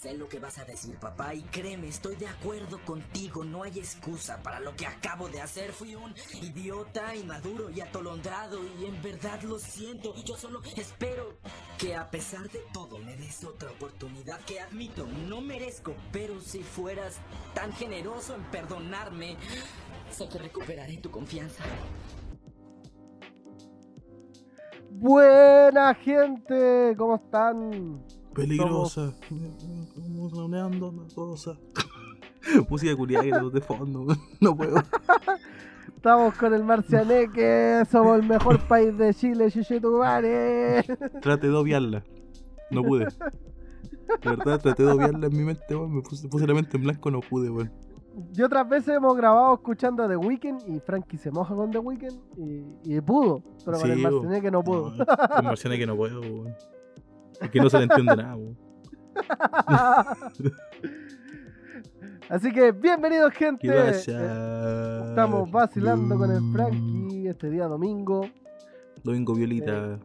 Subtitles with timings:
[0.00, 3.42] Sé lo que vas a decir, papá, y créeme, estoy de acuerdo contigo.
[3.42, 5.72] No hay excusa para lo que acabo de hacer.
[5.72, 10.14] Fui un idiota, inmaduro y atolondrado, y en verdad lo siento.
[10.24, 11.38] Yo solo espero
[11.78, 16.62] que a pesar de todo me des otra oportunidad que admito no merezco, pero si
[16.62, 17.16] fueras
[17.52, 19.36] tan generoso en perdonarme,
[20.12, 21.64] sé que recuperaré tu confianza.
[24.90, 28.17] Buena gente, ¿cómo están?
[28.38, 29.12] Peligrosa.
[29.96, 31.56] Estamos planeando una cosa.
[32.70, 34.06] Música culiada de fondo,
[34.40, 34.76] no puedo.
[35.96, 40.84] Estamos con el Marcianeque, somos el mejor país de Chile, Chuchetumare.
[41.20, 42.04] Traté de obviarla.
[42.70, 43.06] No pude.
[43.06, 45.96] De verdad, traté de obviarla en mi mente, weón.
[45.96, 47.72] Me puse, puse la mente en blanco, no pude, weón.
[48.32, 52.18] Y otras veces hemos grabado escuchando The Weeknd y Frankie se moja con The Weeknd
[52.36, 54.90] y, y pudo, pero con el Marcianeque no pudo.
[54.90, 56.54] No, con Marcianeque no puedo, weón.
[57.40, 58.36] Es que no se le entiende nada.
[62.28, 63.66] Así que bienvenidos gente.
[63.68, 63.90] Eh,
[65.08, 68.22] Estamos vacilando con el Frankie este día domingo.
[69.02, 69.98] Domingo Violita.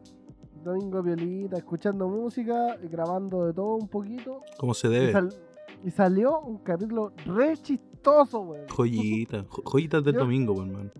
[0.64, 4.40] Domingo Violita, escuchando música, y grabando de todo un poquito.
[4.56, 5.12] ¿Cómo se Y, debe?
[5.12, 5.34] sal-
[5.84, 8.66] y salió un capítulo re chistoso, weón.
[8.70, 9.44] Joyita.
[9.46, 10.72] jo- Joyitas del Yo- domingo, weón.
[10.72, 10.92] man.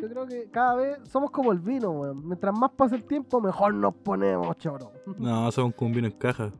[0.00, 2.26] Yo creo que cada vez somos como el vino, weón.
[2.26, 4.92] Mientras más pasa el tiempo, mejor nos ponemos, choro.
[5.18, 6.52] No, son con vino en caja.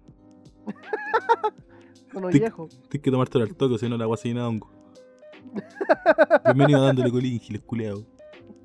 [2.12, 2.67] Con viejo.
[2.89, 4.70] Tienes que tomártelo al toque, si no la agua se llena hongo.
[6.45, 8.07] Bienvenido a dándole colín, giles culeado.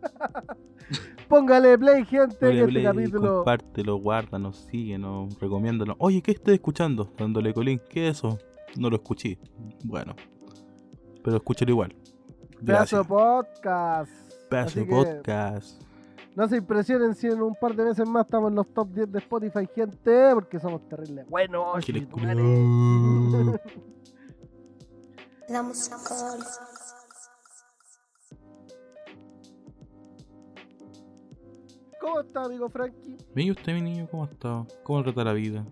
[1.27, 3.35] Póngale play, gente, Dale este play, capítulo.
[3.37, 5.97] compártelo, guárdanos, síguenos, recomiéndanos.
[5.99, 7.11] Oye, ¿qué estoy escuchando?
[7.17, 7.81] Dándole colín.
[7.89, 8.37] ¿Qué es eso?
[8.77, 9.37] No lo escuché.
[9.83, 10.15] Bueno,
[11.23, 11.93] pero escúchalo igual.
[12.61, 13.05] Gracias.
[13.05, 14.11] podcast.
[14.51, 15.81] Que podcast.
[16.35, 19.09] No se impresionen si en un par de meses más estamos en los top 10
[19.09, 21.25] de Spotify, gente, porque somos terribles.
[21.29, 21.73] Bueno.
[25.47, 25.95] La música.
[32.01, 33.15] ¿Cómo está, amigo Frankie?
[33.33, 34.65] Mire usted, mi niño, ¿cómo está?
[34.83, 35.65] ¿Cómo le trata la vida?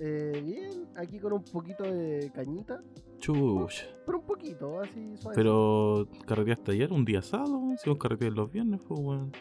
[0.00, 2.82] Eh, bien, aquí con un poquito de cañita,
[3.18, 3.86] Chucha.
[4.06, 5.34] pero un poquito, así suave.
[5.34, 9.32] Pero carreteaste ayer, un día sábado, si vos carreteas los viernes, pues weón.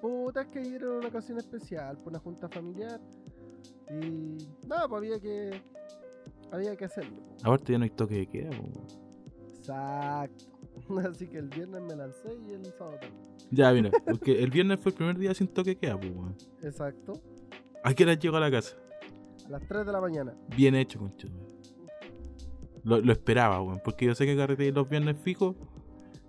[0.00, 3.00] Puta, es que ayer era una ocasión especial, por una junta familiar.
[3.90, 4.36] Y
[4.66, 5.60] nada, pues había que.
[6.50, 7.22] Había que hacerlo.
[7.42, 8.86] Aparte ya no hay toque de queda, pues, weón.
[9.56, 10.44] Exacto.
[11.10, 13.26] Así que el viernes me lancé y el sábado también.
[13.50, 16.36] Ya, mira, porque el viernes fue el primer día sin toque de queda, pues weón.
[16.62, 17.12] Exacto.
[17.84, 18.76] ¿A qué hora llegó a la casa?
[19.46, 20.34] A las 3 de la mañana.
[20.56, 21.28] Bien hecho, concho.
[22.86, 23.80] Lo, lo esperaba, weón.
[23.84, 25.56] Porque yo sé que carreteé los viernes fijos.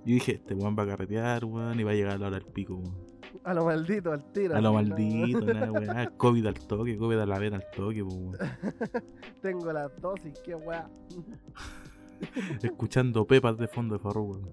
[0.04, 1.80] Y dije, este weón va a carretear, weón.
[1.80, 2.98] Y va a llegar a la hora del pico, weón.
[3.44, 4.56] A lo maldito, al tiro.
[4.56, 6.14] A lo maldito, nada, weón.
[6.18, 8.36] COVID al toque, COVID a la vena al toque, weón.
[9.44, 10.90] Tengo las dosis, qué weá.
[12.64, 14.50] Escuchando pepas de fondo de farro, weón.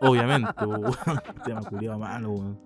[0.00, 0.92] Obviamente, weón.
[1.44, 2.58] Tema culiado malo, weón.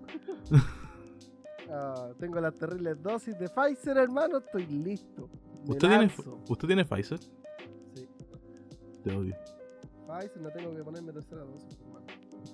[1.70, 4.38] Ah, tengo las terribles dosis de Pfizer, hermano.
[4.38, 5.28] Estoy listo.
[5.66, 6.10] Me ¿Usted tiene.
[6.48, 7.20] ¿Usted tiene Pfizer?
[9.02, 9.34] Te odio.
[10.06, 12.06] Pfizer, no tengo que ponerme tercera dosis, hermano.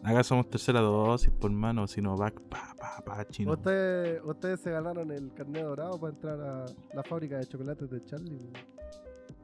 [0.03, 3.53] Acá somos tercera dosis, por mano, Sinovac, pa, pa, pa, chino.
[3.53, 8.05] Ustedes, ustedes se ganaron el carnet dorado para entrar a la fábrica de chocolates de
[8.05, 8.37] Charlie.
[8.37, 8.53] weón.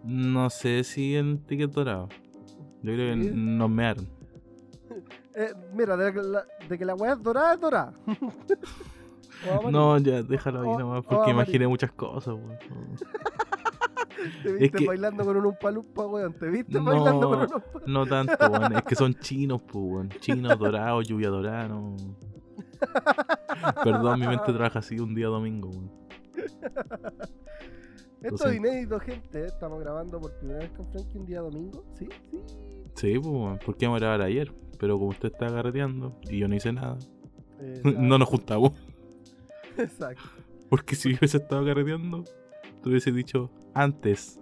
[0.05, 2.09] No sé si en ticket dorado.
[2.83, 4.09] Yo creo que nos mearon.
[5.35, 7.95] Eh, mira, de, que la, de que la weá es dorada, es dorada.
[9.71, 12.59] No, ya, déjalo ahí nomás, porque imaginé muchas cosas, weón.
[14.43, 16.33] Te viste que- bailando con un umpalumpa, weón.
[16.35, 17.63] Te viste bailando con un umpa.
[17.87, 18.77] no tanto, weón.
[18.77, 20.09] Es que son chinos, pues, weón.
[20.21, 21.97] Chinos, dorados, lluvia dorada, no.
[23.85, 25.91] Perdón, mi mente trabaja así un día domingo, weón.
[28.23, 29.47] Esto es inédito, gente.
[29.47, 31.85] Estamos grabando por primera vez con Frankie un día domingo.
[31.99, 32.41] Sí, sí.
[32.95, 33.59] Sí, pues, weón.
[33.59, 34.53] ¿Por qué vamos a grabar ayer?
[34.79, 36.99] Pero como usted está carreteando y yo no hice nada,
[37.61, 37.93] Exacto.
[38.01, 38.73] no nos juntamos.
[39.77, 40.23] Exacto.
[40.69, 42.25] Porque si hubiese estado carreteando,
[42.83, 44.41] te hubiese dicho antes.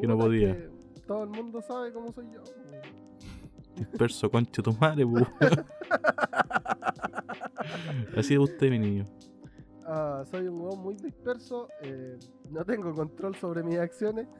[0.00, 0.50] Que no Puta, podía.
[0.50, 0.70] es que
[1.06, 2.42] Todo el mundo sabe cómo soy yo.
[2.42, 2.82] weón.
[3.76, 5.04] Disperso, concha tu madre.
[8.16, 9.06] Así es usted, mi niño.
[9.84, 11.68] Ah, soy un weón muy disperso.
[11.82, 12.18] eh,
[12.50, 14.26] no tengo control sobre mis acciones.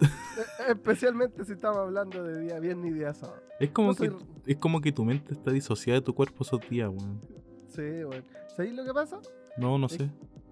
[0.00, 3.42] Eh, Especialmente si estamos hablando de día viernes y día sábado.
[3.58, 6.42] Es como, No que, soy- es como que tu mente está disociada de tu cuerpo
[6.42, 7.20] esos días, weón.
[7.68, 8.24] Sí, bueno.
[8.56, 9.20] ¿Sabéis lo que pasa?
[9.58, 10.10] No, no sé.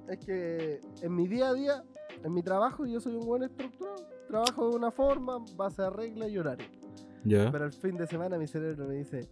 [0.09, 1.85] Es que en mi día a día,
[2.25, 3.97] en mi trabajo, yo soy un buen estructurado.
[4.27, 6.67] Trabajo de una forma, base a regla y horario.
[7.25, 9.29] Pero el fin de semana mi cerebro me dice,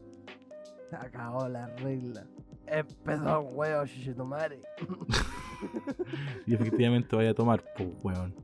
[0.90, 2.26] se acabó la regla.
[2.66, 4.62] Empezó un huevo, chichitumare.
[6.46, 8.34] y efectivamente vaya a tomar, pues, weón.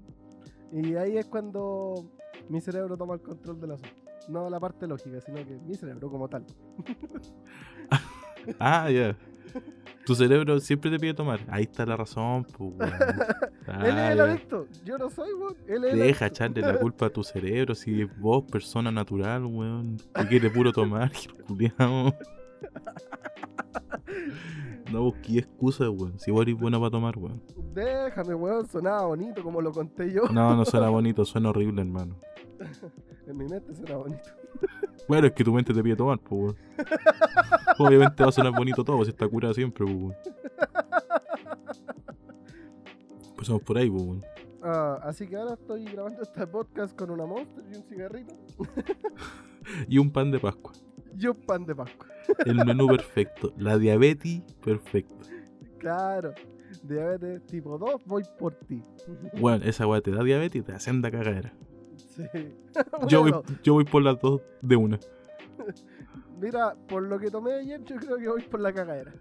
[0.73, 2.11] Y ahí es cuando
[2.49, 3.95] mi cerebro toma el control del asunto.
[4.29, 6.47] No la parte lógica, sino que mi cerebro como tal.
[8.59, 9.17] Ah, ya.
[10.05, 11.41] Tu cerebro siempre te pide tomar.
[11.49, 12.93] Ahí está la razón, pues, weón.
[13.87, 14.67] Él es el adicto.
[14.85, 15.57] Yo no soy, weón.
[15.69, 20.27] Él es Deja echarle la culpa a tu cerebro si vos, persona natural, weón, que
[20.27, 21.13] quiere puro tomar,
[21.47, 22.15] culiao.
[24.91, 26.19] No busqué excusas, weón.
[26.19, 27.41] Si vos eres buena para tomar, weón.
[27.73, 28.69] Déjame, weón.
[28.69, 30.23] Sonaba bonito como lo conté yo.
[30.33, 32.17] No, no suena bonito, suena horrible, hermano.
[33.27, 34.31] En mi mente suena bonito.
[35.09, 36.55] Bueno, es que tu mente te pide tomar, pues.
[37.79, 40.17] Obviamente va a sonar bonito todo, si está curada siempre, pues.
[43.31, 44.21] Empezamos por ahí, pues.
[44.63, 48.35] Ah, así que ahora estoy grabando este podcast con una monster y un cigarrito
[49.89, 50.73] Y un pan de Pascua.
[51.19, 52.07] y un pan de Pascua.
[52.47, 53.53] El menú perfecto.
[53.57, 55.27] La diabetes perfecta.
[55.79, 56.33] Claro.
[56.85, 58.83] Diabetes tipo 2, voy por ti.
[59.41, 61.53] Bueno, esa weá te da diabetes y te hace anda cagadera.
[62.15, 62.23] Sí.
[63.09, 63.33] Yo voy,
[63.63, 64.99] yo voy por las dos de una.
[66.41, 69.13] Mira, por lo que tomé ayer, yo creo que voy por la cagadera.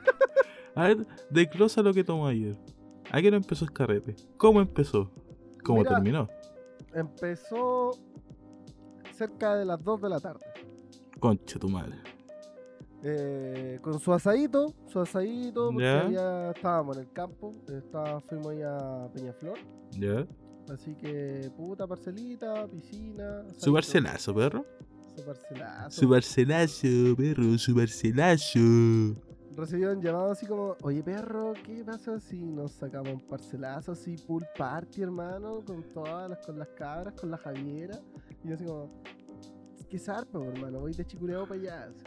[0.74, 2.56] A ver, desglosa lo que tomó ayer.
[3.10, 4.14] ¿A qué hora empezó el carrete?
[4.36, 5.10] ¿Cómo empezó?
[5.64, 5.90] ¿Cómo Mira.
[5.90, 6.28] terminó?
[6.94, 7.90] Empezó
[9.12, 10.44] cerca de las 2 de la tarde.
[11.18, 11.94] Concha tu madre.
[13.02, 16.50] Eh, con su asadito, su asadito, porque Ya.
[16.50, 19.58] estábamos en el campo, estaba, fuimos ahí a Peñaflor,
[19.92, 20.26] ¿Ya?
[20.70, 23.44] Así que puta parcelita, piscina.
[23.56, 24.64] Su parcelazo, perro.
[25.16, 26.00] Su parcelazo.
[26.00, 28.58] Su parcelazo, perro, su parcelazo.
[29.56, 34.16] Recibió un llamado así como, oye perro, ¿qué pasa si nos sacamos un parcelazo así,
[34.24, 37.98] pool party, hermano, con todas las, con las cabras, con la Javiera?
[38.44, 39.02] Y yo así como,
[39.90, 41.90] qué zarpa, hermano, voy de chicureo para allá.
[41.90, 42.04] así.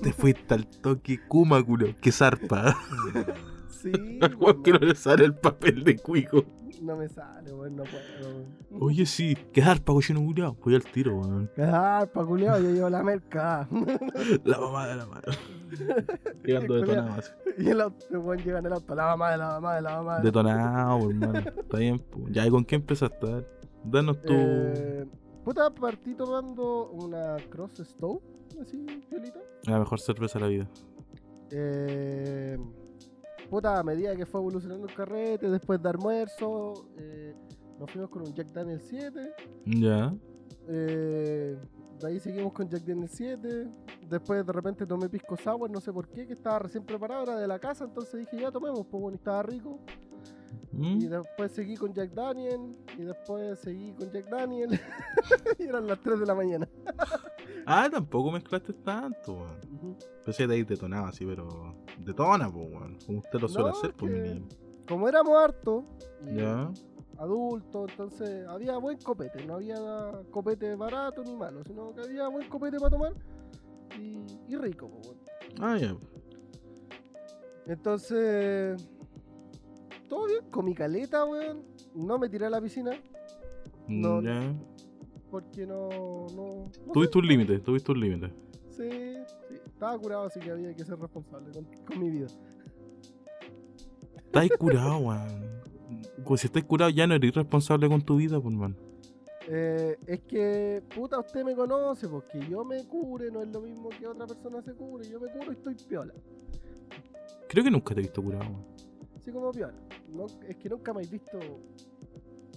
[0.00, 1.88] Te fuiste al toque Kuma, culo.
[2.00, 2.76] Que zarpa.
[3.68, 3.92] Sí,
[4.22, 6.44] Al que no le sale el papel de cuico.
[6.82, 8.34] no me sale, weón, no puedo.
[8.34, 8.82] weón.
[8.82, 9.36] Oye, sí.
[9.52, 10.56] Que zarpa, cochino culiao.
[10.64, 11.50] Voy al tiro, weón.
[11.54, 13.68] Qué zarpa, culiao, yo llevo la merca.
[14.44, 15.22] La mamá de la mano.
[16.44, 16.86] Quedando Culiao.
[16.86, 17.30] detonado así.
[17.58, 19.90] y el auto, weón llega en el auto, la mamá de la mamá de la
[19.96, 20.16] mamá.
[20.18, 21.38] de Detonado, hermano.
[21.38, 22.24] Está bien, pues.
[22.32, 23.26] Ya, ¿y con qué empezaste?
[23.26, 24.32] A ver, Danos tu.
[24.34, 25.06] Eh,
[25.44, 28.20] puta, partí tomando una Cross Stove,
[28.60, 29.38] así, violita.
[29.64, 30.68] La mejor cerveza de la vida.
[31.50, 32.58] Eh,
[33.48, 37.34] puta, a medida que fue evolucionando el carrete, después de almuerzo, eh,
[37.78, 39.32] nos fuimos con un Jack Daniel 7.
[39.66, 40.14] Ya.
[40.68, 41.56] eh,
[42.00, 43.66] de ahí seguimos con Jack Daniel 7.
[44.08, 47.36] Después de repente tomé pisco sour, no sé por qué, que estaba recién preparado, era
[47.36, 49.80] de la casa, entonces dije ya tomemos, pues bueno, estaba rico.
[50.72, 51.00] ¿Mm?
[51.00, 54.70] Y después seguí con Jack Daniel, y después seguí con Jack Daniel.
[55.58, 56.68] y eran las 3 de la mañana.
[57.66, 59.96] Ah, tampoco mezclaste tanto, weón.
[60.24, 61.74] Pensé de ahí detonaba así, pero.
[61.98, 62.98] Detona, pues, weón.
[63.06, 64.42] Como usted lo suele No, hacer, es pues, que-.
[64.86, 65.84] Como éramos hartos,
[66.26, 66.70] y Ya.
[67.18, 69.76] adultos, entonces había buen copete, no había
[70.30, 73.12] copete barato ni malo, sino que había buen copete para tomar
[73.98, 74.88] y, y rico.
[74.90, 75.20] pues, bueno.
[75.60, 75.96] Ah, ya.
[77.66, 78.88] Entonces,
[80.08, 81.62] todo bien, comí caleta, weón.
[81.94, 82.92] No me tiré a la piscina
[83.86, 84.20] No.
[84.22, 84.54] Ya.
[85.30, 85.88] porque no.
[86.34, 88.32] no, no Tuviste un límite, tuviste un límite.
[88.70, 88.88] Sí,
[89.48, 92.26] sí, estaba curado, así que había que ser responsable con, con mi vida.
[94.16, 95.58] Estás curado, weón.
[96.24, 98.76] Pues si estás curado, ya no eres responsable con tu vida, pues, man.
[99.50, 103.88] Eh, es que, puta, usted me conoce, porque yo me cure, no es lo mismo
[103.88, 105.08] que otra persona se cure.
[105.08, 106.12] Yo me curo y estoy piola.
[107.48, 108.64] Creo que nunca te he visto curado, weón.
[109.16, 109.74] Así como piola.
[110.12, 111.38] No, es que nunca me habéis visto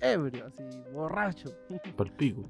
[0.01, 1.49] ebrio, así, borracho.
[1.95, 2.49] Pal pico.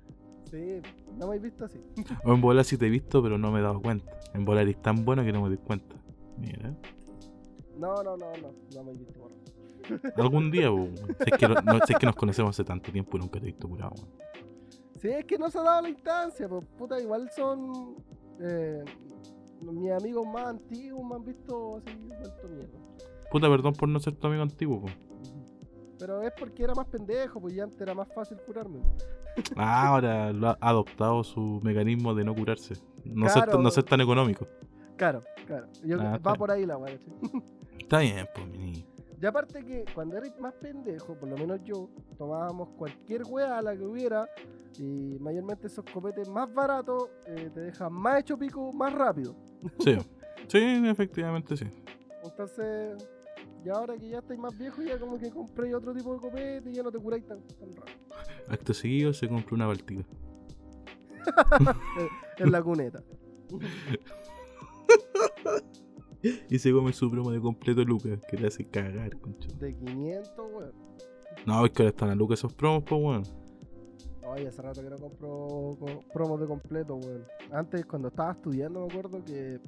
[0.50, 0.82] Sí,
[1.14, 1.80] no me habéis visto así.
[2.24, 4.12] O en volar sí te he visto, pero no me he dado cuenta.
[4.34, 5.96] En volar eres tan bueno que no me doy cuenta.
[6.38, 6.76] Mira.
[7.78, 9.42] No, no, no, no, no me habéis visto borracho.
[10.22, 10.96] Algún día, weón.
[10.96, 13.40] Si es, que no, no- si es que nos conocemos hace tanto tiempo y nunca
[13.40, 14.10] te he visto curado, weón.
[15.02, 17.96] Sí, es que no se ha dado la instancia, pues puta, igual son
[18.40, 18.84] eh,
[19.62, 22.78] mis amigos más antiguos, me han visto así, vuelto mierda.
[23.32, 24.94] Puta, perdón por no ser tu amigo antiguo, pues.
[26.00, 28.80] Pero es porque era más pendejo, pues ya antes era más fácil curarme.
[29.56, 32.74] Ah, ahora lo ha adoptado su mecanismo de no curarse.
[33.06, 33.62] No, ser, Claro.
[33.62, 34.48] no ser tan económico.
[34.98, 35.68] Claro, claro.
[35.86, 37.12] Yo- Ah, va por ahí la weá, ¿sí?
[37.80, 38.86] Está bien, pues, mi niño.
[39.22, 43.62] Y aparte que cuando eres más pendejo, por lo menos yo, tomábamos cualquier weá a
[43.62, 44.28] la que hubiera
[44.80, 49.36] y mayormente esos copetes más baratos eh, te dejan más hecho pico más rápido.
[49.80, 49.96] Sí,
[50.48, 51.66] sí, efectivamente sí.
[52.24, 53.08] Entonces,
[53.64, 56.70] ya ahora que ya estáis más viejos, ya como que compré otro tipo de copete
[56.70, 57.98] y ya no te curáis tan, tan rápido.
[58.48, 60.04] Acto seguido se compró una Baltica.
[62.38, 63.04] En la cuneta.
[66.50, 69.50] Y se come su promo de completo Lucas, que le hace cagar, concha.
[69.58, 70.72] De 500, weón.
[71.48, 73.24] No, es que ahora están a Lucas esos promos, pues weón.
[74.28, 77.26] Oye, hace rato que no compro co- promos de completo, weón.
[77.52, 79.60] Antes, cuando estaba estudiando, me acuerdo que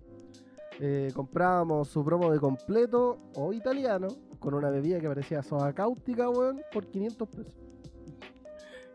[0.79, 4.07] eh, comprábamos su promo de completo o italiano
[4.39, 7.53] con una bebida que parecía soda cáustica, weón, por 500 pesos.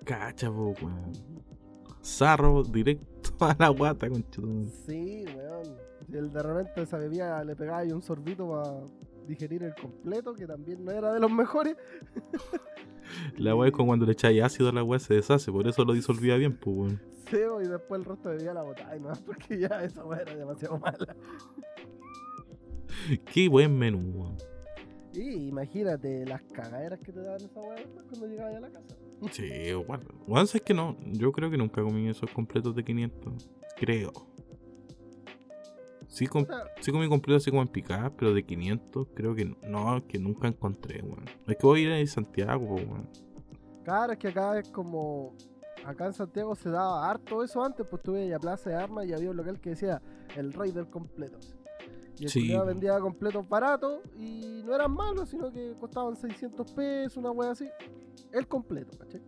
[0.05, 1.13] Cacha, po, weón.
[2.05, 4.43] Zarro directo a la guata, concha.
[4.87, 5.77] Sí, weón.
[6.11, 8.81] Y el de repente esa bebida le pegaba ahí un sorbito para
[9.27, 11.77] digerir el completo, que también no era de los mejores.
[13.37, 15.85] La weá es como cuando le echáis ácido a la weá se deshace, por eso
[15.85, 17.01] lo disolvía bien, pues weón.
[17.33, 20.35] Y después el resto de bebida la botaba y no, porque ya esa weá era
[20.37, 21.17] demasiado mala.
[23.33, 24.37] Qué buen menú, weón.
[25.15, 28.97] Y imagínate las cagaderas que te daban esa weá cuando llegabas a la casa.
[29.33, 30.05] Sí, weón.
[30.29, 30.97] Weón, es que no.
[31.13, 33.51] Yo creo que nunca comí esos completos de 500.
[33.77, 34.13] Creo.
[36.07, 39.35] Sí, com- O sea, sí comí completos así como en picadas, pero de 500 creo
[39.35, 39.57] que no.
[39.67, 41.25] No, que nunca encontré, weón.
[41.47, 43.09] Es que voy a ir a Santiago, weón.
[43.85, 45.35] Claro, es que acá es como.
[45.89, 49.15] Acá en Santiago se daba harto eso antes, pues tuve a Plaza de Armas y
[49.15, 50.03] había un local que decía
[50.37, 51.39] el rey del completo.
[52.19, 57.17] Y el Sí, vendía completos baratos y no eran malos, sino que costaban 600 pesos,
[57.17, 57.69] una wea así.
[58.33, 59.23] El completo, ¿cachai?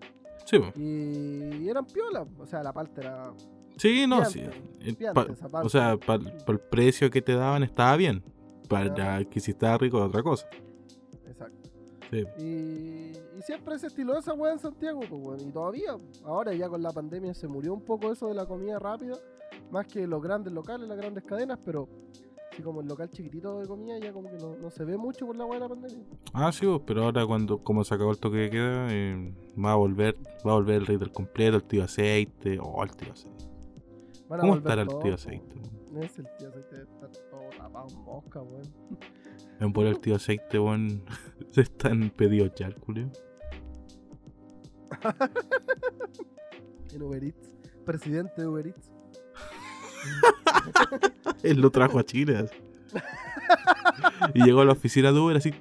[0.45, 0.59] Sí.
[0.77, 3.33] Y, y eran piola, o sea, la parte era.
[3.77, 4.41] Sí, no, sí.
[4.41, 5.67] Piante, El piante pa- esa parte.
[5.67, 8.23] o sea, para el precio que te daban estaba bien.
[8.69, 10.47] Para que si estaba rico, otra cosa.
[12.11, 12.25] Sí.
[12.39, 15.41] Y, y siempre se estiló esa weá en Santiago, pues, weón.
[15.41, 18.79] Y todavía, ahora ya con la pandemia se murió un poco eso de la comida
[18.79, 19.17] rápida,
[19.71, 21.89] más que los grandes locales, las grandes cadenas, pero
[22.53, 25.27] así como el local chiquitito de comida ya como que no, no se ve mucho
[25.27, 26.05] por la weá de la pandemia.
[26.33, 29.73] Ah, sí, po, pero ahora cuando como se acabó el toque de queda, eh, va
[29.73, 33.13] a volver, va a volver el rey del completo, el tío aceite, oh el tío
[33.13, 33.45] aceite.
[34.29, 35.61] Van a ¿Cómo estará el tío aceite?
[36.01, 38.63] Es el tío aceite, estar todo tapado en mosca, weón.
[39.61, 41.03] En por el tío aceite, weón,
[41.51, 43.11] se están pedidos ya, el culio.
[46.93, 47.53] En Uber Eats,
[47.87, 48.91] presidente de Uber Eats.
[51.45, 52.37] Él lo trajo a Chile.
[52.37, 52.57] así.
[54.35, 55.53] y llegó a la oficina de Uber así.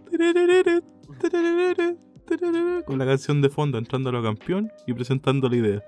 [2.86, 5.84] Con la canción de fondo, entrando a lo campeón y presentando la idea.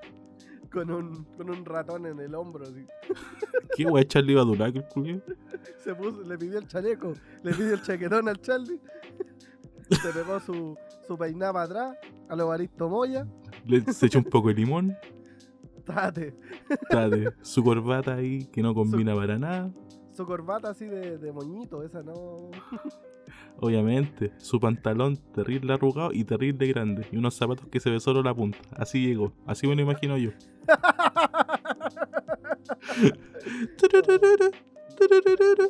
[0.71, 2.85] Con un, con un ratón en el hombro, así.
[3.75, 4.85] ¿Qué guay Charlie iba a durar, el
[5.83, 7.13] se puso, le pidió el chaleco,
[7.43, 8.79] le pidió el chaquetón al Charlie,
[10.01, 11.97] se pegó su, su peinada para atrás,
[12.29, 13.27] a lo Baristo Moya,
[13.65, 14.95] Le, se echó un poco de limón.
[15.85, 16.35] tate,
[16.89, 19.71] Tate, su corbata ahí que no combina para nada.
[20.11, 22.49] su corbata así de, de moñito, esa no.
[23.59, 27.05] Obviamente, su pantalón terrible arrugado y terrible grande.
[27.11, 28.59] Y unos zapatos que se ve solo la punta.
[28.71, 29.33] Así llegó.
[29.45, 30.31] Así me lo imagino yo.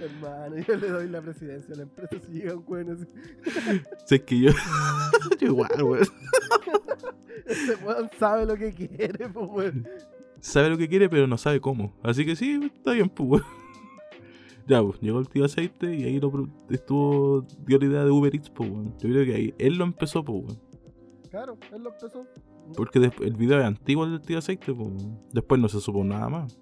[0.00, 3.06] Hermano, yo le doy la presidencia a la empresa si llega un weón así.
[4.06, 4.52] Si es que yo.
[5.40, 6.08] yo igual, weón.
[7.46, 9.86] Ese weón sabe lo que quiere, pues weón.
[10.40, 11.92] Sabe lo que quiere, pero no sabe cómo.
[12.02, 13.59] Así que sí, está bien, pues, weón.
[14.70, 17.42] Ya, pues, llegó el tío aceite y ahí lo pro- estuvo.
[17.66, 18.92] dio la idea de Uber Eats, pues, weón.
[18.98, 20.58] Yo creo que ahí él lo empezó, pues, weón.
[21.28, 22.24] Claro, él lo empezó.
[22.76, 24.86] Porque desp- el video es antiguo del tío aceite, pues.
[24.88, 25.18] weón.
[25.32, 26.56] Después no se supo nada más.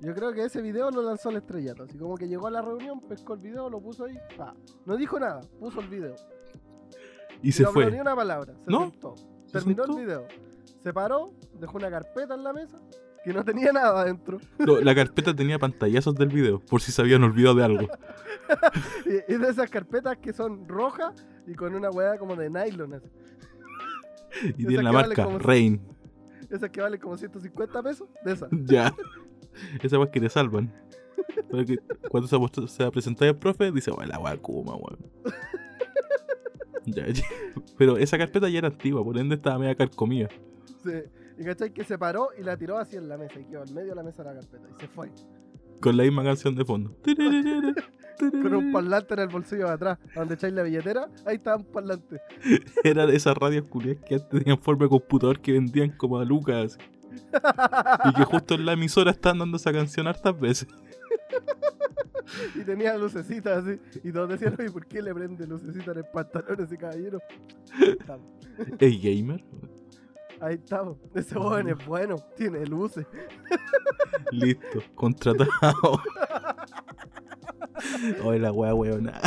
[0.00, 1.82] Yo creo que ese video lo lanzó al estrellato.
[1.82, 4.54] Así como que llegó a la reunión, pescó el video, lo puso ahí, pa.
[4.86, 6.14] No dijo nada, puso el video.
[7.42, 7.90] Y se no habló fue.
[7.90, 8.80] ni una palabra, se ¿No?
[8.90, 9.14] sentó.
[9.44, 9.98] ¿Se Terminó sentó?
[9.98, 10.26] el video.
[10.78, 12.80] Se paró, dejó una carpeta en la mesa
[13.24, 14.38] que no tenía nada adentro.
[14.58, 17.88] No, la carpeta tenía pantallazos del video, por si se habían olvidado de algo.
[19.04, 21.12] Y, y de esas carpetas que son rojas
[21.46, 22.94] y con una hueá como de nylon.
[22.94, 23.06] así.
[24.56, 25.80] Y tiene la vale marca Rain.
[26.48, 28.08] Esas que valen como 150 pesos.
[28.24, 28.48] De esas.
[28.64, 28.94] Ya.
[29.82, 30.72] Esa weá que te salvan.
[31.50, 31.76] Para que
[32.10, 34.98] cuando se, va a- se va a presentar el profe, dice, weón, la Kuma, weón.
[36.86, 37.22] Ya, ya.
[37.76, 40.28] Pero esa carpeta ya era antigua, por ende estaba media carcomida.
[40.82, 40.92] Sí.
[41.38, 43.38] Y cachai que se paró y la tiró así en la mesa.
[43.38, 44.68] Y quedó en medio de la mesa la carpeta.
[44.76, 45.10] Y se fue.
[45.80, 46.96] Con la misma canción de fondo.
[48.18, 49.98] Con un parlante en el bolsillo de atrás.
[50.14, 52.20] Donde echáis la billetera, ahí estaba un parlante.
[52.84, 56.24] Era de esas radios culiadas que antes tenían forma de computador que vendían como a
[56.24, 56.76] Lucas.
[58.04, 60.68] Y que justo en la emisora están dando esa canción hartas veces.
[62.54, 63.80] Y tenía lucecitas así.
[64.04, 67.20] Y todos decían, oye, ¿por qué le prende lucecitas en el pantalón a ese caballero?
[68.78, 69.42] Ey, gamer.
[70.40, 70.96] Ahí estamos.
[71.14, 73.06] Ese joven es bueno, tiene luces.
[74.30, 76.00] Listo, contratado.
[78.24, 79.20] Oye, la weá weona.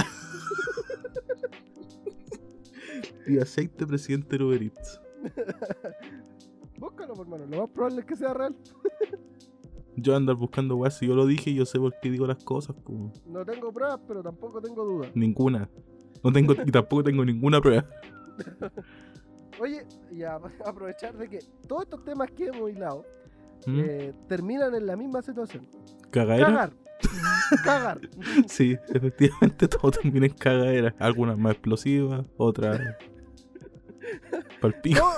[3.28, 5.02] Y aceite presidente de Uber Eats.
[6.78, 7.46] Búscalo, por mano.
[7.46, 8.56] Lo más probable es que sea real.
[9.96, 12.76] Yo andar buscando weas, si yo lo dije, yo sé por qué digo las cosas.
[13.26, 15.12] No tengo pruebas, pero tampoco tengo dudas.
[15.14, 15.70] Ninguna.
[16.24, 17.86] No tengo, y tampoco tengo ninguna prueba.
[19.62, 23.06] Oye, y a aprovechar de que todos estos temas que hemos hilado
[23.68, 23.80] ¿Mm?
[23.80, 25.68] eh, terminan en la misma situación.
[26.10, 26.48] ¿Cagadera?
[26.48, 26.72] Cagar.
[27.64, 28.00] Cagar.
[28.48, 30.96] Sí, efectivamente todo termina en cagadera.
[31.00, 32.80] Algunas más explosivas, otras.
[34.62, 35.00] Palpico.
[35.00, 35.12] todo,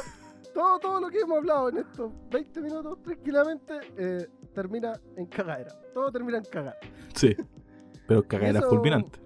[0.54, 5.72] todo, todo lo que hemos hablado en estos 20 minutos tranquilamente eh, termina en cagadera.
[5.94, 6.78] Todo termina en cagar.
[7.16, 7.36] Sí.
[8.08, 9.20] Pero cagadera Eso- fulminante.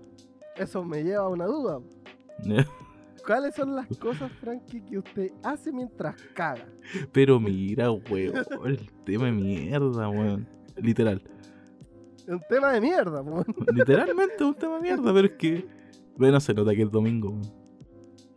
[0.56, 1.80] Eso me lleva a una duda.
[3.28, 6.66] ¿Cuáles son las cosas, Frankie, que usted hace mientras caga?
[7.12, 8.34] Pero mira, weón.
[8.66, 10.48] El tema de mierda, weón.
[10.78, 11.22] Literal.
[12.20, 13.44] Es un tema de mierda, po.
[13.74, 15.68] Literalmente es un tema de mierda, pero es que.
[16.16, 17.68] Bueno, se nota que es domingo, weón.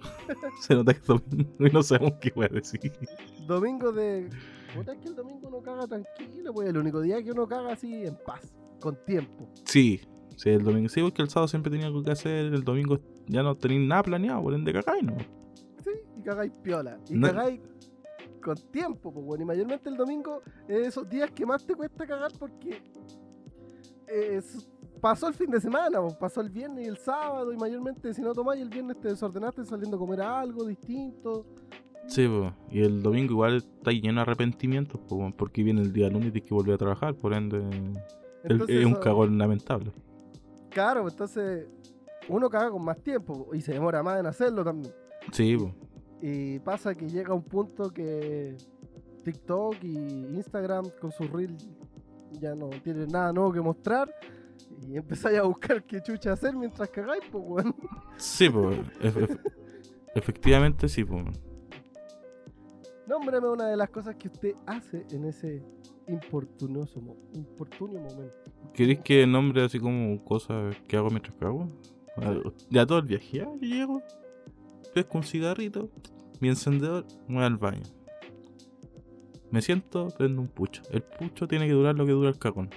[0.61, 2.93] Se nota que es domingo y no sabemos qué voy a decir.
[3.47, 4.29] Domingo de.
[4.75, 7.75] Puta, es que el domingo uno caga tranquilo, pues el único día que uno caga
[7.75, 9.49] así en paz, con tiempo.
[9.65, 10.01] Sí,
[10.43, 10.89] sí, el domingo.
[10.89, 12.47] Sí, porque el sábado siempre tenía algo que hacer.
[12.53, 15.17] El domingo ya no tenéis nada planeado, por ende cagáis, ¿no?
[15.85, 16.99] Sí, y cagáis piola.
[17.09, 17.61] Y No- cagáis
[18.43, 19.43] con tiempo, pues bueno.
[19.45, 22.81] Y mayormente el domingo es esos días que más te cuesta cagar porque
[24.07, 24.69] es-
[25.01, 27.53] pasó el fin de semana, pues, pasó el viernes y el sábado.
[27.53, 31.47] Y mayormente si no tomáis el viernes te desordenaste saliendo a comer algo distinto.
[32.07, 32.53] Sí, pues.
[32.71, 36.33] Y el domingo igual está lleno de arrepentimientos, weón, porque viene el día lunes y
[36.33, 37.59] tienes que volver a trabajar, por ende.
[38.43, 39.93] Entonces, es un eso- cagón lamentable.
[40.71, 41.67] Claro, pues, entonces
[42.29, 44.95] uno caga con más tiempo y se demora más en hacerlo también.
[45.33, 45.73] Sí, pues.
[46.23, 48.57] Y pasa que llega un punto que
[49.25, 51.69] TikTok y Instagram con sus reels
[52.33, 54.15] ya no tienen nada nuevo que mostrar.
[54.87, 57.75] Y empezáis a buscar qué chucha hacer mientras cagáis, pues weón.
[58.17, 58.79] Sí, pues.
[59.01, 59.41] ef- ef-
[60.15, 61.25] efectivamente, sí, pues.
[63.07, 65.63] Nómbrame una de las cosas que usted hace en ese
[66.07, 67.01] importunoso
[67.33, 68.40] importunio momento.
[68.75, 71.69] ¿Queréis que nombre así como cosas que hago mientras cago?
[72.71, 74.03] Ya todo el viaje, ya, yo llego,
[74.95, 75.89] pesco un cigarrito,
[76.41, 77.83] mi encendedor, me voy al baño.
[79.51, 80.83] Me siento, prendo un pucho.
[80.91, 82.71] El pucho tiene que durar lo que dura el cagón.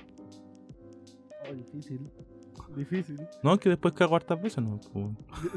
[1.50, 2.00] Oh, difícil.
[2.76, 3.20] Difícil.
[3.44, 4.80] No, que después cago hartas veces, no.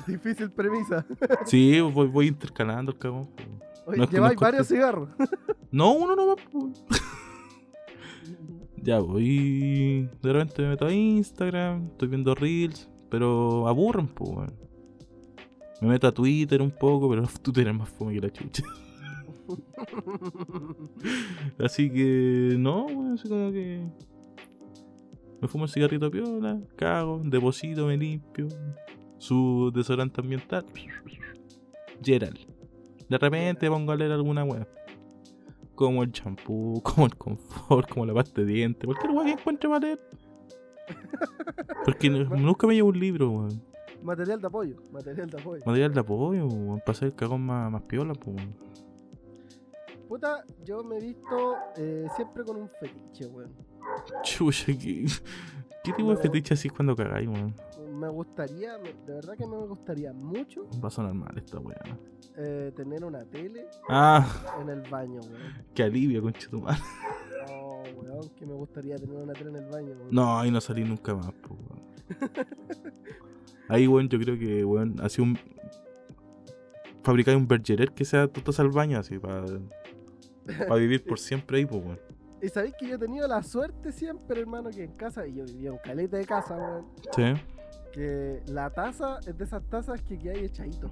[0.06, 1.06] Di- difícil premisa.
[1.46, 3.30] Sí, voy, voy intercalando el cagón.
[3.86, 5.08] Oye, No lleváis varios cigarros.
[5.70, 6.34] No, uno no
[8.86, 10.08] Ya voy.
[10.22, 14.54] De repente me meto a Instagram, estoy viendo Reels, pero aburren, pues, weón.
[15.82, 18.62] Me meto a Twitter un poco, pero Twitter es más fome que la chucha.
[21.58, 23.84] Así que, no, weón, así como que.
[25.40, 28.46] Me fumo un cigarrito piola, cago, deposito, me limpio.
[29.18, 30.64] Su desodorante ambiental.
[32.04, 32.38] Gerald.
[33.08, 34.68] De repente pongo a leer alguna weá.
[35.76, 39.80] Como el champú, como el confort, como la pasta de dientes, cualquier weá que encuentre
[39.80, 40.00] leer.
[41.84, 43.62] Porque nunca me llevo un libro, weón.
[44.02, 44.76] material de apoyo.
[44.90, 45.62] Material de apoyo.
[45.64, 46.80] Material de apoyo, weón.
[46.80, 48.56] Para hacer el cagón más, más piola, weón.
[50.08, 53.52] Puta, yo me he visto eh, siempre con un fetiche, weón.
[54.22, 55.06] Chucha, ¿qué,
[55.84, 57.54] qué tipo de fetiche así cuando cagáis, weón?
[57.96, 61.80] Me gustaría, me- de verdad que me gustaría mucho Va a sonar mal esta weá.
[62.36, 64.26] eh, tener una tele Ah,
[64.60, 65.64] en el baño, weón.
[65.74, 66.76] qué alivio, conchetumar.
[67.50, 70.08] Oh, weón, que me gustaría tener una tele en el baño, weón.
[70.10, 71.86] No, ahí no salí nunca más, pues, weón.
[73.68, 75.38] Ahí, weón, yo creo que, weón, así un.
[77.02, 79.44] Fabricar un bergerer que sea totos al baño, así, para.
[80.46, 82.00] Para vivir por siempre ahí, pues, weón.
[82.42, 85.44] Y sabéis que yo he tenido la suerte siempre, hermano, que en casa, y yo
[85.46, 87.22] vivía en caleta de casa, weón, Sí.
[87.96, 90.90] Que la taza es de esas tazas que, que hay echadito.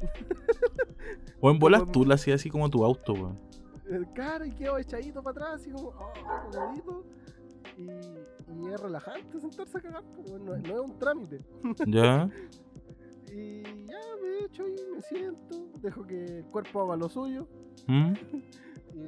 [1.40, 3.38] O en bolas tú la hacías así como tu auto, weón.
[3.88, 7.04] El cara y quedo echadito para atrás, así como, oh.
[7.78, 11.40] Y, y es relajante sentarse a cagar, pues, no, es- no es un trámite.
[11.86, 12.28] ¿Ya?
[13.32, 17.46] Y ya me echo y me siento, dejo que el cuerpo haga lo suyo.
[17.86, 18.12] ¿Mm?
[18.94, 18.98] y,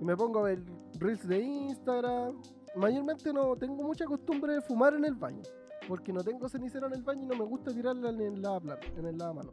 [0.00, 0.62] y me pongo a ver
[0.98, 2.40] reels de Instagram.
[2.76, 5.42] Mayormente no tengo mucha costumbre de fumar en el baño,
[5.88, 8.78] porque no tengo cenicero en el baño y no me gusta tirarla en el lavaplan-
[8.96, 9.52] en el lavamano.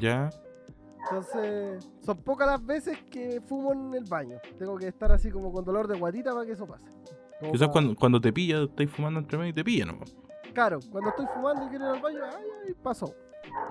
[0.00, 0.30] ¿Ya?
[1.04, 4.38] Entonces, son pocas las veces que fumo en el baño.
[4.58, 6.86] Tengo que estar así como con dolor de guatita para que eso pase.
[7.40, 9.98] Como Quizás cuando, cuando te pilla, estáis fumando entre medio y te pilla, ¿no?
[10.54, 13.12] Claro, cuando estoy fumando y quiero ir al baño, ay, ay, pasó.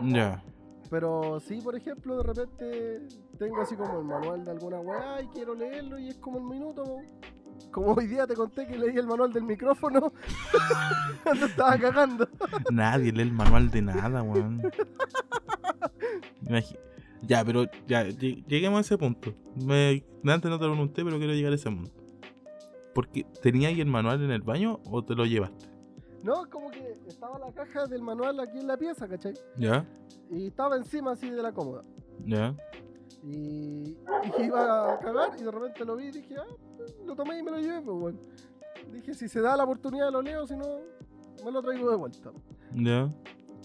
[0.02, 0.43] Ya.
[0.89, 5.28] Pero sí, por ejemplo, de repente tengo así como el manual de alguna weá y
[5.28, 6.84] quiero leerlo y es como el minuto.
[7.71, 10.12] Como hoy día te conté que leí el manual del micrófono
[11.24, 12.28] cuando estaba cagando.
[12.71, 14.62] Nadie lee el manual de nada, weón.
[17.24, 19.34] Ya, pero ya, lle- lleguemos a ese punto.
[19.56, 21.91] Me, antes no te lo pregunté, pero quiero llegar a ese punto.
[22.95, 25.67] Porque ¿tenía ahí el manual en el baño o te lo llevaste?
[26.24, 29.34] No, como que estaba la caja del manual aquí en la pieza, ¿cachai?
[29.58, 29.86] Ya,
[30.30, 31.84] Y estaba encima así de la cómoda.
[32.26, 32.56] ya.
[33.23, 36.55] Y dije, iba a cagar y de repente lo vi y dije, ah,
[37.05, 38.19] lo tomé y me lo llevé, pues bueno.
[38.91, 40.79] Dije, si se da la oportunidad lo leo, si no,
[41.45, 42.31] me lo traigo de vuelta.
[42.73, 43.13] Ya.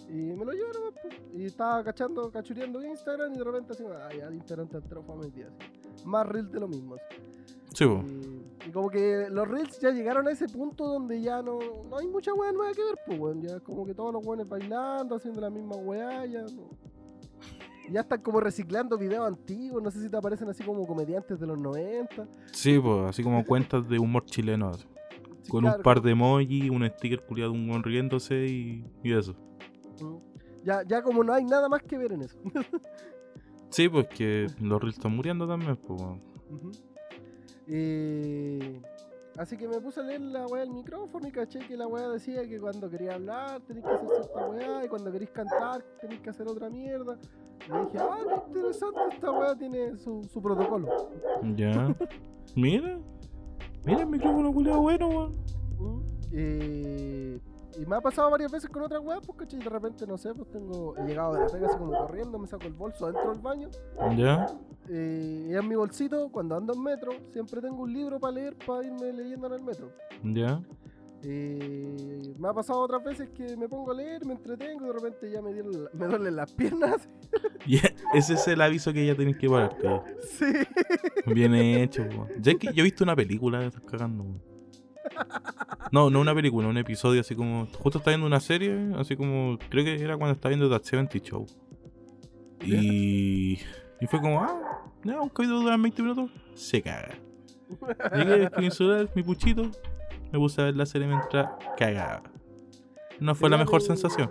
[0.09, 1.15] Y me lo llevé pues.
[1.35, 5.17] Y estaba cachando, cachureando Instagram y de repente así, ah, ya, Instagram te entró fue
[5.17, 6.07] metida así.
[6.07, 6.97] Más reels de lo mismo.
[6.97, 7.17] así.
[7.73, 7.85] Sí.
[7.85, 11.99] Y, y como que los reels ya llegaron a ese punto donde ya no, no
[11.99, 13.43] hay mucha weá nueva que ver, pues weón.
[13.43, 16.69] Ya como que todos los weones bailando, haciendo la misma weá, ya no.
[17.91, 21.47] Ya están como reciclando videos antiguos, no sé si te aparecen así como comediantes de
[21.47, 22.27] los 90.
[22.53, 24.71] Sí, pues, así como cuentas de humor chileno.
[24.71, 24.87] así.
[25.43, 29.13] Sí, Con claro, un par de emojis, un sticker culiado un weón riéndose y, y
[29.13, 29.35] eso.
[30.65, 32.39] Ya, ya como no hay nada más que ver en eso.
[33.69, 36.01] Sí, pues que los reels están muriendo también, pues.
[37.67, 38.81] Eh,
[39.37, 42.09] así que me puse a leer la weá del micrófono y caché que la weá
[42.09, 46.21] decía que cuando quería hablar tenéis que hacer cierta weá y cuando queréis cantar tenéis
[46.21, 47.19] que hacer otra mierda.
[47.67, 50.89] Y dije, ah, qué interesante, esta weá tiene su, su protocolo.
[51.57, 51.95] Ya.
[52.55, 52.99] Mira.
[53.85, 55.35] Mira el micrófono culiado bueno, weón.
[56.33, 57.41] Eh,
[57.79, 60.17] y me ha pasado varias veces con otras weas, pues caché, y de repente, no
[60.17, 63.05] sé, pues tengo, he llegado de la pega así como corriendo, me saco el bolso
[63.07, 63.69] adentro del baño.
[64.17, 64.47] Ya.
[64.89, 68.57] eh, y en mi bolsito, cuando ando en metro, siempre tengo un libro para leer
[68.67, 69.91] para irme leyendo en el metro.
[70.25, 70.61] Ya.
[71.25, 74.93] Eh, me ha pasado otras veces que me pongo a leer, me entretengo y de
[74.93, 77.09] repente ya me, duelen la- me duelen las piernas.
[77.67, 77.81] Ya,
[78.15, 79.89] Ese es el aviso que ya tenés que pararte.
[80.29, 80.45] sí.
[81.27, 82.29] Bien hecho, weón.
[82.41, 84.25] Ya es que yo he visto una película de esas cagando.
[85.91, 87.67] No, no una película, un episodio así como.
[87.67, 89.59] Justo estaba viendo una serie, así como.
[89.69, 91.47] Creo que era cuando estaba viendo The 70 Show.
[92.65, 93.59] Y.
[94.01, 96.31] Y fue como, ah, ya, un capítulo dura 20 minutos.
[96.55, 97.17] Se caga.
[98.15, 99.71] Llegué a insular mi puchito.
[100.33, 102.23] Me puse a ver la serie mientras cagaba.
[103.21, 104.31] No fue la mejor sensación.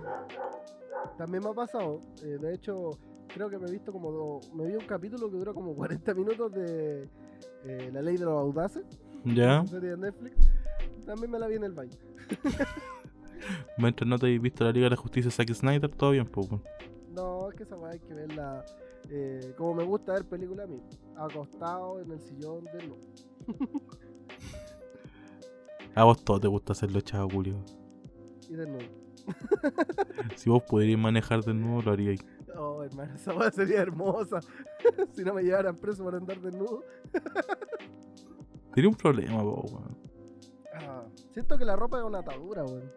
[1.18, 2.92] También me ha pasado, eh, de hecho,
[3.34, 4.12] creo que me he visto como.
[4.12, 7.10] do- me vi un capítulo que dura como 40 minutos de
[7.64, 8.84] eh, La Ley de los Audaces,
[9.24, 9.66] Ya.
[9.66, 10.36] serie de Netflix.
[11.06, 11.92] También me la vi en el baño.
[13.78, 16.30] Mientras no te hayas visto la Liga de la Justicia de Zack Snyder, todo bien,
[16.36, 16.62] weón.
[17.14, 18.66] No, es que esa hay que verla
[19.10, 20.82] eh, como me gusta ver películas a mí,
[21.16, 22.96] acostado en el sillón de no.
[25.96, 27.64] A vos todo te gusta hacerlo, chavo, Julio.
[28.50, 29.06] Y de nuevo.
[30.36, 32.20] Si vos pudierais manejar de nuevo, lo haríais.
[32.58, 34.40] Oh, hermano, esa weá sería hermosa.
[35.14, 36.84] si no me llevaran preso por andar desnudo.
[38.74, 39.98] Tiene un problema, po, weón.
[40.74, 42.92] Ah, siento que la ropa es una atadura, weón.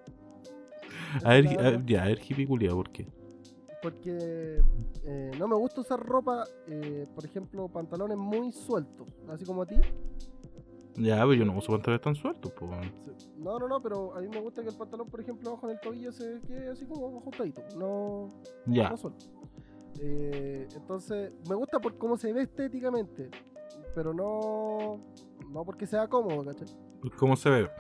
[1.25, 3.07] A ver, a ver, ya, a ver, hippie culiao, ¿por qué?
[3.81, 4.61] Porque
[5.05, 9.67] eh, no me gusta usar ropa, eh, por ejemplo, pantalones muy sueltos, así como a
[9.67, 9.77] ti.
[10.99, 12.53] Ya, pero yo no uso pantalones tan sueltos.
[13.17, 13.31] Sí.
[13.39, 15.81] No, no, no, pero a mí me gusta que el pantalón, por ejemplo, abajo del
[15.81, 18.29] tobillo se quede así como ajustadito, no,
[18.67, 19.27] Ya, no suelto.
[20.01, 23.31] Eh, entonces, me gusta por cómo se ve estéticamente,
[23.95, 25.01] pero no,
[25.51, 26.69] no porque sea cómodo, ¿cachai?
[27.17, 27.71] ¿cómo se ve?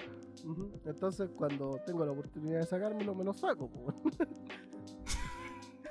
[0.85, 3.69] Entonces, cuando tengo la oportunidad de sacármelo, me lo saco.
[3.69, 3.93] po.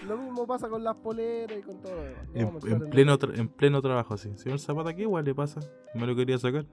[0.06, 2.28] lo mismo pasa con las poleras y con todo lo demás.
[2.34, 4.32] No En, en pleno tra- en pleno trabajo, así.
[4.38, 5.60] Señor Zapata, ¿qué igual le pasa?
[5.96, 6.66] Me lo quería sacar.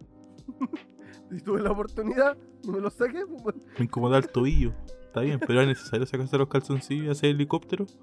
[1.30, 2.36] Si tuve la oportunidad
[2.68, 4.72] me lo saqué, pues, Me incomodaba el tobillo.
[5.06, 7.86] Está bien, pero era necesario sacarse los calzoncillos y hacer helicóptero.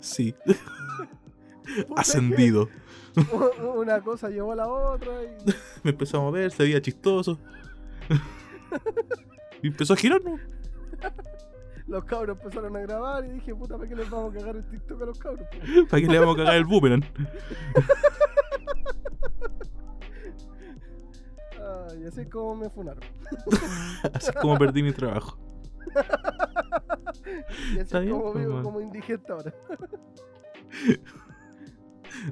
[0.00, 0.34] Sí,
[1.96, 2.68] ascendido.
[3.76, 5.28] Una cosa llevó a la otra y
[5.84, 7.38] Me empezó a mover, se veía chistoso.
[9.62, 10.36] Y empezó a girar, ¿no?
[11.90, 14.64] Los cabros empezaron a grabar y dije, puta, ¿para qué les vamos a cagar el
[14.68, 15.46] TikTok a los cabros?
[15.90, 17.04] ¿Para qué le vamos a cagar el boomerang?
[21.90, 23.02] Ay, así es como me funaron.
[24.14, 25.38] Así es como perdí mi trabajo.
[27.74, 28.62] Y así es como pues, vivo man.
[28.62, 29.52] como indigente ahora.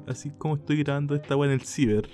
[0.07, 2.09] Así es como estoy grabando esta weá en el ciber.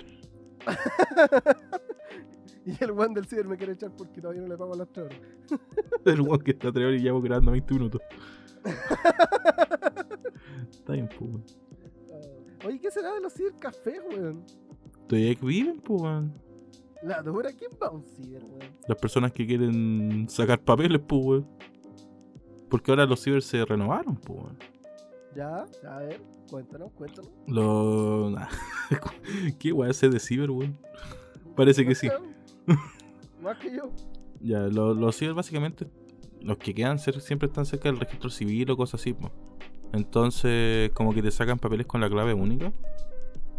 [2.66, 5.06] Y el one del ciber me quiere echar porque todavía no le pago las tres
[5.06, 5.20] horas.
[6.04, 8.00] El weón que está a 3 horas y llevo grabando 20 minutos.
[10.70, 11.44] Está bien, pues, weón.
[12.12, 14.44] Ah, Oye, ¿qué será de los cibercafés, weón?
[15.06, 16.34] Todavía que viven, pues, weón.
[17.04, 18.72] La dura, ¿quién va a un ciber, weón?
[18.88, 21.46] Las personas que quieren sacar papeles, pues, weón.
[22.68, 24.58] Porque ahora los ciber se renovaron, pues, weón.
[25.36, 27.30] Ya, a ver, cuéntanos, cuéntanos.
[27.46, 28.34] Los.
[29.60, 30.76] ¿Qué weá es de ciber, weón?
[31.54, 32.08] Parece que sí.
[33.42, 33.90] Más que yo.
[34.40, 35.86] Ya, lo- los ciber básicamente
[36.40, 39.12] los que quedan cer- siempre están cerca del registro civil o cosas así.
[39.14, 39.30] po.
[39.92, 42.72] Entonces, como que te sacan papeles con la clave única.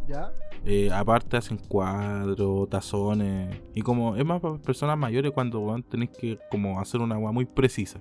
[0.07, 0.31] ¿Ya?
[0.65, 3.59] Eh, aparte hacen cuadros, tazones.
[3.73, 7.31] Y como es más para personas mayores cuando weón, tenéis que como hacer una agua
[7.31, 7.99] muy precisa.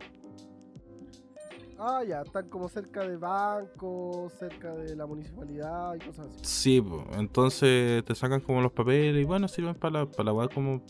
[1.78, 6.38] Ah, ya, están como cerca de bancos, cerca de la municipalidad y cosas así.
[6.42, 7.04] Sí, po.
[7.18, 10.82] entonces te sacan como los papeles y bueno, sirven para para la como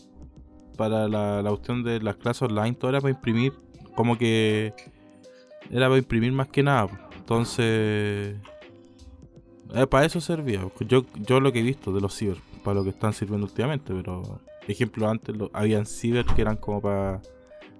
[0.77, 3.53] para la, la cuestión de las clases online, todo era para imprimir,
[3.95, 4.73] como que
[5.71, 7.09] era para imprimir más que nada.
[7.17, 8.37] Entonces,
[9.73, 10.61] eh, para eso servía.
[10.87, 13.93] Yo, yo lo que he visto de los ciber, para lo que están sirviendo últimamente,
[13.93, 17.21] pero ejemplo, antes lo, habían ciber que eran como para,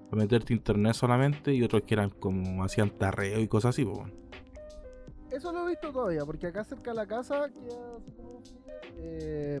[0.08, 3.84] para meterte internet solamente y otros que eran como hacían tarreo y cosas así.
[3.84, 4.12] weón.
[5.30, 8.42] Eso lo he visto todavía, porque acá cerca de la casa queda así como
[8.96, 9.60] eh,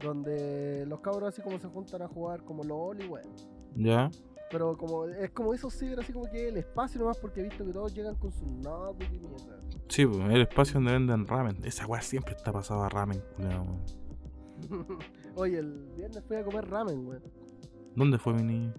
[0.00, 3.28] donde los cabros así como se juntan a jugar como LOL y weón.
[3.74, 4.10] ¿Ya?
[4.50, 7.64] Pero como es como esos ciber así como que el espacio nomás porque he visto
[7.64, 9.60] que todos llegan con sus notebooks y mierda.
[9.88, 11.58] Sí, pues, el espacio donde venden ramen.
[11.64, 13.22] Esa weá siempre está pasada a ramen.
[15.34, 17.22] Oye, el viernes fui a comer ramen, weón.
[17.94, 18.72] ¿Dónde fue mi niño?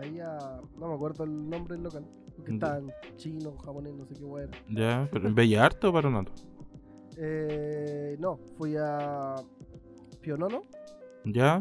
[0.00, 0.60] Ahí a...
[0.78, 2.04] no me acuerdo el nombre del local.
[2.36, 2.54] Porque Ya.
[2.54, 4.50] estaban chino, japonés, no sé qué weón.
[4.70, 6.32] Ya, pero en Bella Arte o Paronato?
[7.16, 9.34] Eh, no, fui a
[10.20, 10.62] Pionono,
[11.24, 11.60] Ya,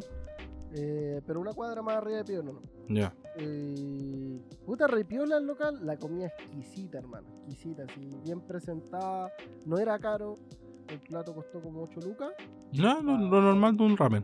[0.76, 2.62] eh, pero una cuadra más arriba de Pionono.
[2.90, 3.14] ya.
[3.40, 7.28] Eh, puta repiola el local, la comida exquisita, hermano.
[7.48, 9.32] Exquisita, así, bien presentada.
[9.66, 10.38] No era caro.
[10.88, 12.30] El plato costó como 8 lucas.
[12.74, 14.24] No, lo, lo normal de un ramen.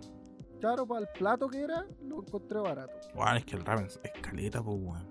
[0.63, 2.93] Claro, para el plato que era, lo encontré barato.
[3.13, 5.05] Weón, es que el ramen es caleta, pues, weón.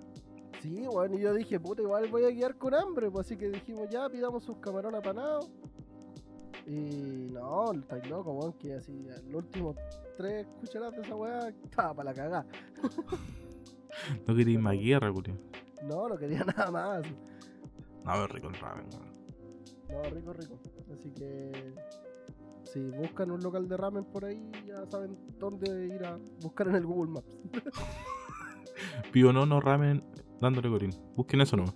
[0.62, 3.10] Sí, bueno, y yo dije, puta, igual voy a quedar con hambre.
[3.10, 5.50] Pues así que dijimos, ya pidamos sus camarones apanados.
[6.66, 9.76] Y no, estáis loco, weón, que así, los últimos
[10.16, 12.46] tres cucharadas de esa weá estaba para la cagada.
[14.26, 15.36] No quería más guerra, culiao.
[15.82, 17.02] No, no quería nada más.
[17.02, 19.12] No, pero rico el ramen, weón.
[19.90, 20.58] No, rico, rico.
[20.90, 21.74] Así que
[22.72, 26.76] si buscan un local de ramen por ahí, ya saben dónde ir a buscar en
[26.76, 27.38] el Google Maps.
[29.12, 30.02] Pío no, no ramen
[30.40, 30.90] dándole corín.
[31.14, 31.64] Busquen eso no.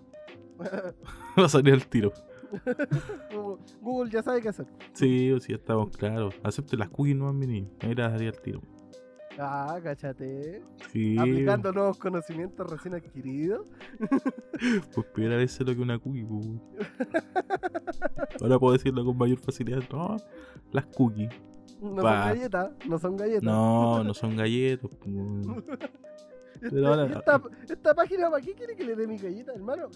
[1.39, 2.13] Va a salir el tiro.
[3.81, 4.67] Google, ya sabe qué hacer.
[4.93, 6.35] Sí, o sí, estamos claros.
[6.43, 7.71] Acepte las cookies no mi niño.
[7.81, 8.63] Ahí daría el tiro.
[9.39, 10.63] Ah, cachate.
[10.93, 11.17] Sí.
[11.19, 13.67] Aplicando nuevos conocimientos recién adquiridos.
[14.95, 16.47] Pues primera vez sé lo que una cookie, pues.
[18.41, 19.83] Ahora puedo decirlo con mayor facilidad.
[19.93, 20.17] No,
[20.73, 21.29] las cookies.
[21.83, 23.43] No son galletas, no son galletas.
[23.43, 24.91] No, no son galletas.
[24.99, 25.65] pues, weón.
[26.61, 29.89] pero ahora- esta, esta página, ¿para qué quiere que le dé mi galleta, hermano?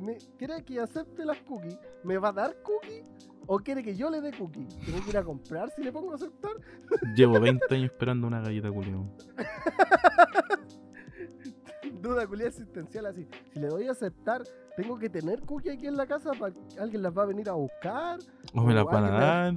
[0.00, 1.78] ¿Me, ¿Quiere que acepte las cookies?
[2.02, 3.04] ¿Me va a dar cookies?
[3.50, 4.76] ¿O quiere que yo le dé cookies?
[4.84, 6.50] ¿Tengo que ir a comprar si le pongo a aceptar?
[7.16, 9.06] Llevo 20 años esperando una galleta, culiao.
[12.02, 13.26] Duda culia existencial así.
[13.52, 14.42] Si le doy a aceptar,
[14.76, 16.32] ¿tengo que tener cookies aquí en la casa?
[16.38, 18.18] para ¿Alguien las va a venir a buscar?
[18.54, 19.54] O me las van a dar.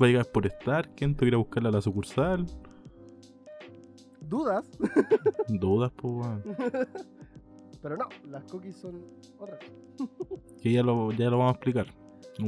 [0.00, 0.88] Va a llegar por estar.
[0.94, 2.46] ¿Quién te irá a buscarla a la sucursal?
[4.20, 4.66] Dudas.
[5.48, 6.26] Dudas, pues.
[7.82, 9.04] Pero no, las cookies son
[9.38, 9.58] otras.
[10.62, 11.86] Que ya lo, ya lo vamos a explicar.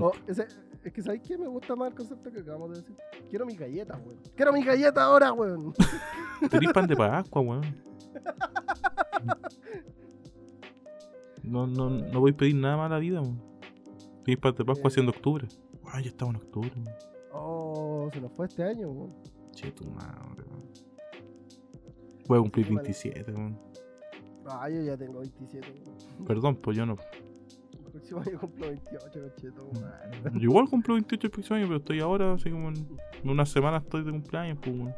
[0.00, 0.46] Oh, ese-
[0.84, 1.36] es que ¿sabéis qué?
[1.38, 2.96] Me gusta más el concepto que acabamos de decir.
[3.28, 4.18] Quiero mi galleta, weón.
[4.34, 5.74] Quiero mi galleta ahora, weón.
[6.50, 7.62] Tenís pan de Pascua, weón.
[11.42, 13.40] No, no, no voy a pedir nada más a la vida, weón.
[14.24, 14.92] Tenís pan de Pascua Eh.
[14.92, 15.46] haciendo octubre.
[15.90, 16.88] Ay, ya estamos en octubre, weón.
[17.32, 19.14] Oh, se nos fue este año, weón.
[19.52, 20.64] Che, tu madre, weón.
[22.26, 22.82] Voy a cumplir Qué mal.
[22.84, 23.58] 27, weón.
[24.46, 26.24] Ah, yo ya tengo 27, weón.
[26.26, 26.96] Perdón, pues yo no.
[27.98, 30.20] Próximo año cumplo 28, cocheto, madre.
[30.34, 32.76] Yo igual cumplo 28 el próximo año, pero estoy ahora, así como en,
[33.24, 34.94] en una semana estoy de cumpleaños, pues, weón.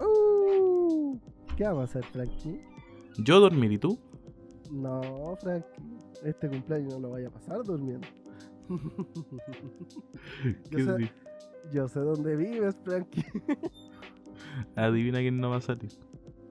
[0.00, 1.18] Uh,
[1.56, 2.60] ¿Qué vamos a hacer, Frankie?
[3.18, 3.98] Yo dormir y tú.
[4.70, 5.82] No, Frankie.
[6.22, 8.06] Este cumpleaños no lo vaya a pasar durmiendo.
[11.72, 13.24] Yo sé dónde vives, Frankie.
[14.76, 15.90] Adivina quién no va a salir.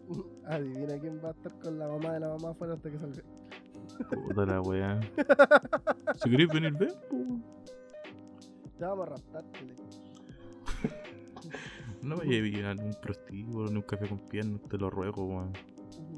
[0.46, 3.24] Adivina quién va a estar con la mamá de la mamá afuera hasta que salga.
[4.28, 5.00] Puta la weá.
[6.22, 6.90] Si queréis venir, ven.
[8.80, 9.66] Ya vamos a raptarte.
[9.66, 9.76] le-
[12.02, 15.54] No me lleves a un prostíbulo ni un café con piernas, te lo ruego, weón.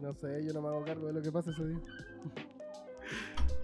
[0.01, 1.79] No sé, yo no me hago cargo de lo que pasa ese día.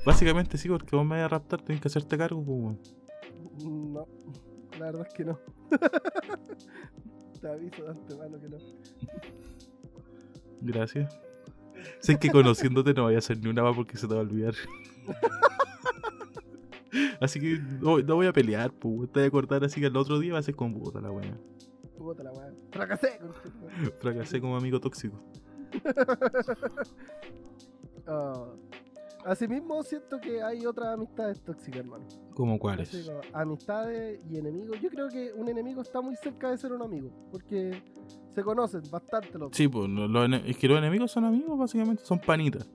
[0.05, 2.79] Básicamente sí, porque vos me vas a raptar, tienes que hacerte cargo, weón.
[3.63, 4.05] No,
[4.79, 5.39] la verdad es que no.
[7.41, 8.57] Te aviso de antemano que no.
[10.61, 11.19] Gracias.
[11.99, 14.23] Sé que conociéndote no voy a hacer ni una más porque se te va a
[14.23, 14.53] olvidar.
[17.19, 19.11] Así que no, no voy a pelear, pues.
[19.11, 21.11] Te voy a cortar así que el otro día va a ser con puta la
[21.11, 21.37] weá.
[21.97, 22.53] Puta la weá.
[22.71, 23.19] Fracasé.
[23.99, 25.21] Fracasé como amigo tóxico.
[28.07, 28.53] Ah,
[29.25, 32.05] asimismo, siento que hay otras amistades tóxicas, hermano.
[32.35, 33.09] ¿Cómo cuáles?
[33.33, 34.79] amistades y enemigos.
[34.79, 37.09] Yo creo que un enemigo está muy cerca de ser un amigo.
[37.31, 37.81] Porque
[38.35, 39.49] se conocen bastante los.
[39.55, 42.69] Sí, pues lo- los es que los enemigos son amigos, básicamente, son panitas.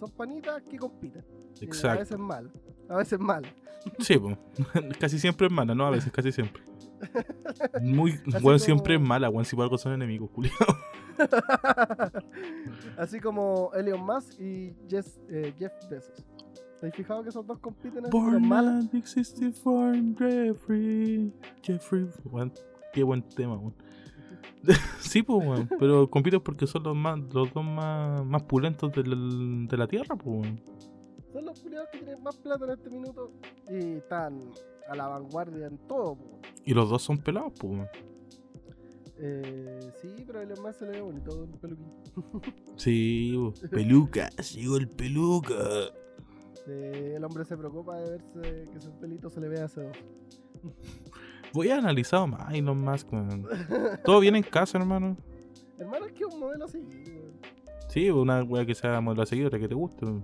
[0.00, 1.24] Son panitas que compiten.
[1.60, 2.00] Y A Exacto.
[2.00, 2.50] veces mal.
[2.88, 3.44] A veces mal.
[4.00, 4.36] Sí, pues.
[4.98, 5.86] casi siempre es mala, ¿no?
[5.86, 6.60] A veces, casi siempre.
[7.82, 10.50] Muy, Así weón, siempre es mala, weón, si por algo son enemigos, Julio.
[12.96, 16.24] Así como Elon Musk y Jess- eh, Jeff Bezos.
[16.80, 18.86] ¿Te has fijado que esos dos compiten en Born malas?
[18.92, 21.32] at 64, Jeffrey.
[21.62, 22.08] Jeffrey.
[22.92, 23.74] Qué buen tema, weón.
[25.00, 25.68] sí, pues, weón.
[25.78, 30.16] Pero compiten porque son los, más, los dos más, más pulentos del- de la tierra,
[30.16, 30.60] pues, weón.
[31.32, 33.32] Son los culiados que tienen más plata en este minuto
[33.70, 34.40] y están
[34.88, 36.16] a la vanguardia en todo.
[36.16, 36.40] po.
[36.64, 37.88] Y los dos son pelados, pues, weón.
[39.18, 41.92] Eh, sí, pero Elon Musk se le ve bonito el peluquín.
[42.76, 43.34] Sí,
[43.70, 44.28] peluca.
[44.54, 45.54] Llegó el peluca.
[46.66, 49.96] El hombre se preocupa de verse que su pelito se le vea hace dos.
[51.56, 53.46] Voy a analizar más Elon Musk, weón.
[54.04, 55.16] Todo bien en casa, hermano.
[55.78, 56.76] Hermano, es que es un modelo así.
[56.76, 57.40] weón.
[57.88, 60.04] Sí, una weá que sea modelo a seguir, otra que te guste.
[60.04, 60.22] weón.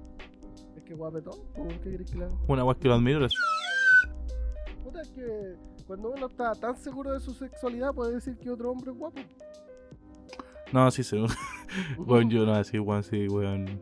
[0.77, 1.41] Es que guapetón.
[1.55, 2.33] ¿Por qué querés que haga?
[2.47, 3.27] Una weá que lo admiro.
[4.85, 8.71] Puta, es que cuando uno está tan seguro de su sexualidad puede decir que otro
[8.71, 9.23] hombre es guapo.
[10.71, 11.17] No, sí, sí.
[11.97, 13.81] Weón, yo no así, weón, sí, weón.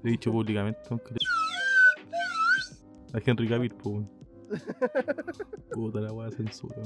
[0.00, 0.78] Lo he dicho públicamente.
[0.90, 1.16] aunque
[3.14, 4.21] A Henry Cavill, pues, weón.
[5.72, 6.82] Puta la weá censura.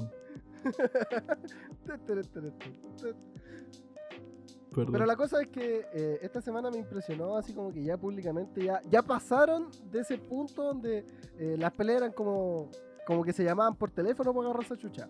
[4.76, 4.92] Perdón.
[4.92, 8.62] Pero la cosa es que eh, esta semana me impresionó así como que ya públicamente
[8.62, 11.06] ya, ya pasaron de ese punto donde
[11.38, 12.68] eh, las peleas eran como,
[13.06, 15.08] como que se llamaban por teléfono para agarrarse a chucha.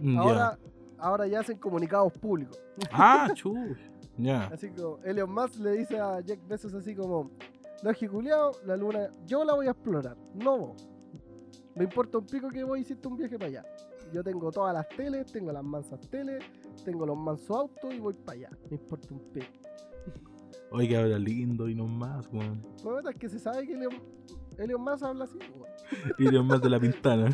[0.00, 0.18] Mm.
[0.18, 0.58] Ahora,
[0.98, 2.58] ahora ya hacen comunicados públicos.
[2.90, 3.54] Ah, chu.
[4.16, 4.46] Ya.
[4.46, 7.30] Así como Elon Musk le dice a Jack Bezos así como,
[7.82, 10.88] no culiao, la luna, yo la voy a explorar, no vos.
[11.76, 13.64] Me importa un pico que vos hiciste un viaje para allá.
[14.12, 16.42] Yo tengo todas las teles, tengo las mansas teles,
[16.84, 18.50] tengo los mansos autos y voy para allá.
[18.70, 19.46] Me importa un pico.
[20.70, 22.62] Oye, que habla lindo y no más, weón.
[22.82, 23.94] Pues es que se sabe que Elon,
[24.58, 25.38] Elon Musk habla así.
[25.38, 26.14] weón.
[26.18, 27.28] Y no más de la pintana.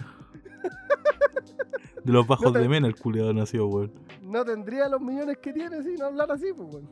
[2.04, 3.92] De los bajos No te- de Mena, el culiado nació, weón.
[4.22, 6.90] No tendría los millones que tiene si no hablara así, pues, weón.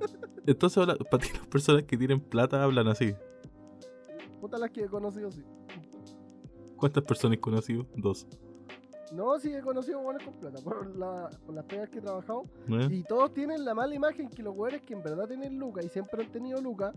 [0.46, 3.12] Entonces, ahora, para ti, las personas que tienen plata hablan así.
[4.40, 5.42] Puta las que he conocido, sí.
[6.82, 7.86] ¿Cuántas personas he conocido?
[7.96, 8.26] Dos.
[9.12, 12.42] No, sí he conocido buenos con plata, por, la- por las pegas que he trabajado.
[12.70, 12.88] ¿Eh?
[12.90, 15.88] Y todos tienen la mala imagen que los weones que en verdad tienen lucas y
[15.90, 16.92] siempre han tenido lucas,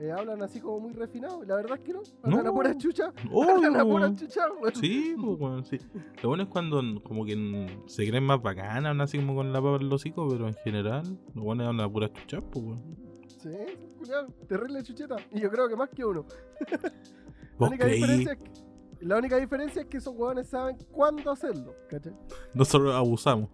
[0.00, 1.46] eh, hablan así como muy refinados.
[1.46, 2.50] La verdad es que no, hablan No.
[2.50, 3.12] a pura chucha.
[3.32, 3.44] ¡Oh!
[3.44, 4.74] Hablan a pura chucha, weón.
[4.74, 5.78] Sí, pues, weón, sí.
[6.24, 9.62] Lo bueno es cuando como que se creen más bacanas, hablan así como con la
[9.62, 12.64] papa en los hocicos, pero en general, lo bueno es hablar a puras chuchas, pues,
[12.64, 12.82] weón.
[13.28, 13.50] Sí,
[13.96, 15.16] culiao, terrible chucheta.
[15.30, 16.24] Y yo creo que más que uno.
[16.82, 18.69] La Vos única, creí, diferencia es que,
[19.00, 22.12] la única diferencia es que esos weones saben cuándo hacerlo, ¿cachai?
[22.54, 23.48] nosotros abusamos.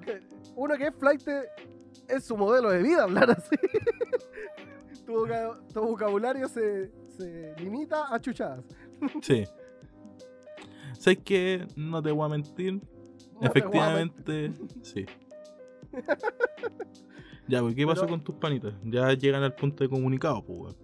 [0.56, 1.22] Uno que es flight
[2.08, 3.56] es su modelo de vida hablar así.
[5.06, 8.64] tu, voca- tu vocabulario se, se limita a chuchadas.
[9.22, 9.44] Sí.
[10.98, 12.74] ¿Sabes que No te voy a mentir.
[12.74, 12.80] No
[13.40, 15.06] a Efectivamente, sí.
[17.48, 18.74] Ya, pues, ¿qué pasó Pero- con tus panitas?
[18.84, 20.76] Ya llegan al punto de comunicado, pues, weón.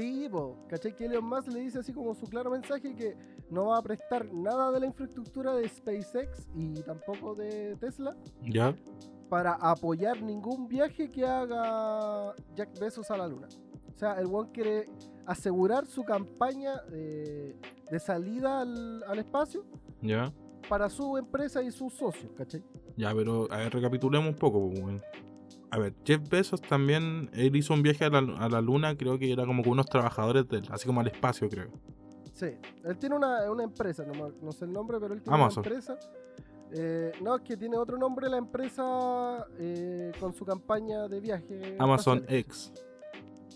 [0.00, 0.94] Sí, po, ¿cachai?
[0.94, 3.16] Que Elon Musk le dice así como su claro mensaje que
[3.50, 8.74] no va a prestar nada de la infraestructura de SpaceX y tampoco de Tesla Ya,
[9.30, 13.48] para apoyar ningún viaje que haga Jack Bezos a la luna.
[13.94, 14.84] O sea, el one quiere
[15.24, 17.56] asegurar su campaña de,
[17.90, 19.64] de salida al, al espacio
[20.02, 20.30] ya.
[20.68, 22.62] para su empresa y sus socios, ¿cachai?
[22.96, 25.00] Ya, pero a ver, recapitulemos un poco, pues.
[25.76, 29.18] A ver, Jeff Bezos también, él hizo un viaje a la, a la luna, creo
[29.18, 31.68] que era como con unos trabajadores, del, así como al espacio, creo.
[32.32, 32.46] Sí,
[32.82, 35.66] él tiene una, una empresa, no, sé el nombre, pero él tiene Amazon.
[35.66, 35.98] una empresa.
[36.72, 41.76] Eh, no, es que tiene otro nombre la empresa eh, con su campaña de viaje.
[41.78, 42.38] Amazon espacial.
[42.38, 42.72] X.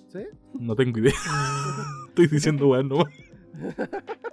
[0.08, 0.24] ¿Sí?
[0.52, 1.14] No tengo idea.
[2.08, 3.06] Estoy diciendo, nomás.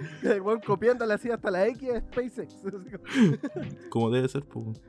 [0.22, 2.56] El weón copiándole así hasta la X a SpaceX.
[3.90, 4.80] como- debe ser, pues.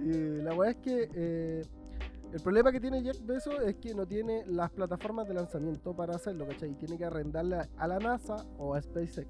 [0.00, 1.62] y la weá es que eh,
[2.32, 6.16] el problema que tiene Jeff Bezos es que no tiene las plataformas de lanzamiento para
[6.16, 6.70] hacerlo, ¿cachai?
[6.70, 9.28] Y tiene que arrendarle a la NASA o a SpaceX,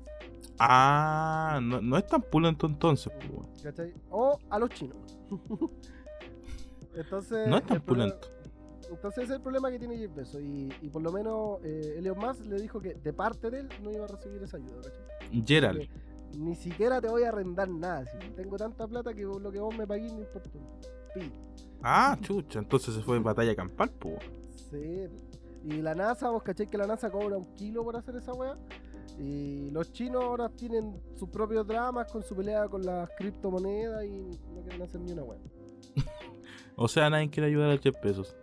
[0.59, 3.63] Ah, no, no es tan pulento entonces, pues.
[3.63, 3.93] ¿cachai?
[4.11, 5.19] O a los chinos.
[6.95, 7.47] Entonces.
[7.49, 8.29] No es tan pulento.
[8.91, 11.97] Entonces ese es el problema que tiene Jeff Bezos y, y por lo menos eh,
[11.99, 14.82] Elon Musk le dijo que de parte de él no iba a recibir esa ayuda,
[14.82, 15.45] ¿cachai?
[15.47, 15.89] Gerald.
[16.39, 19.76] Ni siquiera te voy a arrendar nada, si tengo tanta plata que lo que vos
[19.76, 20.51] me paguís no importa.
[21.14, 21.32] pi.
[21.82, 24.18] Ah, chucha, entonces se fue en batalla campal, pues.
[24.70, 25.07] Sí.
[25.64, 28.57] Y la NASA, vos caché que la NASA cobra un kilo por hacer esa weá.
[29.18, 34.30] Y los chinos ahora tienen sus propios dramas con su pelea con las criptomonedas y
[34.55, 35.39] no quieren hacer ni una weá.
[36.78, 38.37] O sea, nadie quiere ayudar a Jeff Bezos.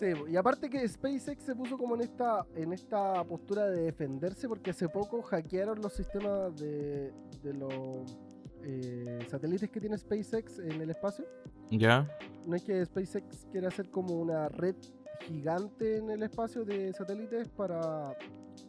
[0.00, 4.48] Sí, y aparte que SpaceX se puso como en esta, en esta postura de defenderse
[4.48, 8.18] porque hace poco hackearon los sistemas de, de los
[8.62, 11.26] eh, satélites que tiene SpaceX en el espacio.
[11.70, 12.08] ¿Ya?
[12.46, 14.74] No es que SpaceX quiere hacer como una red
[15.20, 18.16] gigante en el espacio de satélites para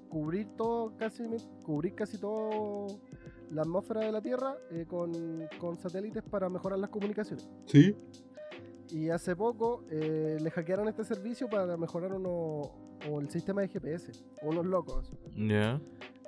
[0.10, 1.24] cubrir todo, casi,
[1.64, 2.88] cubrir casi todo
[3.52, 7.50] la atmósfera de la Tierra eh, con, con satélites para mejorar las comunicaciones.
[7.68, 7.96] Sí.
[8.92, 12.30] Y hace poco eh, le hackearon este servicio para mejorar uno,
[13.10, 14.12] o el sistema de GPS,
[14.42, 15.12] unos locos.
[15.36, 15.80] Ya.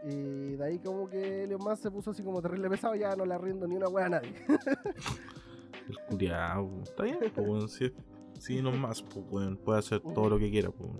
[0.05, 3.25] Y de ahí como que Elon Musk se puso así como terrible pesado, ya no
[3.25, 4.33] le arriendo ni una wea a nadie.
[5.89, 6.81] El curiao.
[6.83, 7.73] Está bien, pues.
[7.73, 7.93] Si,
[8.39, 9.57] si no más, pues.
[9.57, 10.91] Puede hacer todo lo que quiera, pues.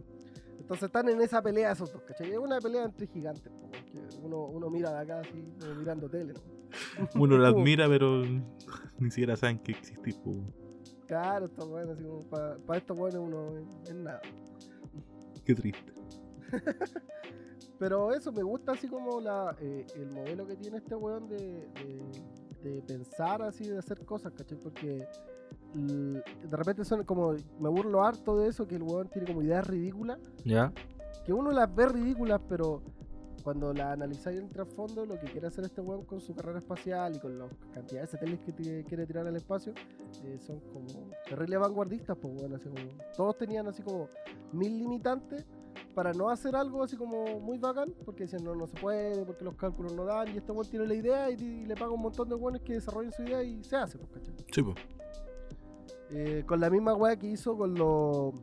[0.59, 2.32] Entonces están en esa pelea esos dos, ¿cachai?
[2.32, 3.51] Es una pelea entre gigantes,
[3.91, 5.43] que uno, uno mira de acá así,
[5.78, 7.22] mirando tele, ¿no?
[7.22, 10.38] Uno la admira, pero ni siquiera saben que existe, pues.
[11.14, 13.55] Claro, está bueno, así como para estos buenos uno
[13.86, 14.20] es, nada.
[15.45, 15.93] Qué triste.
[17.80, 21.70] Pero eso, me gusta así como la, eh, el modelo que tiene este weón de,
[22.64, 24.57] de, de pensar así, de hacer cosas, ¿cachai?
[24.57, 25.05] Porque
[25.76, 29.68] de repente son como, me burlo harto de eso, que el weón tiene como ideas
[29.68, 30.74] ridículas, ¿Ya?
[31.26, 32.82] que uno las ve ridículas, pero
[33.44, 37.16] cuando las analizáis en trasfondo, lo que quiere hacer este weón con su carrera espacial
[37.16, 39.74] y con la cantidad de satélites que quiere tirar al espacio,
[40.24, 44.08] eh, son como terribles vanguardistas, pues weón, así como, todos tenían así como
[44.54, 45.46] mil limitantes
[45.94, 49.44] para no hacer algo así como muy bacán, porque decían no, no se puede, porque
[49.44, 52.02] los cálculos no dan, y este weón tiene la idea y, y le paga un
[52.02, 54.34] montón de weones que desarrollen su idea y se hace, pues, ¿cachai?
[54.52, 54.78] Sí, pues.
[56.16, 58.34] Eh, con la misma weá que hizo con los.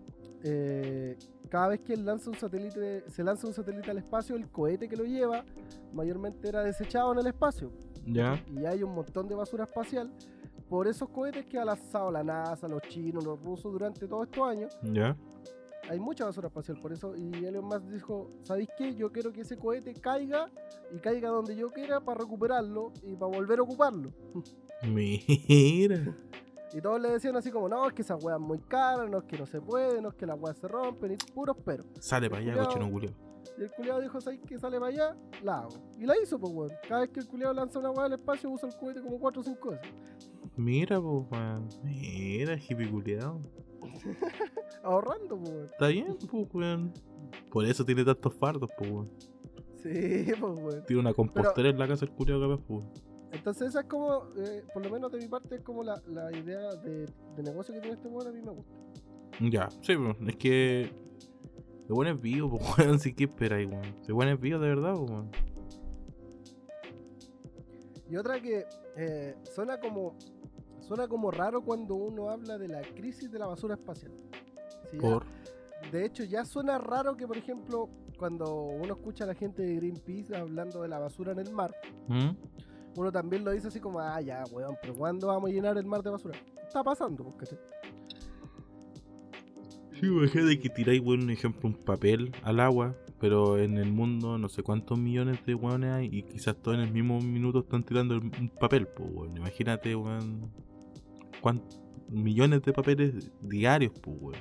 [0.42, 1.16] eh,
[1.50, 4.88] cada vez que él lanza un satélite, se lanza un satélite al espacio, el cohete
[4.88, 5.44] que lo lleva
[5.92, 7.72] mayormente era desechado en el espacio.
[8.06, 8.42] ¿Ya?
[8.46, 10.10] Y hay un montón de basura espacial
[10.68, 14.48] por esos cohetes que ha lanzado la NASA, los chinos, los rusos durante todos estos
[14.48, 14.78] años.
[14.82, 15.16] ¿Ya?
[15.88, 17.16] Hay mucha basura espacial por eso.
[17.16, 18.94] Y Elon Musk dijo: ¿Sabéis qué?
[18.94, 20.48] Yo quiero que ese cohete caiga
[20.94, 24.12] y caiga donde yo quiera para recuperarlo y para volver a ocuparlo.
[24.84, 26.16] Mira.
[26.72, 29.18] Y todos le decían así como, no, es que esa weá es muy cara, no
[29.18, 31.84] es que no se puede, no es que las weas se rompen, y puros pero.
[31.98, 33.14] Sale para allá, cochino culiao.
[33.58, 35.16] Y el culiado dijo, ¿sabes que sale para allá?
[35.42, 35.74] La hago.
[35.98, 36.70] Y la hizo, pues weón.
[36.88, 39.40] Cada vez que el culiado lanza una weá al espacio, usa el cohete como 4
[39.40, 39.92] o 5 veces.
[40.56, 41.68] Mira, pues, weón.
[41.82, 43.40] Mira, hippie culiao.
[44.84, 45.64] Ahorrando, pues weón.
[45.64, 46.92] Está bien, pues, weón.
[47.50, 49.10] Por eso tiene tantos fardos, pues, weón.
[49.82, 50.84] Sí, pues weón.
[50.86, 52.84] Tiene una compostera en la casa el culiao capaz, pues.
[53.32, 56.36] Entonces esa es como, eh, por lo menos de mi parte, es como la, la
[56.36, 57.06] idea de,
[57.36, 58.72] de negocio que tiene este weón, a mí me gusta.
[59.40, 59.94] Ya, sí.
[60.26, 60.82] Es que.
[61.88, 62.98] El weón es vivo, pues, weón.
[62.98, 63.84] Sí, ¿qué esperáis, weón?
[64.06, 65.30] El weón es vivo de verdad, weón.
[68.10, 68.64] Y otra que
[68.96, 70.16] eh, suena como
[70.80, 74.12] suena como raro cuando uno habla de la crisis de la basura espacial.
[74.90, 75.24] Sí, ya- Por.
[75.92, 79.76] De hecho, ya suena raro que, por ejemplo, cuando uno escucha a la gente de
[79.76, 81.74] Greenpeace hablando de la basura en el mar,
[82.06, 82.30] ¿Mm?
[82.96, 85.86] Uno también lo dice así como, ah, ya, weón, pero ¿cuándo vamos a llenar el
[85.86, 86.38] mar de basura?
[86.66, 87.58] Está pasando, pues, ¿cachai?
[89.92, 94.38] Sí, imagínate que tiráis, weón, un ejemplo, un papel al agua, pero en el mundo
[94.38, 97.84] no sé cuántos millones de weones hay y quizás todos en el mismo minuto están
[97.84, 99.36] tirando el- un papel, pues, weón.
[99.36, 100.50] Imagínate, weón,
[101.42, 101.78] cuántos
[102.08, 104.36] millones de papeles diarios, pues, weón.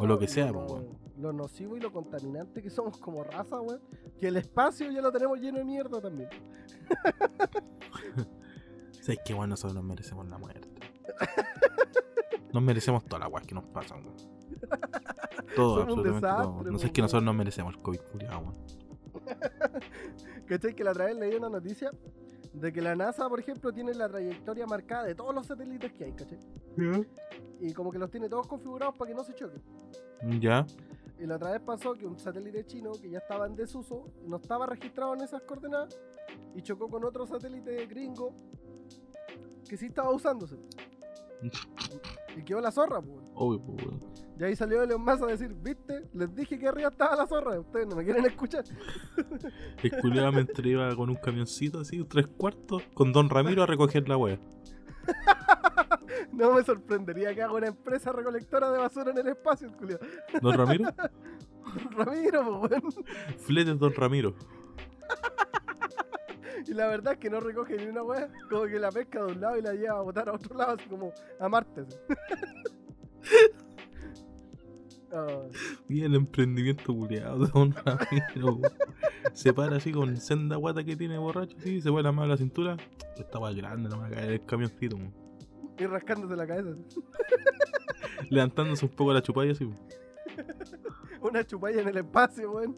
[0.00, 1.07] O lo que sea, pues, weón.
[1.18, 3.80] Lo nocivo y lo contaminante que somos como raza, weón.
[4.20, 6.28] Que el espacio ya lo tenemos lleno de mierda también.
[9.00, 9.50] ¿Sabes qué, weón?
[9.50, 10.68] Nosotros nos merecemos la muerte.
[12.52, 14.16] Nos merecemos toda la weá que nos pasan, weón.
[15.54, 16.52] Todo, Somos absolutamente todo.
[16.52, 18.56] desastre, No sé, es que nosotros nos merecemos el COVID, culiao, weón.
[20.46, 20.74] ¿Cachai?
[20.74, 21.90] Que la otra vez leí una noticia
[22.52, 26.04] de que la NASA, por ejemplo, tiene la trayectoria marcada de todos los satélites que
[26.04, 26.38] hay, ¿cachai?
[27.60, 29.62] Y como que los tiene todos configurados para que no se choquen.
[30.40, 30.66] Ya,
[31.18, 34.36] Y la otra vez pasó que un satélite chino que ya estaba en desuso, no
[34.36, 35.98] estaba registrado en esas coordenadas
[36.54, 38.34] y chocó con otro satélite gringo
[39.68, 40.56] que sí estaba usándose.
[42.36, 43.18] y quedó la zorra, pues.
[43.34, 44.02] obvio, pues, weón.
[44.38, 46.08] Y ahí salió Elon Musk a decir, ¿viste?
[46.14, 48.64] Les dije que arriba estaba la zorra, ustedes no me quieren escuchar.
[49.82, 54.08] El culiao me iba con un camioncito así, tres cuartos, con Don Ramiro a recoger
[54.08, 54.38] la wea.
[56.32, 59.98] No me sorprendería que haga una empresa recolectora de basura en el espacio, Julio.
[60.40, 60.88] Don Ramiro,
[61.96, 62.92] Ramiro, pues, weón.
[63.38, 64.34] fletes Don Ramiro.
[66.66, 69.32] Y la verdad es que no recoge ni una weá, como que la pesca de
[69.32, 71.84] un lado y la lleva a botar a otro lado, así como a Marte.
[75.88, 78.60] Y el emprendimiento culiado de Don Ramiro.
[79.32, 82.28] se para así con senda guata que tiene borracho, así, se pone la mano a
[82.28, 82.76] la cintura.
[83.16, 85.27] Estaba grande, no me va a caer el camioncito, weón.
[85.78, 86.76] Y rascándote la cabeza.
[88.30, 89.78] levantándose un poco la chupalla así, weón.
[91.20, 92.76] Una chupalla en el espacio, weón.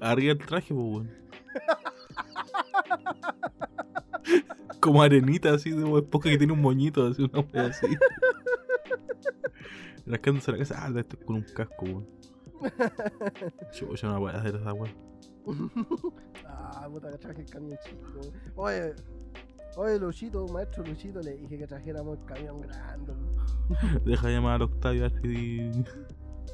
[0.00, 1.10] arriba el traje, weón.
[4.80, 7.86] Como arenita así de esponja que tiene un moñito, así, una wea así.
[10.06, 12.06] Rascándose la cabeza, ah, esto con un casco, weón.
[13.72, 14.92] Yo, yo no voy a hacer esa weá.
[16.46, 18.20] Ah, puta que traje el camión chico.
[18.20, 18.32] weón.
[18.56, 18.94] Oye,
[19.76, 23.12] oye, Luchito, maestro Luchito, le dije que trajéramos el camión grande.
[24.04, 25.70] Deja de llamar al Octavio a ver si,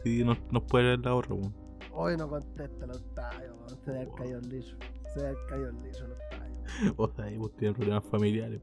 [0.02, 1.54] si nos, nos puede ver la weón.
[1.92, 3.84] Hoy no contesta el Octavio, weón.
[3.84, 4.76] Se le ha caído el liso.
[5.14, 6.48] Se le ha caído el liso el Octavio.
[6.96, 8.60] O sea, ahí pues tiene problemas familiares.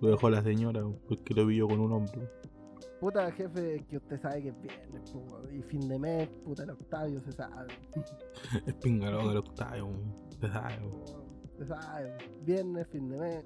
[0.00, 2.28] Lo dejó la señora, porque lo vio con un hombre.
[3.00, 5.14] Puta jefe, que usted sabe que es viernes,
[5.52, 7.68] y fin de mes, puta el Octavio se sabe.
[8.66, 9.88] Es pingaloca el Octavio.
[10.40, 10.78] Se sabe,
[11.58, 13.44] Se sabe, viernes, fin de mes.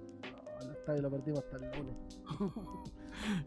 [0.80, 1.96] Octavio lo perdimos hasta el lunes.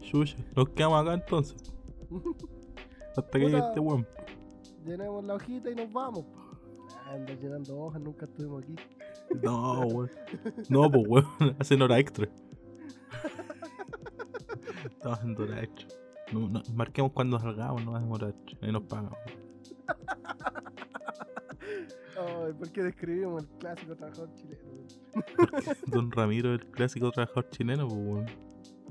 [0.00, 1.74] Chucha, nos quedamos acá entonces.
[3.16, 4.06] Hasta que llegue este weón.
[4.84, 6.24] Llenemos la hojita y nos vamos.
[7.06, 8.76] Anda llenando hojas, nunca estuvimos aquí.
[9.42, 10.10] No, weón.
[10.68, 12.28] No, pues weón, hacen hora extra.
[14.84, 15.88] Estamos haciendo hora extra.
[16.32, 18.58] No, no, marquemos cuando salgamos, no hacemos hora extra.
[18.62, 19.10] Ahí nos pagan.
[22.16, 24.63] Ay, ¿por qué describimos el clásico trabajador chileno?
[25.86, 28.30] Don Ramiro, el clásico trabajador chileno, pues.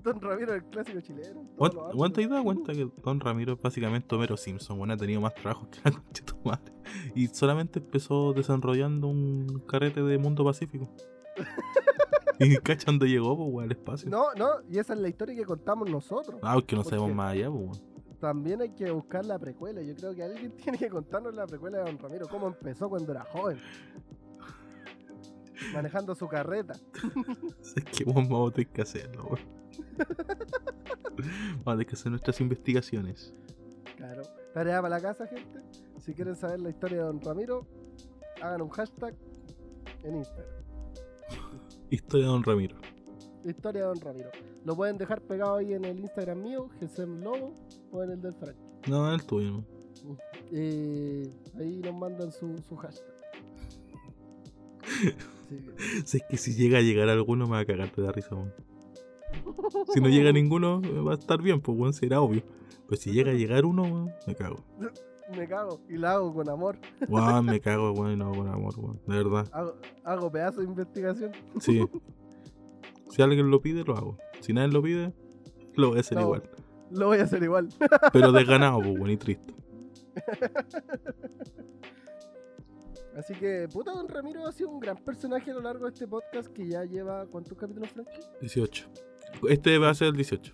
[0.04, 1.48] Don Ramiro, el clásico chileno.
[1.56, 4.78] ¿Cuánto te has dado cuenta que Don Ramiro es básicamente Homero Simpson?
[4.78, 6.74] Bueno, ha tenido más trabajo que la concha de tu madre.
[7.16, 10.90] Y solamente empezó desarrollando un carrete de mundo pacífico.
[12.40, 14.10] y cacha dónde llegó, pues al espacio.
[14.10, 16.40] No, no, y esa es la historia que contamos nosotros.
[16.44, 17.82] Ah, porque no ¿Por sabemos más allá, pues.
[18.20, 19.82] También hay que buscar la precuela.
[19.82, 23.12] Yo creo que alguien tiene que contarnos la precuela de Don Ramiro, cómo empezó cuando
[23.12, 23.58] era joven.
[25.74, 26.74] Manejando su carreta.
[27.76, 29.64] Es que weón, vamos a tener que hacerlo, weón.
[31.58, 33.34] Vamos a tener que hacer nuestras investigaciones.
[33.98, 34.24] Claro.
[34.54, 35.60] Tarea para la casa, gente.
[36.00, 37.66] Si quieren saber la historia de Don Ramiro,
[38.42, 39.16] hagan un hashtag
[40.04, 40.64] en Instagram.
[41.90, 42.78] Historia de Don Ramiro.
[43.46, 44.30] Historia de Don Ramiro.
[44.66, 47.54] Lo pueden dejar pegado ahí en el Instagram mío, Gesem Lobo,
[47.92, 48.58] o en el del Frank.
[48.88, 49.66] No, el tuyo, ¿no?
[50.52, 53.14] Eh, ahí nos mandan su, su hashtag.
[56.06, 58.54] Si es que si llega a llegar alguno, me va a cagarte de risa, weón.
[59.94, 62.44] Si no llega ninguno, eh, va a estar bien, pues, weón, será obvio.
[62.88, 64.58] Pero si llega a llegar uno, weón, me cago.
[65.38, 66.78] Me cago y la hago con amor.
[67.08, 69.00] Weón, me cago, weón, y no con amor, weón.
[69.08, 69.48] De verdad.
[69.54, 71.32] Hago, hago pedazo de investigación.
[71.60, 71.84] Sí.
[73.10, 74.18] Si alguien lo pide, lo hago.
[74.42, 75.14] Si nadie lo pide,
[75.76, 76.24] lo voy a hacer No.
[76.26, 76.44] igual.
[76.92, 77.70] Lo voy a hacer igual.
[78.12, 79.54] Pero desganado, pues, weón, y triste.
[83.18, 86.08] Así que, puta, Don Ramiro ha sido un gran personaje a lo largo de este
[86.08, 87.26] podcast que ya lleva.
[87.28, 88.12] ¿Cuántos capítulos, Frankie?
[88.42, 88.88] 18.
[89.50, 90.52] Este va a ser el 18.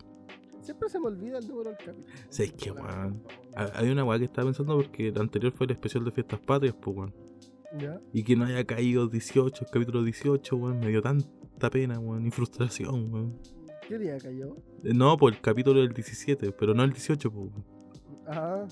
[0.61, 2.05] Siempre se me olvida el número del capítulo.
[2.29, 3.23] ¿Sabes qué, weón?
[3.55, 6.39] Ha- Hay una weá que estaba pensando porque el anterior fue el especial de fiestas
[6.41, 7.13] patrias, pues, weón.
[7.77, 8.01] ¿Ya?
[8.13, 12.25] Y que no haya caído 18, el capítulo 18, weón, me dio tanta pena, weón,
[12.27, 13.39] y frustración, weón.
[13.87, 14.55] ¿Qué día cayó?
[14.83, 17.65] Eh, No, por el capítulo del 17, pero no el 18, pues, weón.
[18.27, 18.65] Ah.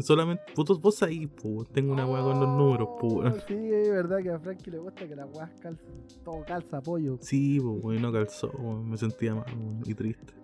[0.00, 3.34] Solamente, vos, vos ahí, pues, weón, tengo una weá con los números, pues, Oh, weón.
[3.46, 5.94] Sí, es verdad que a Frankie le gusta que las weas calcen.
[6.24, 7.16] Todo calza apoyo.
[7.20, 9.44] Sí, pues, y no calzó, me sentía mal,
[9.84, 10.34] y triste.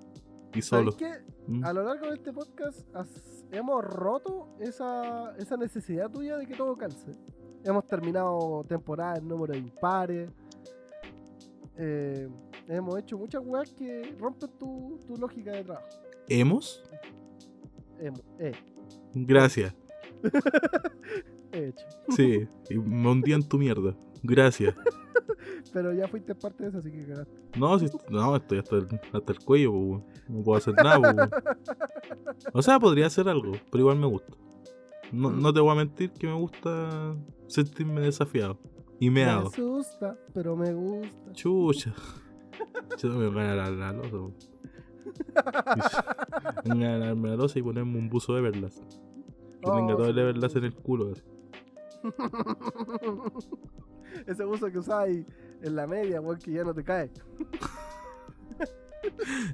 [0.55, 0.93] Y solo.
[0.93, 1.33] ¿Sabes qué?
[1.53, 1.65] ¿Mm?
[1.65, 6.55] A lo largo de este podcast has- hemos roto esa, esa necesidad tuya de que
[6.55, 7.13] todo calce.
[7.65, 10.31] Hemos terminado temporada en números impares.
[11.77, 12.29] Eh,
[12.69, 15.87] hemos hecho muchas weas que rompen tu, tu lógica de trabajo.
[16.29, 16.83] ¿Hemos?
[17.99, 18.53] Hemos, eh,
[19.15, 19.75] Gracias.
[21.53, 21.87] he hecho.
[22.11, 23.97] Sí, y me hundí en tu mierda.
[24.23, 24.75] Gracias.
[25.73, 27.35] Pero ya fuiste parte de eso, así que cagaste.
[27.59, 30.03] No, si, no estoy hasta el, hasta el cuello.
[30.29, 31.29] No puedo hacer nada.
[32.53, 34.33] O sea, podría hacer algo, pero igual me gusta.
[35.13, 37.15] No, no te voy a mentir que me gusta
[37.47, 38.59] sentirme desafiado.
[38.99, 39.49] Y Me meado.
[39.49, 41.33] asusta, pero me gusta.
[41.33, 41.93] Chucha.
[42.99, 44.35] Yo me voy a ganar la, la losa,
[46.65, 46.73] Me
[47.37, 48.79] voy a y ponerme un buzo de Everlast.
[49.61, 50.19] Que Oh, tenga todo el.
[50.19, 51.13] Everlast en el culo.
[54.27, 55.25] Ese uso que usáis
[55.63, 57.11] en la media, weón, que ya no te cae.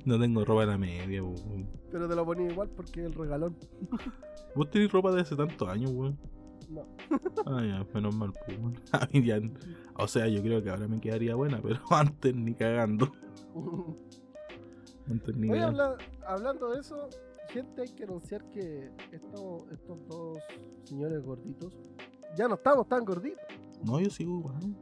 [0.04, 1.68] No tengo ropa en la media, weón.
[1.90, 3.56] Pero te lo ponía igual porque es el regalón.
[4.56, 6.18] Vos tenés ropa de hace tantos años, weón.
[6.68, 6.84] No.
[7.46, 8.58] Ah, ya, menos mal, pues,
[9.94, 13.12] O sea, yo creo que ahora me quedaría buena, pero antes ni cagando.
[15.52, 15.96] Oye, habla-
[16.26, 17.08] hablando de eso,
[17.50, 20.38] gente, hay que anunciar que estos, estos dos
[20.84, 21.76] señores gorditos
[22.36, 23.40] ya no estamos tan gorditos.
[23.84, 24.76] No, yo sigo igual.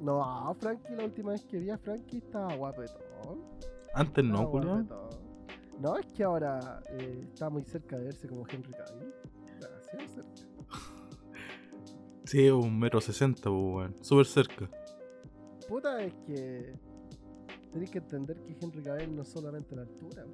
[0.00, 3.40] No, Frankie, la última vez que vi a Frankie estaba guapetón.
[3.94, 4.88] Antes no, Estaba guapetón.
[5.80, 9.12] No, es que ahora eh, está muy cerca de verse como Henry Cavill.
[9.60, 10.32] Demasiado cerca.
[12.24, 13.96] Sí, un metro sesenta, pues, weón.
[14.00, 14.68] Súper cerca.
[15.68, 16.74] Puta, es que
[17.76, 20.24] tenéis que entender que Henry Cavill no es solamente la altura.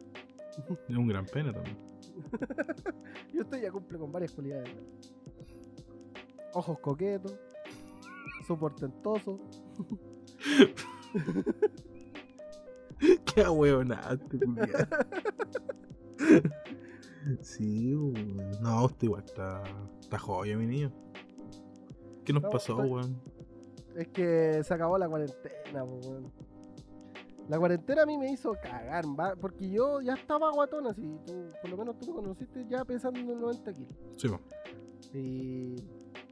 [0.88, 1.76] Es un gran pene también.
[3.32, 4.70] Y usted ya cumple con varias cualidades.
[6.54, 7.36] Ojos coquetos,
[8.46, 9.40] su portentoso.
[13.34, 14.86] Qué huevonaste, culiao.
[17.40, 17.94] Sí.
[18.60, 19.62] No, usted igual está,
[20.00, 20.92] está joya, mi niño.
[22.24, 23.20] ¿Qué nos No, pasó, weón?
[23.96, 26.32] Es que se acabó la cuarentena, weón.
[27.48, 31.02] La cuarentena a mí me hizo cagar, va, porque yo ya estaba guatón así.
[31.26, 33.94] Tú, por lo menos tú me conociste ya pesando en 90 kilos.
[34.16, 34.40] Sí, po.
[35.12, 35.76] Y,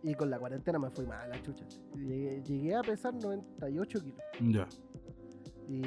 [0.03, 1.67] y con la cuarentena me fui mal la chucha.
[1.97, 4.21] Llegué, llegué a pesar 98 kilos.
[4.41, 4.67] Ya.
[5.69, 5.83] Y,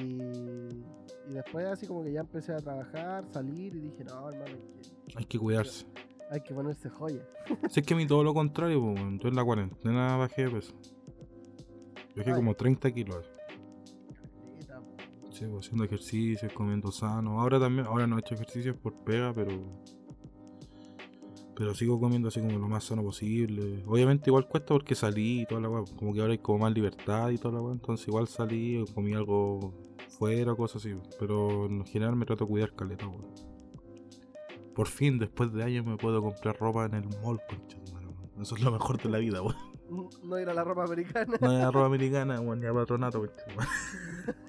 [1.30, 4.84] y después así como que ya empecé a trabajar, salir y dije, no, hermano, hay
[5.08, 5.86] que, Hay que cuidarse.
[6.30, 7.26] hay que ponerse joya.
[7.70, 9.20] Si es que a mí todo lo contrario, pues, weón.
[9.20, 10.74] Yo en la cuarentena bajé de peso.
[12.16, 12.36] Bajé Ay.
[12.36, 13.26] como 30 kilos.
[15.44, 17.42] Sí, pues, haciendo ejercicios, comiendo sano.
[17.42, 19.52] Ahora también, ahora no he hecho ejercicios por pega, pero.
[21.56, 23.84] Pero sigo comiendo así como lo más sano posible.
[23.86, 25.84] Obviamente igual cuesta porque salí y toda la weá.
[25.98, 27.74] Como que ahora hay como más libertad y toda la weá.
[27.74, 29.74] Entonces igual salí, comí algo
[30.18, 30.96] fuera, cosas así.
[31.20, 33.28] Pero en general me trato de cuidar caleta, weón.
[34.74, 37.78] Por fin, después de años me puedo comprar ropa en el mall, concha.
[38.42, 39.73] Eso es lo mejor de la vida, weón.
[40.24, 41.38] No ir a la ropa americana.
[41.40, 43.22] No es ropa americana, weón, ni a patronato,
[43.56, 43.70] madre.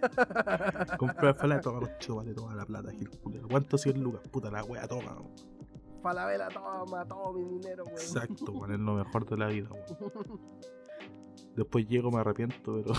[0.98, 3.10] Comprar toma, concha, vale, toma la plata, Gil.
[3.50, 4.22] ¿Cuánto 100 lucas?
[4.28, 5.12] Puta la wea, toma.
[5.12, 5.34] weón.
[6.02, 7.98] Falabella, toma todo mi dinero, weón.
[7.98, 10.40] Exacto, weón, es lo mejor de la vida, weón.
[11.56, 12.92] Después llego, me arrepiento, pero.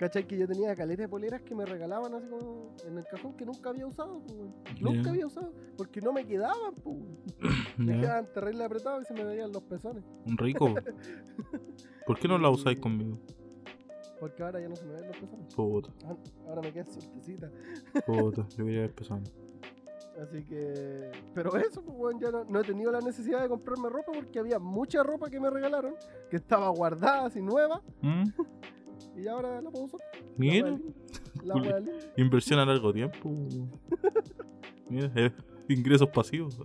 [0.00, 0.26] ¿Cachai?
[0.26, 3.44] Que yo tenía caleta de poleras que me regalaban así como en el cajón que
[3.44, 4.80] nunca había usado, pues.
[4.80, 5.52] Nunca había usado.
[5.76, 6.96] Porque no me quedaban, pues.
[7.76, 10.02] Me Ya, quedaban terrible apretados y se me veían los pezones.
[10.26, 10.74] Un rico.
[12.06, 13.18] ¿Por qué no la usáis conmigo?
[14.18, 15.54] Porque ahora ya no se me ven los pezones.
[15.54, 16.16] Puta, Ah,
[16.48, 17.52] Ahora me quedan suertecitas.
[18.06, 19.30] puta, yo quería ver pezones.
[20.22, 21.10] Así que.
[21.34, 24.58] Pero eso, pues, ya no, no he tenido la necesidad de comprarme ropa porque había
[24.58, 25.94] mucha ropa que me regalaron
[26.30, 28.24] que estaba guardada así nueva ¿Mm?
[29.22, 30.00] y ahora la puedo usar.
[30.36, 30.78] Mira,
[31.44, 31.82] La linda.
[32.16, 33.30] inversión a largo tiempo.
[34.88, 35.32] Mira, eh,
[35.68, 36.58] ingresos pasivos.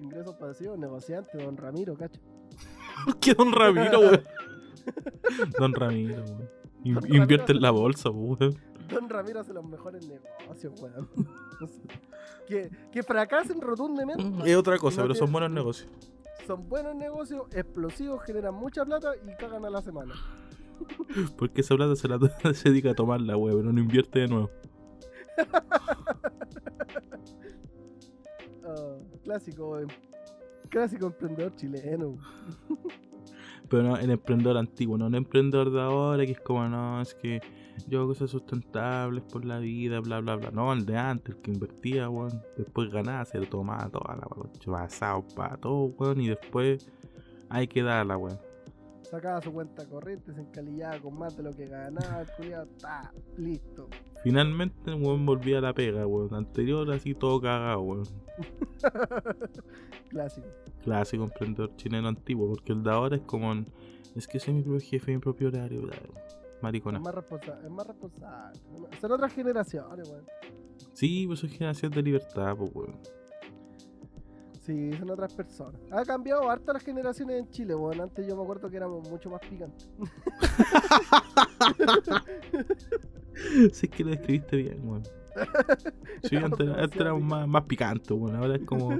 [0.00, 2.20] Ingresos pasivos, negociante, don Ramiro, cacho.
[3.20, 4.22] ¿Qué don Ramiro, weón?
[5.58, 6.48] Don Ramiro, weón.
[6.84, 7.16] In- Don Ramiro.
[7.22, 8.56] Invierte en la bolsa, weón.
[8.88, 11.08] Don Ramiro hace los mejores negocios, weón.
[12.46, 14.50] que, que fracasen rotundamente.
[14.50, 15.88] Es otra cosa, No pero son buenos negocios.
[16.46, 20.14] Son buenos negocios, explosivos, generan mucha plata y cagan a la semana.
[21.38, 22.18] Porque esa plata se, la,
[22.54, 24.50] se dedica a tomarla, weón, pero no invierte de nuevo.
[28.64, 29.78] Ah, clásico,
[30.68, 32.18] clásico emprendedor chileno.
[33.68, 37.14] Pero no, el emprendedor antiguo, no el emprendedor de ahora que es como, no, es
[37.14, 37.40] que
[37.88, 40.50] yo hago cosas sustentables por la vida, bla, bla, bla.
[40.50, 42.42] No, el de antes, el que invertía, weón.
[42.56, 44.52] Después ganaba, se lo tomaba toda la weón.
[44.58, 46.20] Chupasado para todo, weón.
[46.20, 46.90] Y después
[47.48, 48.38] hay que darla, weón.
[49.10, 53.12] Sacaba su cuenta corriente, se encalillaba con más de lo que ganaba, el culiao, está
[53.36, 53.88] listo.
[54.24, 56.34] Finalmente, weón volvía a la pega, weón.
[56.34, 58.02] Anterior, así todo cagado, weón.
[60.08, 60.46] Clásico.
[60.82, 63.66] Clásico emprendedor chileno antiguo, porque el de ahora es como, en-
[64.14, 65.96] es que soy mi propio jefe, mi propio horario, bla,
[66.62, 66.98] maricona.
[66.98, 68.58] Es más, responsa- es más responsable.
[69.00, 70.24] Son otras generaciones, weón.
[70.94, 72.98] Sí, pues es generación de libertad, pues, weón.
[74.66, 75.80] Sí, son otras personas.
[75.92, 78.00] Ha cambiado harto las generaciones en Chile, weón.
[78.00, 79.88] Antes yo me acuerdo que éramos mucho más picantes.
[83.70, 85.02] Sí, es que lo describiste bien, weón.
[86.22, 88.34] Sí, antes, antes éramos más, más picantes, weón.
[88.34, 88.98] Ahora es como.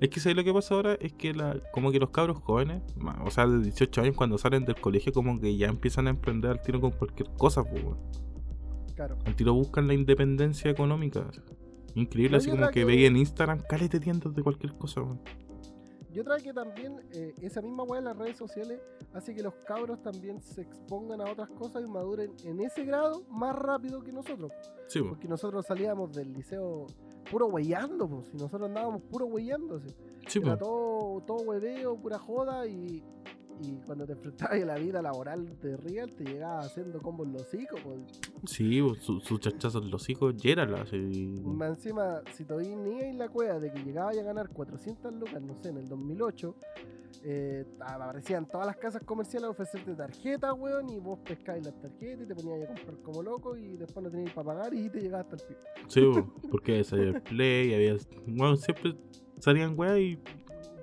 [0.00, 0.94] Es que ¿sabes lo que pasa ahora?
[0.94, 2.82] Es que la, como que los cabros jóvenes,
[3.24, 6.50] o sea, de 18 años, cuando salen del colegio, como que ya empiezan a emprender
[6.50, 7.84] al tiro con cualquier cosa, pues.
[8.96, 9.16] Claro.
[9.24, 11.24] Al tiro buscan la independencia económica.
[11.94, 15.20] Increíble, así como que que- veía en Instagram calete tiendas de cualquier cosa, weón.
[16.12, 18.80] Yo creo que también eh, esa misma weá de las redes sociales
[19.14, 23.22] hace que los cabros también se expongan a otras cosas y maduren en ese grado
[23.30, 24.50] más rápido que nosotros.
[24.88, 25.00] Sí.
[25.02, 26.86] Porque nosotros salíamos del liceo
[27.30, 28.28] puro weyando, pues.
[28.34, 29.94] Y nosotros andábamos puro weyando, así.
[30.26, 33.04] Sí, Era todo, todo hueveo, pura joda y,
[33.62, 37.32] y cuando te enfrentabas a la vida laboral de Real, te llegaba haciendo combos en
[37.34, 38.20] los pues.
[38.46, 41.40] Sí, pues, su, su chachazo en los hijos, así.
[41.44, 45.42] Más encima, si todavía ni en la cueva de que llegaba a ganar 400 lucas,
[45.42, 46.54] no sé, en el 2008,
[47.22, 52.24] eh, aparecían todas las casas comerciales a ofrecerte tarjetas, weón, y vos pescabas las tarjetas
[52.24, 55.00] y te ponías a comprar como loco y después no tenías para pagar y te
[55.00, 55.60] llegaba hasta el pico.
[55.88, 57.96] Sí, porque salía el play, había.
[58.26, 58.96] Bueno, siempre
[59.38, 60.18] salían weas y.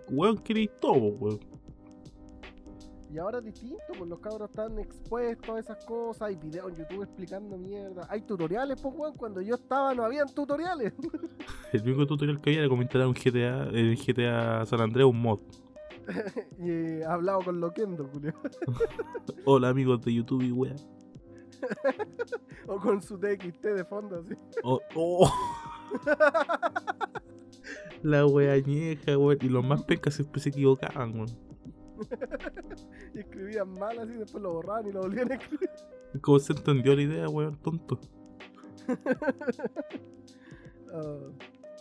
[0.10, 1.40] Weón, queréis todo, weón.
[3.10, 6.76] Y ahora es distinto, pues los cabros están expuestos a esas cosas, hay videos en
[6.76, 10.94] YouTube explicando mierda, hay tutoriales, pues weón, cuando yo estaba no habían tutoriales.
[11.72, 15.22] El único tutorial que había era comentar a un GTA, el GTA San Andreas, un
[15.22, 15.40] mod.
[16.60, 18.34] y he hablado con Loquendo, Julio.
[19.46, 20.76] Hola amigos de YouTube y wea.
[22.68, 24.36] o con su TXT de fondo, así.
[24.64, 25.32] Oh, oh.
[28.04, 29.38] La wea añeja, weón.
[29.42, 31.48] Y los más pencas siempre se equivocaban, weón.
[33.18, 35.70] Y escribían mal así, después lo borraban y lo volvían a escribir.
[36.22, 37.58] ¿Cómo se entendió la idea, weón?
[37.58, 38.00] Tonto.
[40.94, 41.18] Ah,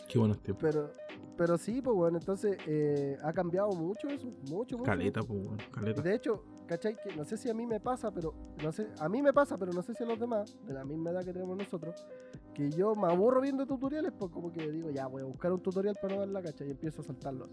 [0.08, 0.62] Qué buenos tiempos.
[0.68, 0.90] pero,
[1.36, 4.82] pero sí, pues bueno, entonces eh, ha cambiado mucho eso, mucho, mucho.
[4.82, 5.58] Caleta, pues, weón.
[5.70, 6.02] Caleta.
[6.02, 6.96] De hecho, ¿cachai?
[6.96, 9.56] Que no sé si a mí me pasa, pero no sé, a mí me pasa,
[9.56, 12.06] pero no sé si a los demás, de la misma edad que tenemos nosotros,
[12.54, 15.60] que yo me aburro viendo tutoriales, pues como que digo, ya voy a buscar un
[15.60, 16.68] tutorial para no verla, ¿cachai?
[16.68, 17.50] Y empiezo a saltarlos.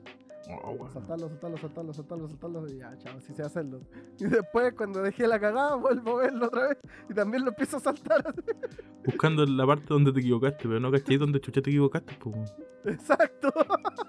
[0.50, 0.92] Oh, weón.
[0.92, 3.82] Saltarlos, saltarlos, saltarlos, saltarlos, saltarlos, y ya, chao, así sé hacerlo.
[4.20, 6.78] Y después, cuando dejé la cagada, vuelvo a verlo otra vez
[7.10, 8.28] y también lo empiezo a saltar.
[8.28, 8.42] así.
[9.06, 12.54] Buscando la parte donde te equivocaste, pero no caché donde chucha te equivocaste, pues.
[12.86, 13.54] Exacto.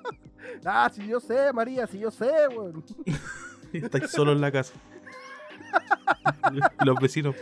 [0.65, 2.85] ah, si yo sé, María, si yo sé, weón.
[3.79, 4.75] Estáis solo en la casa.
[6.85, 7.37] Los vecinos.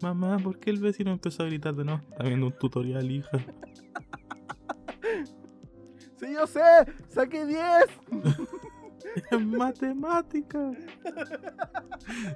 [0.00, 2.00] Mamá, ¿por qué el vecino empezó a gritar de no?
[2.10, 3.38] Está viendo un tutorial, hija.
[6.16, 6.60] Si yo sé,
[7.08, 7.62] saqué 10.
[9.30, 10.72] Es matemática.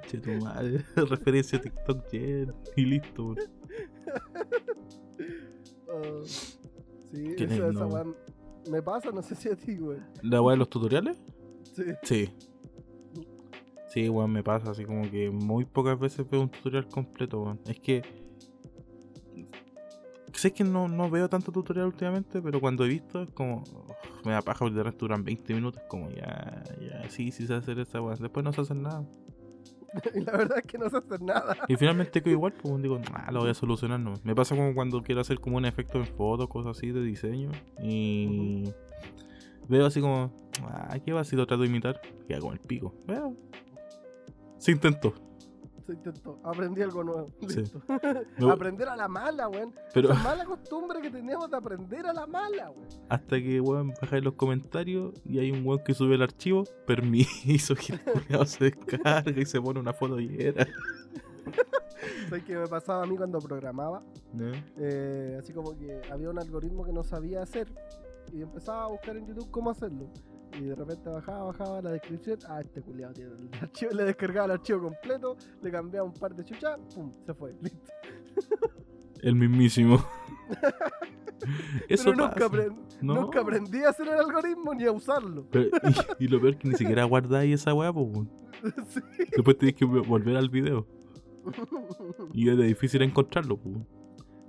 [0.07, 0.85] Che, tu madre.
[0.95, 2.53] Referencia a TikTok llena.
[2.75, 3.35] Y listo.
[5.89, 8.05] Ah, sí, eso, esa
[8.69, 10.05] me pasa, no sé si a ti, weón.
[10.21, 11.17] ¿La weá de los tutoriales?
[11.73, 11.83] Sí.
[12.03, 12.29] Sí.
[13.87, 17.59] Sí, weón, me pasa así como que muy pocas veces veo un tutorial completo, weón.
[17.65, 18.01] Es que.
[20.33, 23.63] Sé que no, no veo tanto tutorial últimamente, pero cuando he visto es como.
[23.63, 25.81] uf, me da paja porque de resto duran 20 minutos.
[25.87, 28.17] Como ya, ya, sí, sí sé hacer esa weón.
[28.19, 29.05] Después no se hacen nada.
[30.15, 31.57] Y la verdad es que no se hace nada.
[31.67, 34.13] Y finalmente quedo igual, pues digo, ah, lo voy a solucionar no.
[34.23, 37.51] Me pasa como cuando quiero hacer como un efecto en fotos, cosas así de diseño.
[37.81, 38.71] Y
[39.67, 40.31] veo así como,
[40.63, 42.01] ah, ¿qué va si lo trato de imitar?
[42.27, 42.93] Queda como el pico.
[43.07, 43.35] Veo.
[44.57, 45.13] Se intentó.
[45.85, 46.39] Se intentó.
[46.43, 47.31] Aprendí algo nuevo.
[47.47, 47.61] Sí.
[47.61, 47.81] Listo.
[48.51, 49.73] Aprender a la mala, weón.
[49.93, 52.87] Pero Esa mala costumbre que tenemos de aprender a la mala, weón.
[53.09, 57.75] hasta que, weón, bajáis los comentarios y hay un weón que sube el archivo, permiso,
[57.75, 60.67] que el se descarga y se pone una foto y era.
[62.29, 64.03] ¿Sabes qué me pasaba a mí cuando programaba?
[64.33, 64.51] ¿no?
[64.77, 67.67] Eh, así como que había un algoritmo que no sabía hacer
[68.33, 70.09] y empezaba a buscar en YouTube cómo hacerlo.
[70.59, 72.39] Y de repente bajaba, bajaba la descripción.
[72.49, 73.91] Ah, este culiado tiene el archivo.
[73.91, 77.55] Le descargaba el archivo completo, le cambiaba un par de chuchas, pum, se fue.
[77.61, 77.91] Listo.
[79.21, 79.97] El mismísimo.
[81.87, 83.13] Eso Pero nunca, aprend- No.
[83.21, 85.45] nunca aprendí a hacer el algoritmo ni a usarlo.
[85.51, 85.69] Pero-
[86.19, 88.07] y, y lo peor que ni siquiera guardáis esa weá, pues.
[88.89, 88.99] Sí.
[89.35, 90.87] Después tenés que volver al video.
[92.33, 93.77] Y es difícil encontrarlo, pues.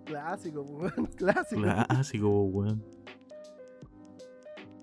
[0.06, 1.61] Clásico, weón, clásico.
[1.62, 2.82] Clásico, weón.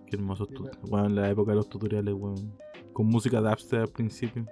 [0.06, 0.90] Qué hermosos sí, tutoriales.
[0.90, 2.36] Bueno, la época de los tutoriales, weón.
[2.36, 2.58] Bueno.
[2.94, 4.46] Con música dubstep al principio.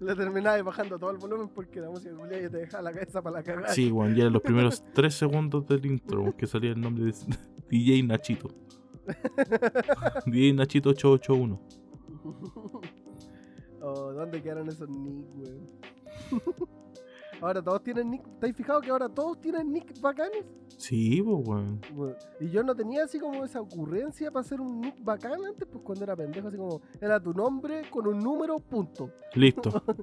[0.00, 3.22] La, terminaba bajando todo el volumen porque la música culiada ya te dejaba la cabeza
[3.22, 3.68] para la cagada.
[3.68, 7.06] Sí, weón, bueno, ya en los primeros 3 segundos del intro que salía el nombre
[7.06, 7.12] de
[7.70, 8.50] DJ Nachito.
[10.26, 11.60] DJ Nachito 881.
[13.80, 16.74] Oh, ¿dónde quedaron esos nick, weón?
[17.46, 18.22] Ahora todos tienen nick.
[18.40, 20.44] ¿Te has fijado que ahora todos tienen nick bacanes?
[20.76, 21.80] Sí, pues, weón.
[22.40, 25.82] Y yo no tenía así como esa ocurrencia para hacer un nick bacán antes, pues
[25.84, 29.10] cuando era pendejo, así como era tu nombre con un número, punto.
[29.34, 29.70] Listo.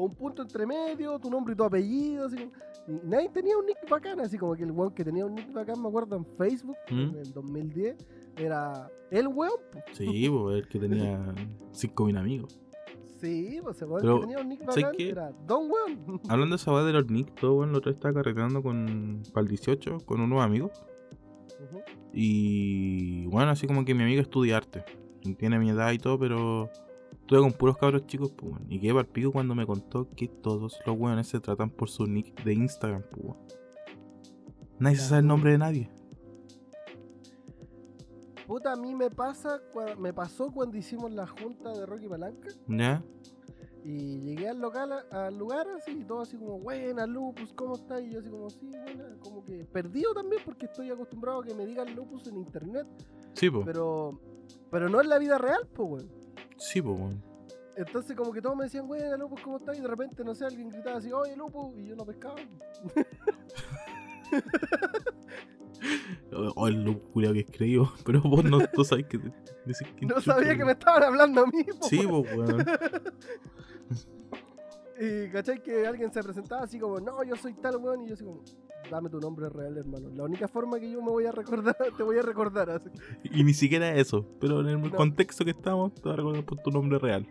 [0.00, 2.52] O un punto entre medio, tu nombre y tu apellido, así como-
[2.86, 5.52] Y nadie tenía un nick bacán, así como que el weón que tenía un nick
[5.52, 6.94] bacán, me acuerdo, en Facebook, ¿Mm?
[7.00, 7.96] en el 2010,
[8.36, 9.58] era el weón.
[9.90, 11.18] Sí, pues, el que tenía
[11.72, 12.60] 5.000 amigos.
[13.20, 15.08] Sí, pues Pero, que tenía un nick ¿sabes bacán qué?
[15.10, 16.20] era Don Weón.
[16.28, 19.42] Hablando de esa weá de los nick, todo, weón, otra vez estaba carreteando con, para
[19.42, 20.70] el 18 con unos amigos.
[21.60, 21.82] Ujú.
[22.12, 24.84] Y bueno, así como que mi amigo estudia arte.
[25.36, 26.70] Tiene mi edad y todo, pero
[27.12, 28.66] estuve con puros cabros chicos, pues, weón.
[28.70, 32.06] Y quedé para pico cuando me contó que todos los weones se tratan por su
[32.06, 33.38] nick de Instagram, pues, weón.
[34.78, 35.90] Nadie se sabe el nombre de nadie.
[38.48, 39.60] Puta, a mí me pasa,
[39.98, 43.04] me pasó cuando hicimos la junta de Rocky Palanca ¿Ya?
[43.84, 48.00] y llegué al local, al lugar así, y todo así como, buena Lupus, ¿cómo estás?
[48.02, 51.54] Y yo así como, sí, buena, como que perdido también porque estoy acostumbrado a que
[51.54, 52.86] me digan Lupus en internet,
[53.34, 53.62] Sí, po.
[53.66, 54.18] pero
[54.70, 56.10] pero no en la vida real, pues, weón.
[56.56, 57.22] Sí, po, weón.
[57.76, 59.76] Entonces como que todos me decían, buena Lupus, ¿cómo estás?
[59.78, 62.36] Y de repente, no sé, alguien gritaba así, oye Lupus, y yo no pescaba.
[66.32, 67.90] O o el loco que es creído.
[68.04, 69.18] Pero vos no tú sabes que.
[69.20, 72.64] que No sabía que me estaban hablando a mí, po, Sí, po, weón.
[75.00, 78.14] Y cachai que alguien se presentaba así como, no, yo soy tal weón, y yo
[78.14, 78.42] así como,
[78.90, 80.08] dame tu nombre real, hermano.
[80.12, 82.88] La única forma que yo me voy a recordar, te voy a recordar así.
[83.22, 84.26] Y ni siquiera eso.
[84.40, 84.90] Pero en el No.
[84.90, 87.26] contexto que estamos, te vas a recordar por tu nombre real.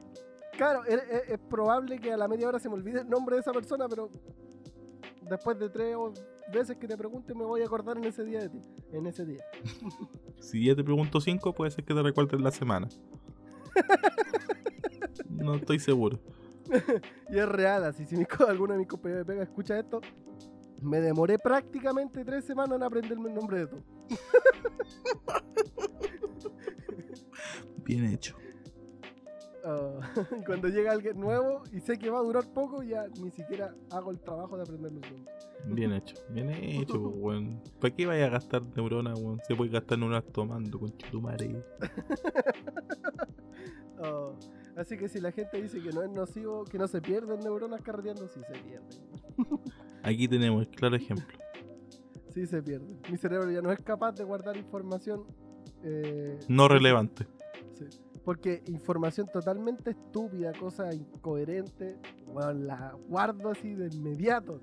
[0.56, 3.36] Claro, es, es- es probable que a la media hora se me olvide el nombre
[3.36, 4.10] de esa persona, pero
[5.30, 6.14] después de tres o-
[6.52, 9.26] veces que te pregunte me voy a acordar en ese día de ti, en ese
[9.26, 9.44] día.
[10.40, 12.88] Si ya te pregunto cinco, puede ser que te recuerdes la semana.
[15.30, 16.20] No estoy seguro.
[17.30, 20.02] Y es real, así si mi alguno de mis compañeros de pega escucha esto,
[20.82, 23.84] me demoré prácticamente tres semanas en aprenderme el nombre de todo.
[27.84, 28.36] Bien hecho.
[29.70, 30.00] Ah,
[30.46, 34.12] cuando llega alguien nuevo y sé que va a durar poco, ya ni siquiera hago
[34.12, 35.34] el trabajo de aprenderme el nombre.
[35.66, 36.16] Bien hecho.
[36.30, 37.62] Bien hecho, po, weón.
[37.82, 39.42] ¿Para qué vaya a gastar neuronas, weón?
[39.46, 41.62] Se puede gastar neuronas tomando, con madre.
[44.02, 44.32] Ah,
[44.78, 47.82] así que si la gente dice que no es nocivo, que no se pierden neuronas
[47.82, 48.90] carreteando, sí se pierden.
[50.04, 51.38] Aquí tenemos el claro ejemplo.
[52.34, 53.02] Sí se pierden.
[53.12, 55.26] Mi cerebro ya no es capaz de guardar información.
[55.84, 57.28] eh, No relevante.
[57.74, 57.86] sí.
[58.28, 61.96] Porque información totalmente estúpida, cosa incoherente,
[62.34, 64.60] bueno, la guardo así de inmediato.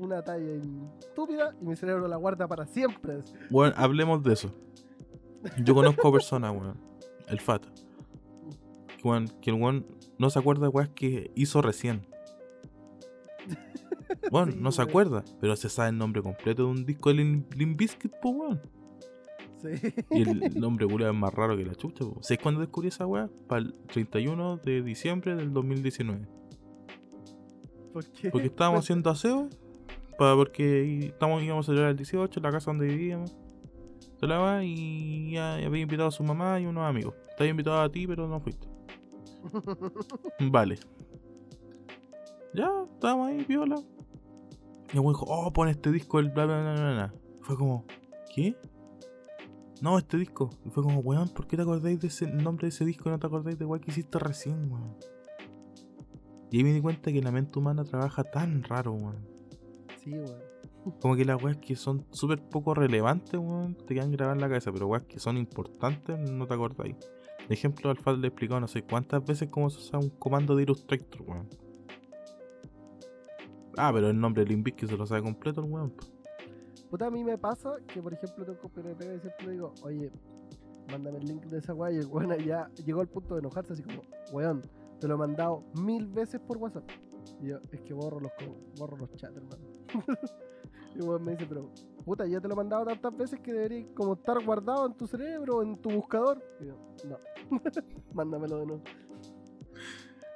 [0.00, 0.54] Una talla
[0.98, 3.18] estúpida y mi cerebro la guarda para siempre.
[3.50, 4.50] weón, hablemos de eso.
[5.62, 6.78] Yo conozco personas, weón.
[7.26, 7.68] El Fata.
[9.04, 9.84] Weón, que el weón
[10.16, 12.06] no se acuerda de weas que hizo recién.
[14.22, 17.78] Sí, no se acuerda, pero se sabe el nombre completo de un disco de Limp
[17.78, 18.62] Bizkit, po, weón.
[19.62, 19.94] Sí.
[20.10, 22.18] Y el nombre culiao es más raro que la chucha, po.
[22.20, 23.30] ¿Sabes cuándo descubrí esa wea?
[23.46, 26.26] Para el 31 de diciembre del 2019.
[27.92, 28.30] ¿Por qué?
[28.30, 29.48] Porque estábamos haciendo aseo.
[30.18, 33.36] Para, porque estamos, íbamos a celebrar el 18 en la casa donde vivíamos.
[34.18, 37.14] Se la va y ya había invitado a su mamá y unos amigos.
[37.38, 38.68] Había invitado a ti, pero no fuiste.
[40.40, 40.78] Vale.
[42.54, 43.76] Ya, estábamos ahí, viola.
[44.92, 46.74] Y el dijo, oh, pon este disco, el bla bla bla.
[46.74, 47.14] bla.
[47.40, 47.84] Fue como,
[48.34, 48.54] ¿qué?
[49.82, 50.48] No, este disco.
[50.64, 53.12] Y fue como, weón, ¿por qué te acordáis de ese nombre de ese disco y
[53.12, 54.96] no te acordáis de weón que hiciste recién, weón?
[56.52, 59.26] Y ahí me di cuenta que la mente humana trabaja tan raro, weón.
[59.98, 60.38] Sí, weón.
[61.00, 64.48] Como que las weas que son súper poco relevantes, weón, te quedan grabadas en la
[64.48, 66.94] cabeza, pero weas que son importantes no te acordáis.
[67.48, 70.10] De ejemplo, al Fal le he explicado no sé cuántas veces cómo se usa un
[70.10, 71.48] comando de Illustrator, weón.
[73.76, 75.90] Ah, pero el nombre de Limbic que se lo sabe completo el weón.
[75.90, 76.11] po.
[76.92, 79.52] Puta, a mí me pasa que, por ejemplo, tengo compañero de pega y siempre le
[79.52, 80.12] digo, oye,
[80.90, 81.90] mándame el link de esa weá.
[81.90, 84.60] Y el weón ya llegó al punto de enojarse, así como, weón,
[85.00, 86.84] te lo he mandado mil veces por WhatsApp.
[87.40, 88.30] Y yo, es que borro los,
[88.78, 89.64] borro los chats, hermano.
[90.94, 91.70] y el weón me dice, pero,
[92.04, 95.06] puta, ya te lo he mandado tantas veces que debería como estar guardado en tu
[95.06, 96.44] cerebro, en tu buscador.
[96.60, 96.76] Y yo,
[97.08, 97.16] no,
[98.12, 98.82] mándamelo de nuevo.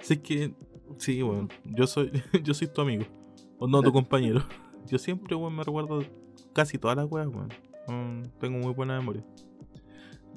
[0.01, 0.55] Así que,
[0.97, 2.11] sí, weón, yo soy,
[2.43, 3.05] yo soy tu amigo.
[3.59, 4.41] O no, tu compañero.
[4.87, 6.01] Yo siempre, weón, me recuerdo
[6.57, 8.23] casi todas las weas, weón.
[8.41, 9.23] Tengo muy buena memoria.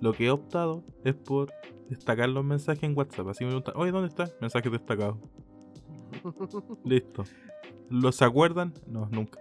[0.01, 1.51] Lo que he optado es por
[1.89, 3.29] destacar los mensajes en WhatsApp.
[3.29, 4.29] Así me preguntan, oye, ¿dónde está?
[4.41, 5.17] Mensajes destacados.
[6.83, 7.23] Listo.
[7.89, 8.73] ¿Los acuerdan?
[8.85, 9.39] No, nunca.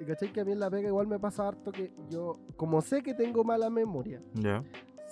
[0.00, 2.80] Y cachai que a mí en la pega igual me pasa harto que yo, como
[2.80, 4.64] sé que tengo mala memoria, Ya.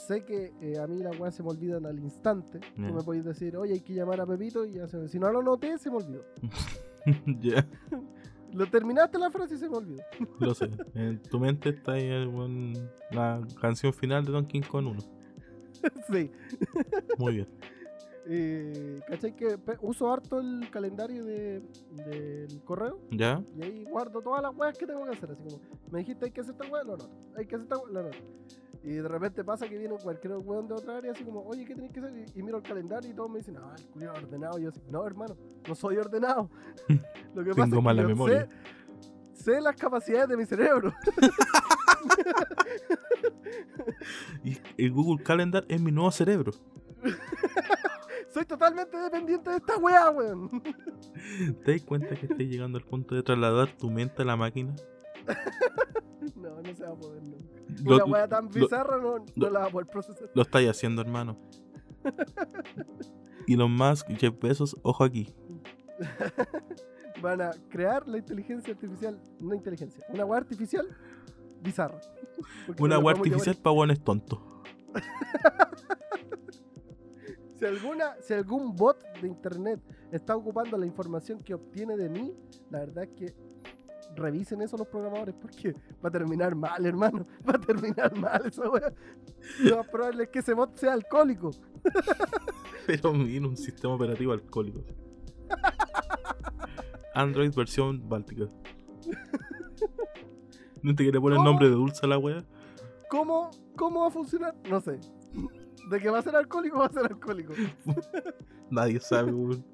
[0.06, 2.60] sé que eh, a mí las weas se me olvidan al instante.
[2.74, 5.30] Tú me podéis decir, oye, hay que llamar a Pepito y ya se Si no
[5.30, 6.24] lo noté, se me olvidó.
[7.40, 7.66] ya,
[8.52, 10.02] Lo terminaste la frase y se me olvidó.
[10.40, 10.70] lo sé.
[10.94, 12.72] En tu mente está ahí el
[13.10, 15.00] la canción final de Donkey Kong 1.
[16.12, 16.30] sí.
[17.18, 17.48] Muy bien.
[18.30, 23.00] Eh, ¿Cachai que uso harto el calendario de, del correo?
[23.10, 23.42] ¿Ya?
[23.56, 25.30] Y ahí guardo todas las weas que tengo que hacer.
[25.30, 25.58] Así como,
[25.90, 27.10] me dijiste hay que hacer esta wea, lo anoto.
[27.34, 28.18] Hay que hacer esta wea, lo anoto.
[28.82, 31.74] Y de repente pasa que viene cualquier weón de otra área, así como, oye, ¿qué
[31.74, 32.16] tenéis que hacer?
[32.16, 34.58] Y, y miro el calendario y todos me dicen, ah, el culiao ordenado.
[34.58, 36.50] Y yo así, no, hermano, no soy ordenado.
[37.34, 38.48] Lo que pasa Tengo es que mala memoria.
[39.32, 40.92] Sé, sé las capacidades de mi cerebro.
[44.44, 46.52] Y el Google Calendar es mi nuevo cerebro.
[48.30, 50.62] soy totalmente dependiente de esta wea, weón.
[51.64, 54.74] ¿Te das cuenta que estás llegando al punto de trasladar tu mente a la máquina?
[56.36, 57.57] No, no se va a poder nunca.
[57.84, 60.30] Lo, Una weá tan lo- bizarra no, no lo- la va a poder procesar.
[60.34, 61.36] lo estáis haciendo, hermano.
[63.48, 65.34] Elon Musk, Jeff Bezos, ojo aquí.
[67.22, 70.86] Van a crear la inteligencia artificial, no inteligencia, una weá artificial
[71.62, 72.00] bizarra.
[72.78, 74.38] Una llevar- artificial para buenos tontos.
[77.58, 79.80] Si, alguna, si algún bot de internet
[80.12, 82.32] está ocupando la información que obtiene de mí,
[82.70, 83.34] la verdad es que
[84.18, 85.72] revisen eso los programadores porque
[86.04, 87.26] va a terminar mal, hermano.
[87.48, 88.92] Va a terminar mal esa weá.
[89.60, 91.50] Lo más probable es que ese bot sea alcohólico.
[92.86, 94.84] Pero mira, un sistema operativo alcohólico.
[97.14, 98.44] Android versión báltica.
[100.82, 101.48] ¿No te quiere poner ¿Cómo?
[101.48, 102.44] nombre de dulce a la wea?
[103.10, 104.54] ¿Cómo, ¿Cómo va a funcionar?
[104.68, 105.00] No sé.
[105.90, 107.54] De que va a ser alcohólico, va a ser alcohólico.
[108.70, 109.64] Nadie sabe, weón.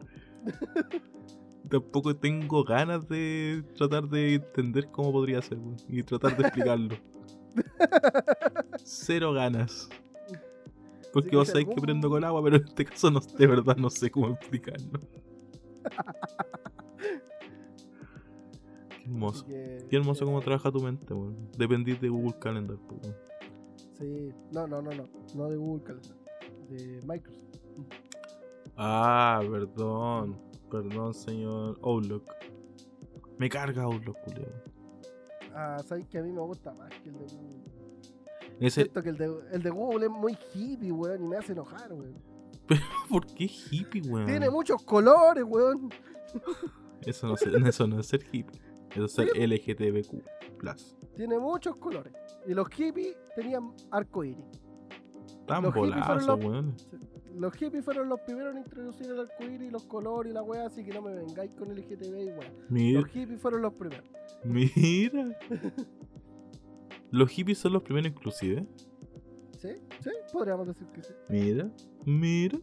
[1.68, 5.58] Tampoco tengo ganas de tratar de entender cómo podría ser.
[5.88, 6.96] Y tratar de explicarlo.
[8.84, 9.88] Cero ganas.
[11.12, 13.76] Porque que vos sabés que prendo con agua, pero en este caso no, de verdad
[13.76, 14.98] no sé cómo explicarlo.
[18.88, 19.46] Qué hermoso.
[19.46, 21.36] Que- Qué hermoso cómo trabaja tu mente, weón.
[21.56, 23.14] Dependís de Google Calendar, weón.
[23.98, 25.04] Sí, no, no, no, no.
[25.34, 26.16] No de Google Calendar.
[26.68, 27.44] De Microsoft.
[28.76, 30.36] Ah, perdón.
[30.70, 32.24] Perdón, señor Outlook.
[33.38, 34.50] Me carga Outlook, culiao.
[35.54, 37.64] Ah, sabes que a mí me gusta más que el de Google.
[38.60, 41.52] Ese, Siento que el de, el de Google es muy hippie, weón, y me hace
[41.52, 42.14] enojar, weón.
[43.08, 44.26] ¿Por qué hippie, weón?
[44.26, 45.90] Tiene muchos colores, weón.
[47.02, 48.60] Eso no, es- eso no es ser hippie.
[48.90, 50.22] Eso es ser LGTBQ.
[51.16, 52.12] Tiene muchos colores.
[52.46, 54.44] Y los hippies tenían arco iris.
[55.46, 56.36] Tan Los hippies fueron bolazo,
[57.36, 60.66] los- hippies fueron los primeros en introducir el arco iris, los colores y la weá,
[60.66, 62.52] así que no me vengáis con el LGTB y weá.
[62.68, 64.04] Mira, Los hippies fueron los primeros.
[64.44, 65.38] mira.
[67.10, 68.66] Los hippies son los primeros inclusive.
[69.58, 69.68] ¿Sí?
[70.00, 70.10] ¿Sí?
[70.32, 71.12] Podríamos decir que sí.
[71.28, 71.70] Mira,
[72.04, 72.58] mira,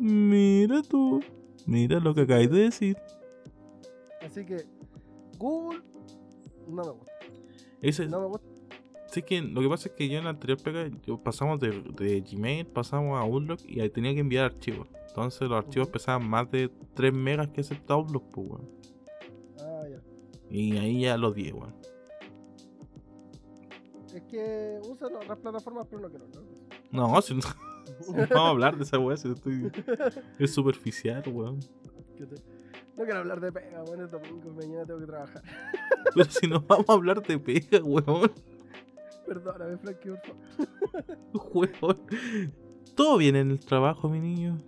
[0.00, 1.20] mira tú.
[1.66, 2.96] Mira lo que acabáis de decir.
[4.20, 4.64] Así que
[5.38, 5.80] Google
[6.68, 7.12] no me gusta.
[7.80, 8.46] Ese, No me gusta.
[9.14, 11.70] Sí, que lo que pasa es que yo en la anterior pega yo pasamos de,
[11.70, 14.88] de Gmail, pasamos a Outlook y ahí tenía que enviar archivos.
[15.06, 18.68] Entonces los archivos pesaban más de 3 megas que acepta Outlook, pues, weón.
[19.60, 20.02] Ah, ya.
[20.50, 21.76] Y ahí ya los 10, weón.
[24.12, 26.26] Es que usan otras plataformas, pero no quiero.
[26.90, 27.42] No, si no,
[28.00, 29.70] si no vamos a hablar de esa weá, si estoy.
[30.40, 31.60] Es superficial, weón.
[32.96, 35.42] No quiero hablar de pega, bueno, es domingo, mañana tengo que trabajar.
[36.12, 38.32] Pero si no vamos a hablar de pega, weón.
[39.26, 40.10] Perdóname, Frankie,
[41.32, 41.96] por favor.
[42.96, 44.58] Todo bien en el trabajo, mi niño.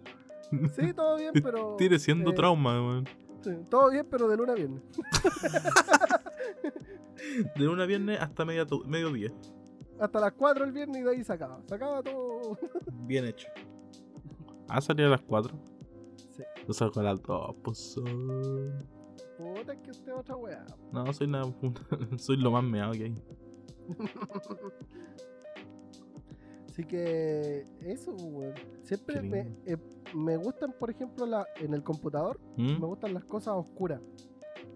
[0.74, 1.76] Sí, todo bien, pero.
[1.76, 3.04] Tiene siendo eh, trauma, weón.
[3.40, 4.82] sí, todo bien, pero de luna a viernes.
[7.56, 9.32] De una viernes hasta media mediodía.
[9.98, 11.60] Hasta las 4 el viernes y de ahí se acaba.
[11.66, 12.58] Se acaba todo.
[13.06, 13.48] Bien hecho.
[14.68, 15.56] ¿Ah, salía a las 4?
[16.32, 16.42] Sí.
[16.66, 17.96] Yo salgo a las 2, pues.
[19.38, 20.66] Puta, es que usted es otra weá.
[20.92, 21.44] No, soy nada.
[22.18, 23.22] soy lo más meado que hay.
[26.68, 27.66] Así que.
[27.80, 28.54] Eso, weón.
[28.82, 29.76] Siempre me, eh,
[30.14, 32.80] me gustan, por ejemplo, la, en el computador, ¿Mm?
[32.80, 34.00] me gustan las cosas oscuras.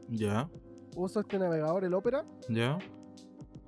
[0.08, 0.48] Ya,
[0.96, 2.76] Uso este navegador, el Opera, ya.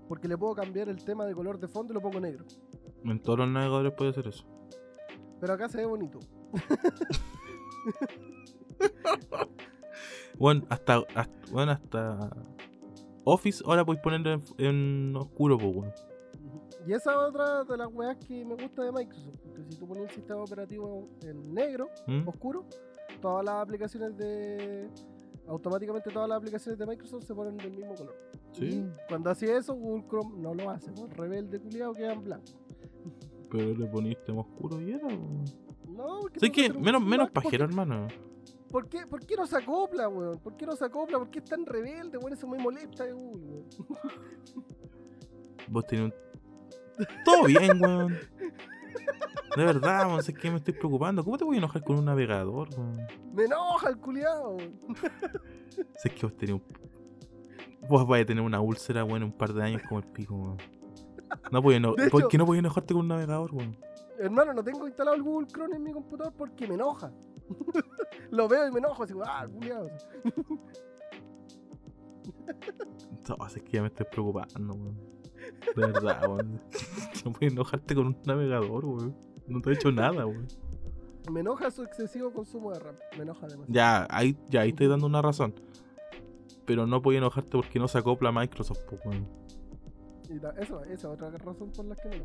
[0.09, 2.45] porque le puedo cambiar el tema de color de fondo y lo pongo negro.
[3.05, 4.45] En todos los navegadores puede ser eso.
[5.41, 6.19] Pero acá se ve bonito.
[10.39, 12.31] Bueno, hasta, hasta, bueno, hasta
[13.25, 15.93] Office ahora podéis ponerlo en, en oscuro, pues, weón.
[16.87, 19.39] Y esa es otra de las weas que me gusta de Microsoft.
[19.45, 22.27] Porque si tú pones el sistema operativo en negro, ¿Mm?
[22.29, 22.65] oscuro,
[23.21, 24.89] todas las aplicaciones de.
[25.47, 28.17] Automáticamente todas las aplicaciones de Microsoft se ponen del mismo color.
[28.53, 28.65] Sí.
[28.65, 30.91] Y cuando hacía eso, Google Chrome no lo hace.
[30.93, 32.57] Pues, rebelde culiado quedan blancos.
[33.51, 35.09] Pero le poniste más oscuro y era.
[35.09, 36.73] No, porque ¿Sabes qué?
[36.73, 38.09] Menos, menos Mac, ¿por pajero, hermano.
[38.73, 40.39] ¿Por qué, ¿Por qué no se acopla, weón?
[40.41, 41.19] ¿Por qué no se acopla?
[41.19, 42.33] ¿Por qué es tan rebelde, weón?
[42.33, 43.65] Eso me molesta de weón.
[45.69, 46.15] Vos tenés un.
[47.25, 48.19] Todo bien, weón.
[49.57, 51.23] De verdad, weón, sé que me estoy preocupando.
[51.23, 52.97] ¿Cómo te voy a enojar con un navegador, weón?
[53.35, 54.79] Me enoja el culiado, weón.
[55.97, 56.63] Sé que vos tenés un.
[57.89, 60.35] Vos vais a tener una úlcera, weón, en un par de años como el pico,
[60.35, 60.57] weón.
[61.51, 63.77] No podía eno- ¿Por qué no podías enojarte con un navegador, weón?
[64.19, 67.11] Hermano, no tengo instalado el Google Chrome en mi computador porque me enoja.
[68.31, 69.91] Lo veo y me enojo, así, ah, culiado.
[73.29, 74.97] No, sé que ya me estoy preocupando, weón.
[75.77, 76.61] De verdad, weón.
[77.25, 79.17] No puedes enojarte con un navegador, weón.
[79.47, 80.47] No te he hecho nada, weón.
[81.31, 82.97] Me enoja su excesivo consumo de RAM.
[83.17, 83.73] Me enoja demasiado.
[83.73, 85.55] Ya, ahí, ya, ahí estoy dando una razón.
[86.65, 89.29] Pero no podía enojarte porque no se acopla a Microsoft, pues, weón.
[90.29, 92.25] Y ta- eso, esa es otra razón por la que no.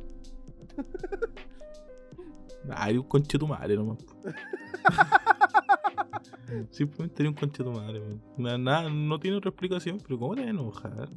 [2.69, 3.97] Ay, un conche tu madre nomás.
[6.71, 8.01] Simplemente era un conche tu madre,
[8.37, 11.09] Nada, no tiene otra explicación, pero ¿cómo te vas a enojar?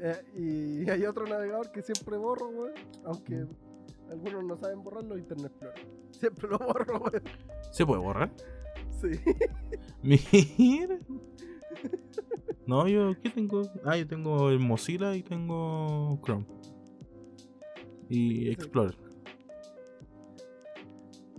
[0.00, 0.14] Eh,
[0.84, 2.72] y hay otro navegador que siempre borro, weón.
[3.04, 4.10] Aunque Mm.
[4.10, 5.86] algunos no saben borrarlo, Internet Explorer.
[6.10, 7.22] Siempre lo borro, weón.
[7.72, 8.30] ¿Se puede borrar?
[9.00, 9.08] Sí.
[10.02, 10.98] Mira.
[12.66, 13.62] No, yo, ¿qué tengo?
[13.84, 16.46] Ah, yo tengo el Mozilla y tengo Chrome.
[18.08, 18.96] Y Explorer.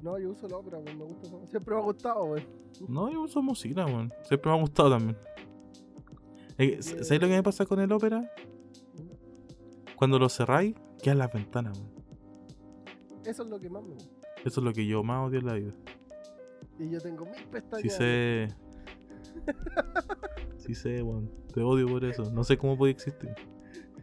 [0.01, 0.97] No, yo uso el Opera, weón.
[0.97, 1.27] Me gusta.
[1.47, 2.45] Siempre me ha gustado, weón.
[2.87, 4.13] No, yo uso Mozilla, weón.
[4.23, 5.17] Siempre me ha gustado también.
[6.57, 8.31] Eh, ¿Sabes lo que me pasa con el Opera?
[9.95, 11.91] Cuando lo cerráis, quedan las ventanas, weón.
[13.25, 14.15] Eso es lo que más me gusta.
[14.45, 15.73] Eso es lo que yo más odio en la vida.
[16.79, 17.81] Y yo tengo mil pestañas.
[17.81, 18.47] Sí sé.
[20.57, 21.31] Sí sé, weón.
[21.53, 22.31] Te odio por eso.
[22.31, 23.33] No sé cómo puede existir.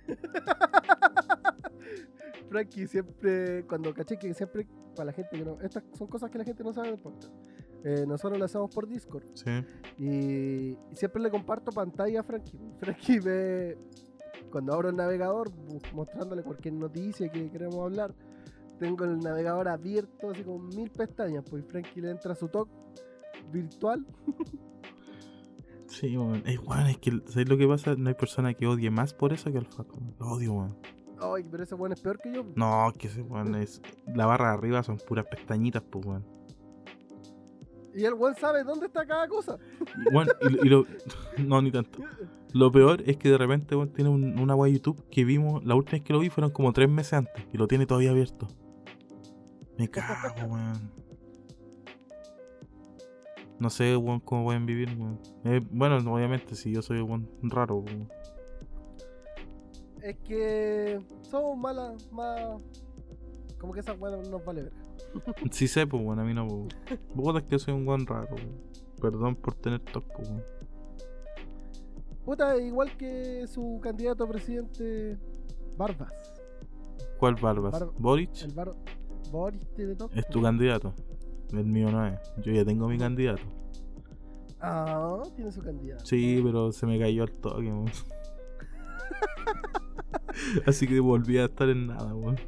[2.54, 6.38] Frankie siempre, cuando caché que siempre, para la gente que no, estas son cosas que
[6.38, 7.34] la gente no sabe del podcast.
[7.82, 9.50] Eh, nosotros lo hacemos por Discord Sí.
[9.98, 10.06] y,
[10.70, 12.56] y siempre le comparto pantalla a Frankie.
[12.78, 13.76] Frankie ve,
[14.50, 15.50] cuando abro el navegador,
[15.92, 18.14] mostrándole cualquier noticia que queremos hablar,
[18.78, 22.68] tengo el navegador abierto, así con mil pestañas, pues Frankie le entra a su talk
[23.50, 24.06] virtual.
[25.88, 26.42] Sí, weón.
[26.46, 27.94] Es, weón, es que, ¿sabes lo que pasa?
[27.96, 29.98] No hay persona que odie más por eso que al Faco.
[30.18, 30.76] Lo odio, weón.
[31.20, 32.44] Ay, pero ese bueno es peor que yo.
[32.56, 33.80] No, que ese weón es.
[34.14, 36.24] La barra de arriba son puras pestañitas, pues, weón.
[37.94, 39.56] Y el buen sabe dónde está cada cosa.
[40.12, 40.84] Weón, y, y lo.
[41.38, 42.00] No, ni tanto.
[42.52, 45.64] Lo peor es que de repente, weón, tiene un- una weá de YouTube que vimos.
[45.64, 47.46] La última vez que lo vi fueron como tres meses antes.
[47.52, 48.48] Y lo tiene todavía abierto.
[49.78, 50.90] Me cago, weón.
[53.60, 55.20] No sé, weón, cómo pueden vivir, weón.
[55.44, 58.08] Eh, bueno, obviamente, si yo soy un raro, weón.
[60.04, 62.60] Es que somos malas, más.
[63.58, 64.72] Como que esa weá no nos vale ver.
[65.50, 66.76] Sí sé, pues bueno, a mí no, pues.
[67.14, 68.36] Puta, es que soy un buen raro.
[69.00, 70.30] Perdón por tener toque, pues.
[72.24, 75.18] Puta, igual que su candidato a presidente
[75.76, 76.12] Barbas.
[77.18, 77.72] ¿Cuál Barbas?
[77.72, 78.42] Bar- ¿Boric?
[78.42, 78.74] El bar
[79.30, 80.10] Boris tiene todo.
[80.14, 80.94] Es tu candidato.
[81.52, 82.18] El mío no es.
[82.42, 83.42] Yo ya tengo mi candidato.
[84.60, 86.04] Ah, tiene su candidato.
[86.04, 87.72] Sí, pero se me cayó al toque.
[90.66, 92.38] Así que volví a estar en nada, weón.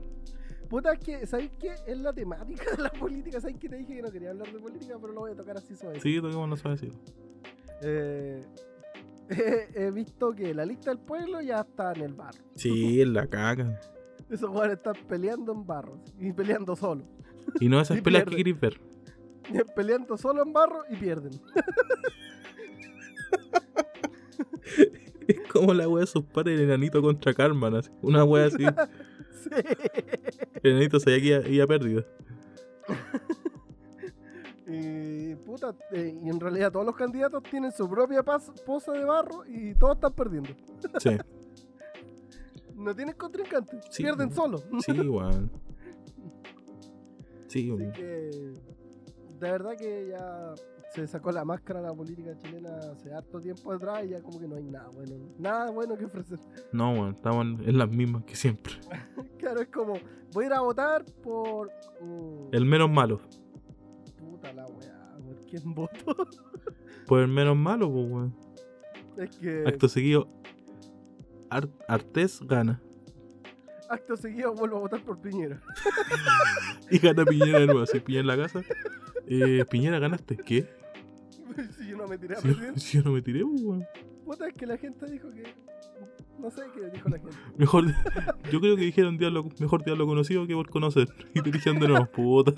[0.68, 1.74] Puta, es que, ¿sabéis qué?
[1.87, 3.41] Es la temática de la política.
[3.41, 4.97] ¿Sabéis que te dije que no quería hablar de política?
[5.01, 6.01] Pero lo voy a tocar así suave.
[6.01, 6.93] Sí, toquemos no sabe decir.
[7.82, 8.43] Eh,
[9.74, 12.39] he, visto que la lista del pueblo ya está en el barro.
[12.55, 13.78] Sí, en la caca.
[14.30, 16.01] Esos jugadores están peleando en barro.
[16.18, 17.05] Y peleando solo.
[17.61, 18.80] Y no esas Y peleas que queréis ver.
[19.74, 21.32] Peleando solo en barro y pierden.
[25.29, 27.74] Es como la wea de sus padres, el enanito contra Carmen.
[27.74, 27.91] así.
[28.03, 28.59] Una wea así.
[29.47, 29.51] Sí.
[30.64, 32.05] El enanito sabía que iba, iba perdido.
[34.68, 39.45] Y puta, eh, y en realidad todos los candidatos tienen su propia poza de barro
[39.47, 40.51] y todos están perdiendo.
[40.99, 41.11] Sí,
[42.74, 44.03] No tienen contrincante, Sí.
[44.03, 44.59] pierden solo.
[44.81, 45.51] sí, weón.
[47.47, 48.03] Sí, Así que
[49.39, 50.55] de verdad que ya
[51.03, 54.49] se sacó la máscara la política chilena hace harto tiempo atrás y ya como que
[54.49, 56.39] no hay nada bueno, nada bueno que ofrecer.
[56.73, 58.75] No, weón, estamos en- las mismas que siempre.
[59.39, 59.93] Claro, es como,
[60.33, 61.71] voy a ir a votar por...
[62.01, 63.21] mm, El menos malo.
[64.19, 66.27] Puta la weá, ¿por quién voto?
[67.07, 68.37] Por el menos malo, pues, weón.
[69.19, 70.27] es que Acto seguido,
[71.51, 72.83] Ar- Artés gana.
[73.89, 75.61] acto seguido vuelvo a votar por Piñera.
[76.91, 77.87] Y gana Piñera de nuevo.
[77.87, 78.63] Si Piñera en la casa.
[79.29, 80.37] Eh, Piñera ganaste.
[80.37, 80.68] ¿Qué?
[81.79, 82.81] si yo no me tiré a Si, presidente.
[82.81, 83.85] si yo no me tiré, pues, weón.
[84.25, 85.45] Puta, es que la gente dijo que...
[86.39, 87.37] No sé qué dijo la gente.
[87.57, 87.85] Mejor,
[88.53, 91.09] yo creo que dijeron diablo, mejor diablo conocido que por conocer.
[91.35, 92.53] Y te dijeron de nuevo, puta.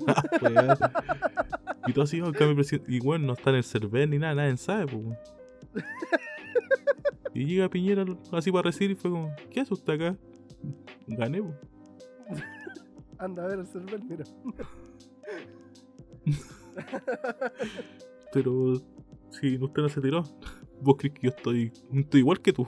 [1.87, 2.91] Y tú así, oh, cambio de presidente.
[2.93, 5.03] Y bueno, no está en el server ni nada, nadie sabe, pues.
[5.03, 5.17] weón.
[7.33, 10.17] Y llega Piñera así para recibir y fue como, ¿qué hace usted acá?
[11.07, 11.55] Gané, pues.
[13.17, 14.25] Anda a ver el server, mira.
[18.33, 18.75] Pero
[19.29, 20.23] si usted no se tiró,
[20.81, 22.67] vos crees que yo estoy, estoy igual que tú.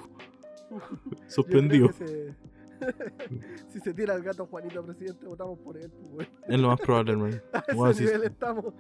[1.28, 1.92] Sorprendido.
[1.94, 2.36] Se-
[3.70, 5.92] si se tira el gato Juanito presidente, votamos por él.
[5.92, 6.44] Pues, weón.
[6.48, 7.38] Es lo más probable, hermano.
[7.54, 7.60] A
[7.92, 8.74] ese Bueno, estamos.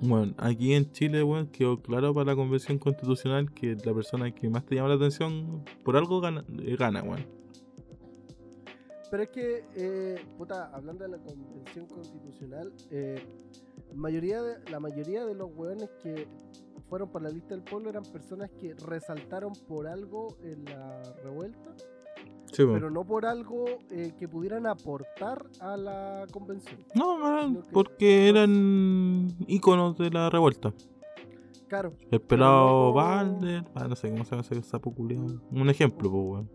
[0.00, 4.48] Bueno, aquí en Chile, weón, quedó claro para la convención constitucional que la persona que
[4.48, 7.26] más te llama la atención por algo gana, eh, gana weón.
[9.10, 13.22] Pero es que, eh, puta, hablando de la convención constitucional, eh,
[13.94, 16.28] mayoría de, la mayoría de los hueones que
[16.88, 21.74] fueron para la lista del pueblo eran personas que resaltaron por algo en la revuelta,
[22.52, 26.82] Sí, pero no por algo eh, que pudieran aportar a la convención.
[26.94, 30.72] No, no, porque eran íconos de la revuelta.
[31.68, 35.26] Claro, El pelado Valder, ah, no sé cómo se llama ese sapo culiao.
[35.50, 36.50] Un ejemplo, pues, weón.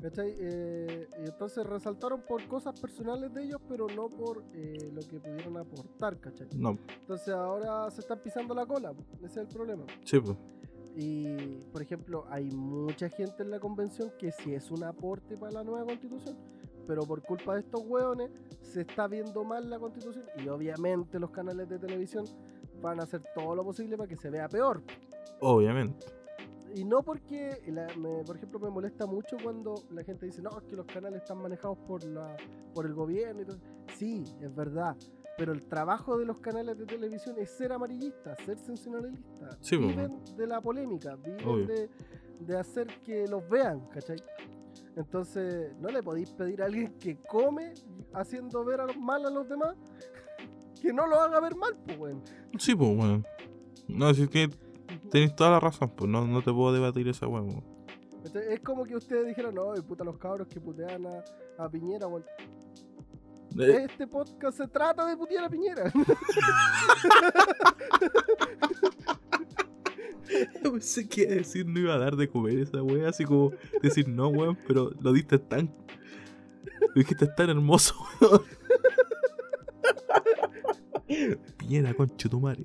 [0.00, 0.34] ¿Cachai?
[0.38, 5.56] Eh, entonces resaltaron por cosas personales de ellos, pero no por eh, lo que pudieron
[5.56, 6.48] aportar, ¿cachai?
[6.56, 9.84] No, Entonces ahora se están pisando la cola, ese es el problema.
[10.04, 10.36] sí, pues.
[10.96, 15.52] Y, por ejemplo, hay mucha gente en la convención que sí es un aporte para
[15.52, 16.36] la nueva constitución,
[16.86, 21.30] pero por culpa de estos hueones se está viendo mal la constitución y obviamente los
[21.30, 22.24] canales de televisión
[22.82, 24.82] van a hacer todo lo posible para que se vea peor.
[25.40, 26.06] Obviamente.
[26.74, 30.50] Y no porque, la- me- por ejemplo, me molesta mucho cuando la gente dice, no,
[30.58, 32.36] es que los canales están manejados por, la,
[32.74, 33.42] por el gobierno.
[33.42, 33.58] Y todo.
[33.96, 34.96] Sí, es verdad.
[35.36, 39.56] Pero el trabajo de los canales de televisión es ser amarillista, ser sensacionalista.
[39.60, 41.88] Sí, viven de la polémica, viven de,
[42.40, 44.18] de hacer que los vean, ¿cachai?
[44.96, 47.72] Entonces, no le podéis pedir a alguien que come
[48.12, 49.76] haciendo ver a los- mal a los demás
[50.82, 52.22] que no lo haga ver mal, pues, weón.
[52.58, 53.24] Sí, pues, weón.
[53.88, 54.50] No, si es que
[55.10, 57.62] tenéis toda la razón, pues no, no te puedo debatir esa weón.
[58.16, 61.24] Entonces, es como que ustedes dijeran, no, puta, los cabros que putean a,
[61.64, 62.24] a Piñera, weón.
[63.58, 65.92] Eh, Este podcast se trata de putear a Piñera.
[70.62, 73.52] pensé que iba a decir no iba a dar de comer esa weá, así como
[73.82, 75.74] decir no, weón, pero lo diste tan.
[76.80, 78.42] Lo dijiste tan hermoso, weón.
[81.56, 82.64] Piñera, concha tu madre.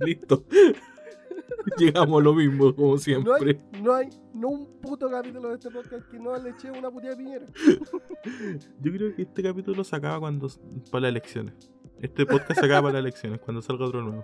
[0.00, 0.44] Listo.
[1.76, 3.60] Llegamos a lo mismo, como No hay, siempre.
[3.82, 7.14] no hay, no un puto capítulo de este podcast que no le eche una puteada
[7.14, 7.46] a Piñera.
[8.80, 10.48] Yo creo que este capítulo se acaba cuando
[10.90, 11.54] para las elecciones.
[12.00, 14.22] Este podcast se acaba para las elecciones, cuando salga otro nuevo.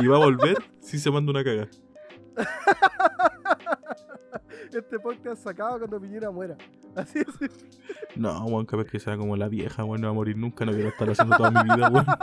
[0.00, 1.68] Y va a volver si se manda una caga.
[4.72, 6.56] Este podcast se acaba cuando Piñera muera.
[6.96, 7.26] Así es.
[8.16, 10.72] No, weón, capaz que sea como la vieja, weón, no va a morir nunca, no
[10.72, 12.06] quiero estar haciendo toda mi vida, weón.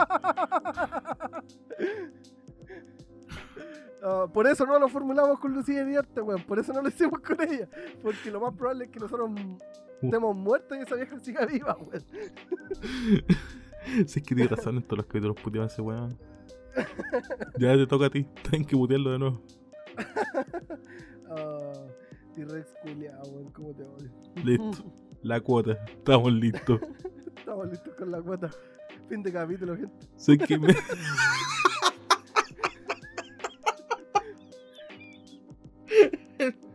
[4.03, 6.41] Ah, por eso no lo formulamos con Lucía Diarte, weón.
[6.43, 7.67] Por eso no lo hicimos con ella.
[8.01, 9.57] Porque lo más probable es que nosotros m-
[10.01, 12.03] estemos muertos y esa vieja siga viva, weón.
[14.07, 16.17] Si es que tiene razón en todos los capítulos puteaban ese weón.
[17.59, 19.41] Ya te toca a ti, tienen que putearlo de nuevo.
[21.33, 21.71] Ah,
[22.35, 23.51] T-Rex culiao, weón.
[23.51, 24.09] ¿Cómo te odio?
[24.43, 24.83] Listo,
[25.21, 26.79] la cuota, estamos listos.
[27.37, 28.49] Estamos listos con la cuota.
[29.09, 30.07] Fin de capítulo, gente.
[30.15, 30.75] Sé que me...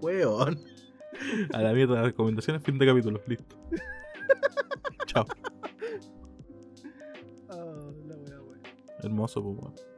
[0.00, 0.58] Weón.
[1.52, 3.56] A la mierda, recomendaciones, fin de capítulo, listo.
[5.06, 5.24] Chao.
[7.48, 8.60] Ah, la wea, weón.
[9.02, 9.95] Hermoso, pues, weón.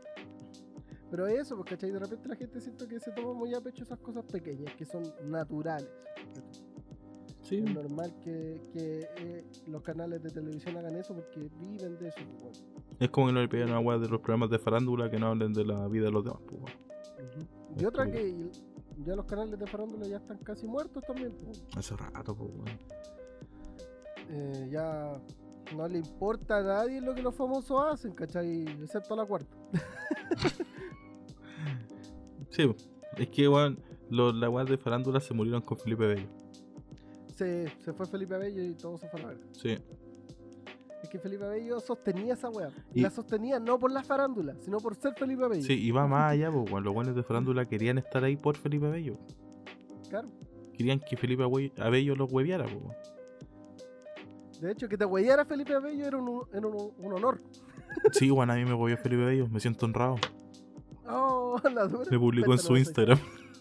[1.11, 1.91] Pero eso, pues, ¿cachai?
[1.91, 4.85] De repente la gente siento que se toma muy a pecho esas cosas pequeñas, que
[4.85, 5.89] son naturales.
[7.43, 12.09] Sí, Es normal que, que eh, los canales de televisión hagan eso porque viven de
[12.09, 12.19] eso.
[12.41, 12.97] pues, weón.
[13.01, 15.55] es como que no le piden agua de los programas de farándula que no hablen
[15.55, 17.49] de la vida de los demás, pues, weón.
[17.79, 18.51] Y otra que
[19.05, 21.33] ya los canales de farándula ya están casi muertos también.
[21.43, 21.65] pues.
[21.75, 22.79] Hace rato, pues, weón.
[24.31, 25.19] Eh, ya
[25.75, 28.63] no le importa a nadie lo que los famosos hacen, ¿cachai?
[28.83, 29.57] Excepto a la cuarta.
[32.59, 32.75] Sí,
[33.19, 33.79] es que, weón,
[34.11, 36.27] los, las weas de farándula se murieron con Felipe Bello.
[37.37, 39.45] Se, se fue Felipe Abello y todo se fue a la verga.
[39.53, 39.79] Sí.
[41.05, 42.71] Es que Felipe Abello sostenía esa weá.
[42.93, 45.63] Y- La sostenía no por la farándula, sino por ser Felipe Abello.
[45.63, 46.83] Sí, y va más allá, pues, weón.
[46.83, 49.17] Los buenos de farándula querían estar ahí por Felipe Bello.
[50.11, 50.29] Claro.
[50.75, 51.45] Querían que Felipe
[51.79, 52.95] Abello los hueviara, pues, weón.
[54.61, 57.41] De hecho, que te huellara Felipe Abello era un, era un, un honor.
[58.11, 60.17] Sí, weón, a mí me huevió Felipe Bello, me siento honrado.
[61.09, 62.11] Oh, la dura.
[62.11, 63.19] Me publicó en su Instagram.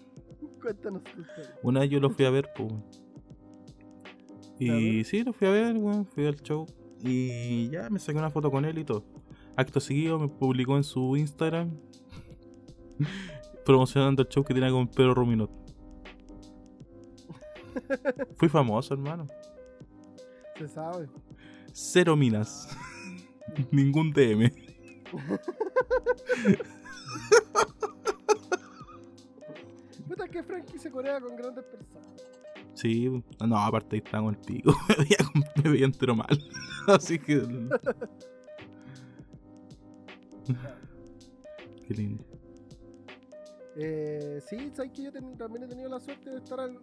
[0.62, 1.56] Cuéntanos tu historia.
[1.64, 2.72] Una vez yo lo fui a ver, pues.
[2.72, 2.86] weón.
[4.60, 6.06] ¿La Y sí, lo fui a ver, weón.
[6.06, 6.66] Fui al show.
[7.04, 9.04] Y ya me saqué una foto con él y todo.
[9.56, 11.72] Acto seguido me publicó en su Instagram.
[13.66, 15.52] promocionando el show que tenía con Pedro Ruminot.
[18.38, 19.28] Fui famoso, hermano.
[20.58, 21.08] Se sabe.
[21.74, 22.68] Cero minas.
[23.72, 24.52] Ningún DM.
[30.08, 32.08] Puta que Frankie se corea con grandes personas.
[32.74, 33.10] Sí,
[33.46, 34.74] no, aparte ahí estaba con el pico.
[35.64, 36.28] Me veía, entero mal.
[36.88, 37.42] Así que.
[41.88, 42.24] Qué lindo.
[43.76, 46.80] Eh, sí, sabes que yo ten- también he tenido la suerte de estar al-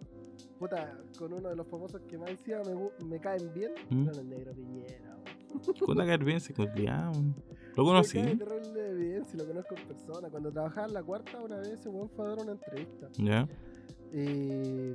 [0.59, 3.71] puta, con uno de los famosos que más decía me, me caen bien.
[3.89, 4.05] ¿Mm?
[4.05, 5.17] Con el negro Piñera.
[5.85, 7.11] Con la caer bien se colgaba.
[7.75, 8.21] ¿Lo conocí?
[8.21, 10.29] cae terrible bien, si lo conozco en persona.
[10.29, 13.09] Cuando trabajaba en la cuarta, una vez weón fue a dar una entrevista.
[13.17, 13.47] Ya.
[14.13, 14.93] Y.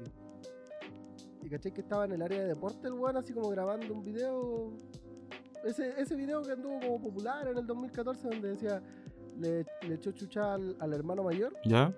[1.42, 4.04] Y caché que estaba en el área de deporte el weón, así como grabando un
[4.04, 4.72] video.
[5.64, 8.82] Ese, ese video que anduvo como popular en el 2014, donde decía.
[9.38, 11.94] Le, le echó chucha al, al hermano mayor ¿Ya?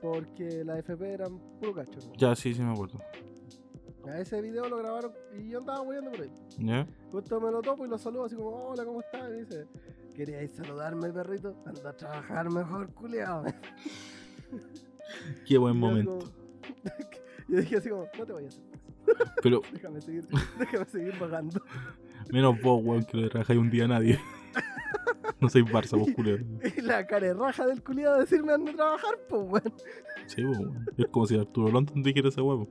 [0.00, 1.98] porque la FP eran puro cacho.
[2.06, 2.14] ¿no?
[2.16, 2.98] Ya, sí, sí me acuerdo.
[4.06, 6.32] A ese video lo grabaron y yo andaba huyendo por ahí.
[6.58, 6.86] ¿Ya?
[7.10, 9.30] Justo me lo topo y lo saludo así como, hola, ¿cómo estás?
[9.30, 9.66] Y dice,
[10.14, 11.56] ¿queríais saludarme, perrito?
[11.66, 13.44] Anda a trabajar mejor, culiao.
[15.46, 16.18] Qué buen momento.
[17.48, 18.62] Yo dije así como, no te vayas,
[19.42, 20.26] Pero déjame seguir,
[20.58, 21.60] déjame seguir pagando.
[22.30, 24.18] menos vos, weón, que no le trabajáis un día a nadie.
[25.40, 26.44] No sois Barça, vos, culero.
[26.76, 29.74] Y la cara raja del culiado decirme anda a trabajar, pues weón.
[30.26, 30.86] Sí, weón.
[30.96, 32.68] Es como si Arturo London dijera ese huevo.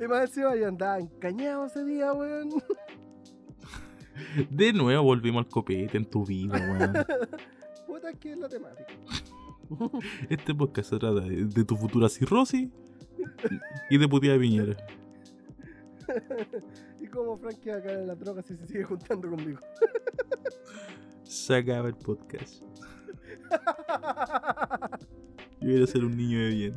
[0.00, 2.50] Y más encima yo andaba encañado ese día, weón.
[4.50, 6.92] De nuevo volvimos al copete en tu vida, weón.
[7.86, 8.94] Puta que es la temática.
[10.28, 12.68] Este podcast se trata de, de tu futura cirrosis
[13.90, 14.76] y de putía de Piñera.
[17.00, 19.60] y como Frankie va a caer en la droga si se sigue juntando conmigo.
[21.22, 22.62] Se acaba el podcast.
[25.60, 26.76] Yo voy a ser un niño de bien.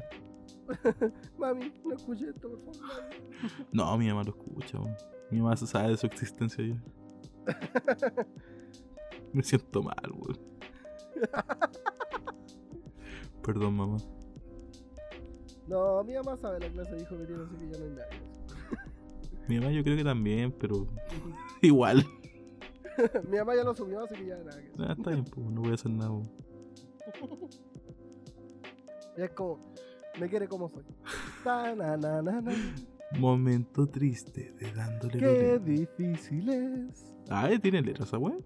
[1.37, 3.03] Mami, no escuché esto, por favor.
[3.71, 4.79] No, mi mamá lo escucha.
[5.29, 6.81] Mi mamá se sabe de su existencia ya.
[9.33, 10.39] Me siento mal, weón.
[13.43, 13.97] Perdón, mamá.
[15.67, 17.91] No, mi mamá sabe la clase de hijo que tiene, así que ya no hay
[17.91, 18.21] nadie.
[19.47, 20.87] Mi mamá yo creo que también, pero
[21.61, 22.05] igual.
[23.29, 24.61] mi mamá ya lo subió, así que ya nada.
[24.61, 26.11] que- Ah, está bien, pues, no voy a hacer nada.
[26.11, 26.29] weón.
[29.17, 29.73] Es como,
[30.19, 30.83] me quiere como soy.
[31.43, 32.51] Ta, na, na, na, na.
[33.17, 37.13] Momento triste de dándole Qué difícil es.
[37.29, 37.49] Ah.
[37.61, 38.45] ¿tiene letras esa weón?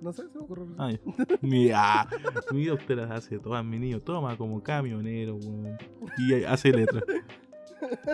[0.00, 0.66] No sé, se me ocurrió.
[0.78, 0.90] Ah,
[1.40, 2.08] mi, ah,
[2.50, 4.00] mi vida usted las hace todas, mi niño.
[4.00, 5.78] Toma como camionero, weón.
[6.18, 7.04] Y hace letras.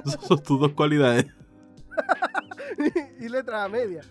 [0.05, 1.27] Esas son tus dos cualidades.
[3.21, 4.03] y letra a media.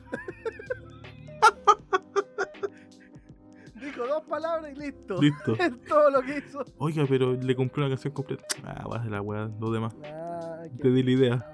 [3.75, 5.21] Dijo dos palabras y listo.
[5.21, 5.53] Listo.
[5.53, 6.65] Es todo lo que hizo.
[6.77, 8.43] Oiga, pero le compré una canción completa.
[8.63, 9.95] Ah, vas de la weá, lo demás.
[10.03, 11.51] Ah, Te di la idea.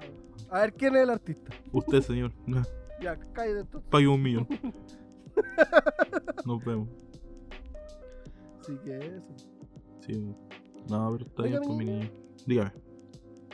[0.50, 1.52] A ver, ¿quién es el artista?
[1.72, 2.32] Usted, señor.
[3.00, 3.82] Я, кайде тут.
[3.90, 4.46] Payo mío.
[6.46, 6.88] Nos vemos.
[8.60, 9.34] Así que eso.
[10.00, 10.34] Sí.
[10.88, 12.10] No, pero está bien con niño.
[12.46, 12.72] Dígame.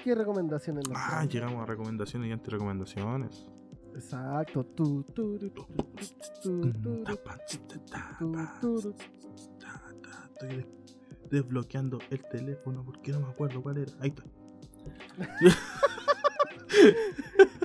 [0.02, 3.46] ¿Qué recomendaciones nos Ah, llegamos a recomendaciones y antirecomendaciones.
[3.94, 4.64] Exacto.
[4.64, 5.64] Tu, tu, tu, tu,
[6.42, 7.38] tu, mm, tu, tu, Tapa.
[10.32, 10.66] Estoy
[11.30, 13.92] desbloqueando el teléfono porque no me acuerdo cuál era.
[14.00, 14.24] Ahí está.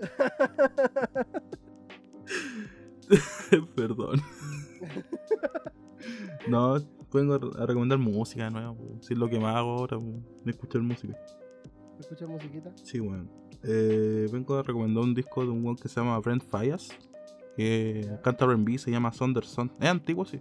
[3.74, 4.20] Perdón.
[6.48, 6.76] No,
[7.12, 8.98] vengo a re- a recomendar música de nuevo.
[9.00, 9.98] Si es lo que más hago ahora,
[10.44, 11.16] de escuchar música.
[11.98, 12.72] ¿Escuchas musiquita?
[12.82, 13.30] Sí, weón.
[13.62, 16.44] Eh, vengo a recomendar un disco de un weón que se llama Brent.
[17.56, 18.22] Que Ya.
[18.22, 19.72] canta RB, se llama Sonderson.
[19.80, 20.40] Es antiguo, sí.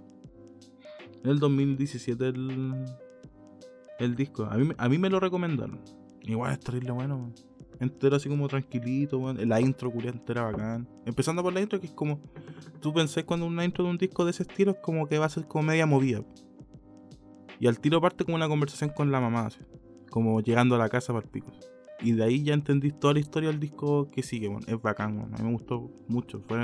[1.23, 2.85] En el 2017 el,
[3.99, 4.45] el disco.
[4.45, 5.81] A mí, me- a mí me lo recomendaron.
[6.21, 7.33] Igual es terrible bueno.
[7.79, 9.47] Entero así como tranquilito, weón.
[9.47, 10.87] La intro culia entera bacán.
[11.05, 12.19] Empezando por la intro, que es como.
[12.81, 15.25] Tú pensás cuando una intro de un disco de ese estilo es como que va
[15.25, 16.23] a ser como media movida.
[17.59, 19.59] Y al tiro parte como una conversación con la mamá, así.
[20.09, 21.51] Como llegando a la casa para el pico.
[22.01, 24.53] Y de ahí ya entendí toda la historia del disco que sigue.
[24.67, 25.19] Es bacán.
[25.33, 26.41] A mí me gustó mucho.
[26.47, 26.57] Fue.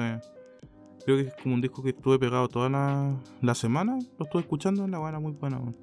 [1.06, 4.00] Creo que es como un disco que estuve pegado toda la, semana.
[4.18, 5.76] Lo estuve escuchando, la era muy buena, weón.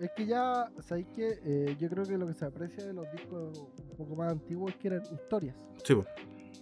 [0.00, 1.38] Es que ya, ¿sabéis qué?
[1.44, 4.70] Eh, yo creo que lo que se aprecia de los discos un poco más antiguos
[4.72, 5.56] es que eran historias.
[5.84, 6.06] Sí, pues.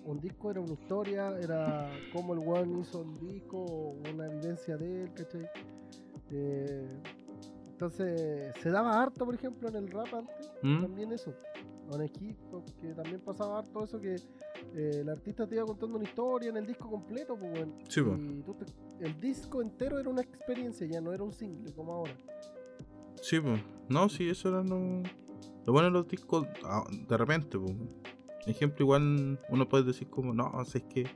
[0.04, 5.04] Un disco era una historia, era cómo el one hizo el disco, una evidencia de
[5.04, 5.48] él, ¿cachai?
[6.30, 6.88] Eh,
[7.72, 10.82] entonces, se daba harto, por ejemplo, en el rap antes, ¿Mm?
[10.82, 11.32] también eso.
[11.90, 14.14] O en el hip hop, que también pasaba harto eso que
[14.74, 17.72] eh, el artista te iba contando una historia en el disco completo, pues bueno.
[17.88, 18.18] Sí, pues.
[18.20, 21.92] Y tú te- el disco entero era una experiencia, ya no era un single como
[21.92, 22.14] ahora.
[23.22, 23.62] Sí, pues.
[23.88, 25.02] No, sí, eso era lo.
[25.64, 27.72] Lo bueno de los discos, ah, de repente, pues.
[28.46, 31.06] Ejemplo, igual uno puede decir como, no, o sea, es que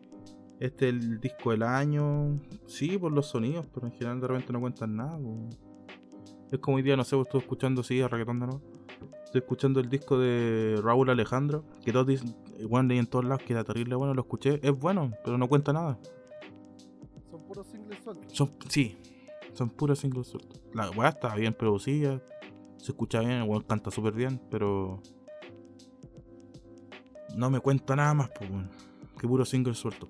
[0.61, 2.41] este es el disco del año.
[2.67, 5.59] Sí, por los sonidos, pero en general de repente no cuentan nada, pues.
[6.53, 8.63] Es como hoy día, no sé, pues, estuve escuchando, sí, a reggaetón de nuevo.
[9.25, 13.43] Estoy escuchando el disco de Raúl Alejandro, que todos dicen, igual leí en todos lados
[13.43, 15.99] que era terrible bueno, lo escuché, es bueno, pero no cuenta nada.
[17.29, 18.33] Son puros singles sueltos.
[18.33, 18.97] Son, sí,
[19.57, 20.61] son puros singles sueltos.
[20.73, 22.23] La weá está bien producida,
[22.77, 25.03] se escucha bien, el weón canta súper bien, pero.
[27.35, 28.51] No me cuenta nada más, pues.
[29.19, 30.09] Que puro single suelto.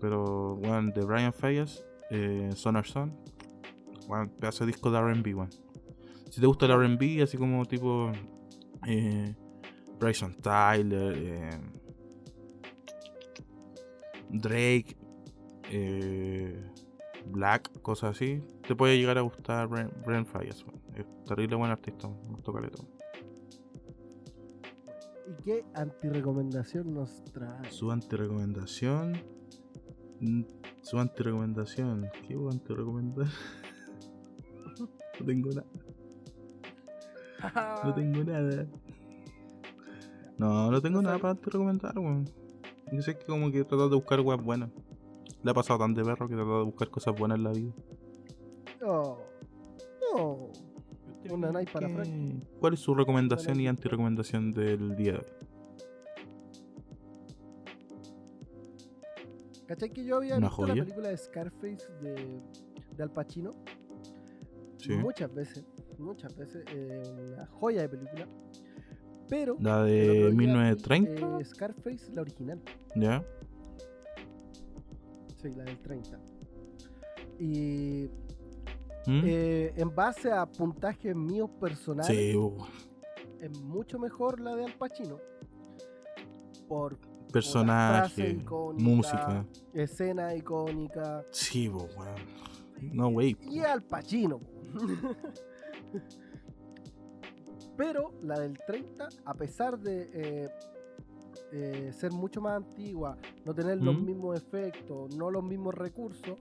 [0.00, 3.16] Pero, weón, de Brian Fayas, eh, Sonar Son,
[4.06, 5.50] weón, pedazo de disco de RB, weón.
[6.30, 8.12] Si te gusta el RB, así como tipo
[8.86, 9.34] eh,
[9.98, 11.60] Bryson Tyler, eh,
[14.30, 14.96] Drake,
[15.70, 16.70] eh,
[17.30, 20.80] Black, cosas así, te puede llegar a gustar Brian, Brian Fayas, weón.
[20.96, 22.98] Es terrible buen artista, weón, me gusta caleta, weón.
[25.28, 27.70] ¿Y qué antirecomendación nos trae?
[27.70, 29.12] Su antirecomendación.
[30.20, 30.42] mm,
[30.82, 32.08] Su antirecomendación.
[32.26, 33.26] ¿Qué voy a antirecomendar?
[35.20, 35.66] No tengo nada.
[37.84, 38.66] No tengo nada.
[40.38, 42.24] No, no tengo nada para antirecomendar, weón.
[42.92, 44.70] Yo sé que como que he tratado de buscar weas buenas.
[45.42, 47.72] Le ha pasado tan de perro que tratado de buscar cosas buenas en la vida.
[48.80, 49.18] No.
[50.14, 50.50] No.
[51.30, 52.42] Una night para ¿Qué- Frank.
[52.60, 55.24] ¿Cuál es su recomendación y antirecomendación del día de hoy?
[59.66, 60.82] ¿Cachai que yo había Una visto la joya.
[60.84, 62.40] película de Scarface de,
[62.96, 63.54] de Al Pacino?
[64.78, 64.92] Sí.
[64.94, 65.64] Muchas veces,
[65.98, 67.02] muchas veces, eh,
[67.34, 68.26] una joya de película.
[69.28, 69.56] Pero.
[69.60, 72.62] La de día vi, 1930, eh, Scarface, la original.
[72.96, 73.22] ¿ya?
[75.48, 76.20] Sí, la del 30.
[77.38, 78.10] Y
[79.06, 79.22] ¿Mm?
[79.24, 82.56] eh, en base a puntajes míos personales, sí, uh,
[83.40, 85.18] es mucho mejor la de Al Pacino.
[86.68, 86.98] Por
[87.32, 88.84] personaje, icónica.
[88.84, 89.46] música.
[89.72, 91.24] escena icónica.
[91.30, 91.88] Sí, bo.
[92.80, 93.36] No, wey.
[93.42, 94.40] Y Al Pacino.
[97.76, 100.48] Pero la del 30, a pesar de eh,
[101.52, 106.38] eh, ser mucho más antigua, no tener los mismos efectos, no los mismos recursos,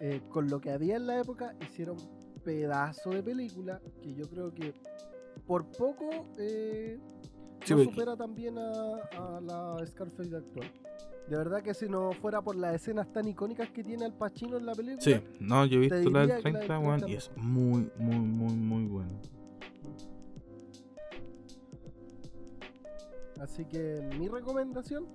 [0.00, 1.96] eh, con lo que había en la época, hicieron
[2.44, 4.74] pedazo de película que yo creo que
[5.46, 6.98] por poco eh,
[7.64, 10.70] Sí, no porque- supera también a, a la Scarface actual.
[11.28, 14.56] De verdad que si no fuera por las escenas tan icónicas que tiene Al Pacino
[14.58, 16.98] en la película, Sí, no, yo he visto la del que la 30, del weón,
[17.00, 19.10] 30 y es muy, muy, muy, muy bueno.
[23.40, 25.06] Así que mi recomendación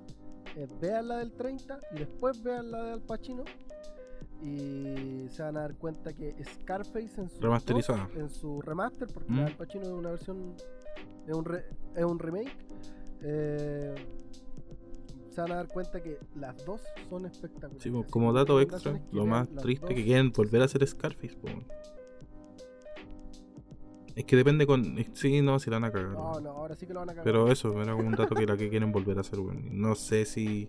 [0.56, 3.44] es vean la del 30 y después vean la de Al Pacino.
[4.44, 8.08] Y se van a dar cuenta que Scarface en su, Remasterizada.
[8.08, 9.36] dos- en su remaster, porque Mm.
[9.38, 10.56] la de Al Pacino es una versión,
[11.28, 11.66] es un, re-
[11.96, 12.56] es un remake.
[13.24, 13.94] eh,
[15.30, 17.84] se van a dar cuenta que las dos son espectaculares.
[17.84, 21.46] Sí, Así como dato extra, lo más triste que quieren volver a hacer Scarface, po,
[21.46, 21.64] weón.
[24.16, 24.84] Es que depende con.
[25.14, 26.10] Sí, no, si la van a cagar.
[26.12, 27.24] No, no, ahora sí que lo van a cagar.
[27.26, 29.70] Pero eso, era como un dato que la que quieren volver a hacer, weón.
[29.80, 30.68] No sé si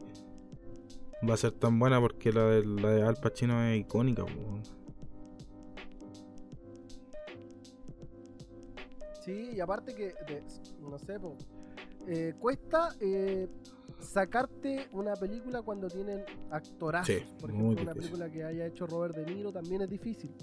[1.28, 4.62] va a ser tan buena porque la de, la de Al Pacino es icónica, weón.
[9.24, 10.42] Sí, y aparte que, de-
[10.80, 11.36] no sé, po,
[12.08, 13.48] eh, cuesta eh,
[14.00, 17.14] sacarte una película cuando tienen actorazos.
[17.14, 20.34] Sí, Por ejemplo, una película que haya hecho Robert De Niro también es difícil.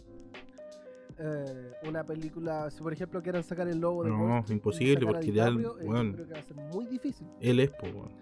[1.21, 5.33] Eh, una película, si por ejemplo quieren sacar el logo de No, y imposible, porque
[5.33, 7.27] ya eh, yo creo que va a ser muy difícil.
[7.41, 8.13] Él es, weón.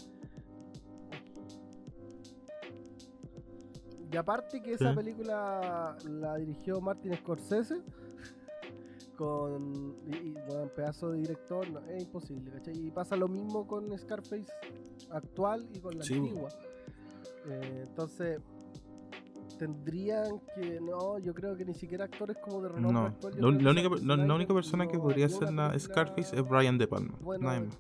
[4.11, 7.83] Y aparte que esa película la dirigió Martin Scorsese
[9.15, 12.87] con y, y, bueno, pedazo de director, no, es imposible, ¿cachai?
[12.87, 14.47] Y pasa lo mismo con Scarface
[15.11, 16.49] actual y con la Sí, antigua.
[17.47, 18.39] Eh, entonces
[19.57, 23.51] tendrían que no, yo creo que ni siquiera actores como de renombre No, actual, yo
[23.51, 27.17] la, única, la- única persona que podría una la Scarface es Brian De Palma.
[27.19, 27.77] de- más.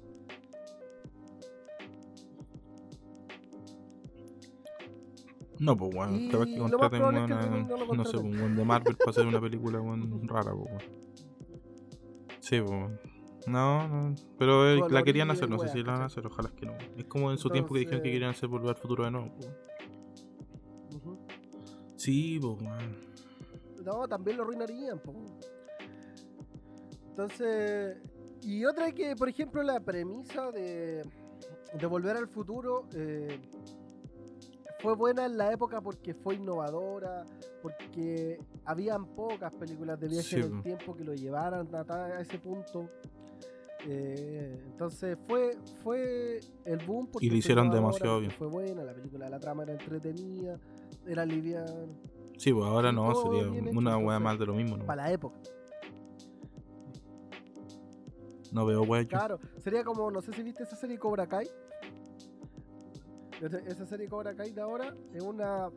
[5.59, 8.23] No, pues bueno, capaz que lo contraten es que remake no lo no sé, pues,
[8.25, 10.81] un weón de Marvel para hacer una película weón, rara, pues weón.
[12.39, 12.99] Sí, pues weón.
[13.47, 16.49] No, no, pero eh, la querían hacer, no sé si la van a hacer, ojalá
[16.55, 16.73] que no.
[16.97, 19.31] Es como en su tiempo que dijeron que querían hacer volver al futuro de nuevo.
[19.35, 19.49] pues.
[22.07, 22.39] Sí.
[23.83, 24.97] No, también lo arruinarían.
[24.97, 25.13] po.
[27.09, 27.97] Entonces,
[28.43, 31.03] y otra que, por ejemplo, la premisa de,
[31.73, 33.37] de Volver al Futuro eh,
[34.79, 37.25] fue buena en la época porque fue innovadora,
[37.61, 40.61] porque habían pocas películas de viaje Sí, en el po.
[40.61, 42.89] tiempo que lo llevaran a, ese punto.
[43.85, 48.31] Eh, entonces fue fue el boom porque Y lo hicieron demasiado bien.
[48.31, 50.57] Fue buena, la película, la trama era entretenida,
[51.07, 51.65] era liviana.
[52.37, 54.85] Sí, pues ahora no, sería una weá más de lo mismo, ¿no?
[54.85, 55.37] Para la época.
[58.51, 59.05] No veo weá.
[59.05, 61.47] Claro, sería como, no sé si viste esa serie Cobra Kai.
[63.67, 65.69] Esa- serie Cobra Kai de ahora es una.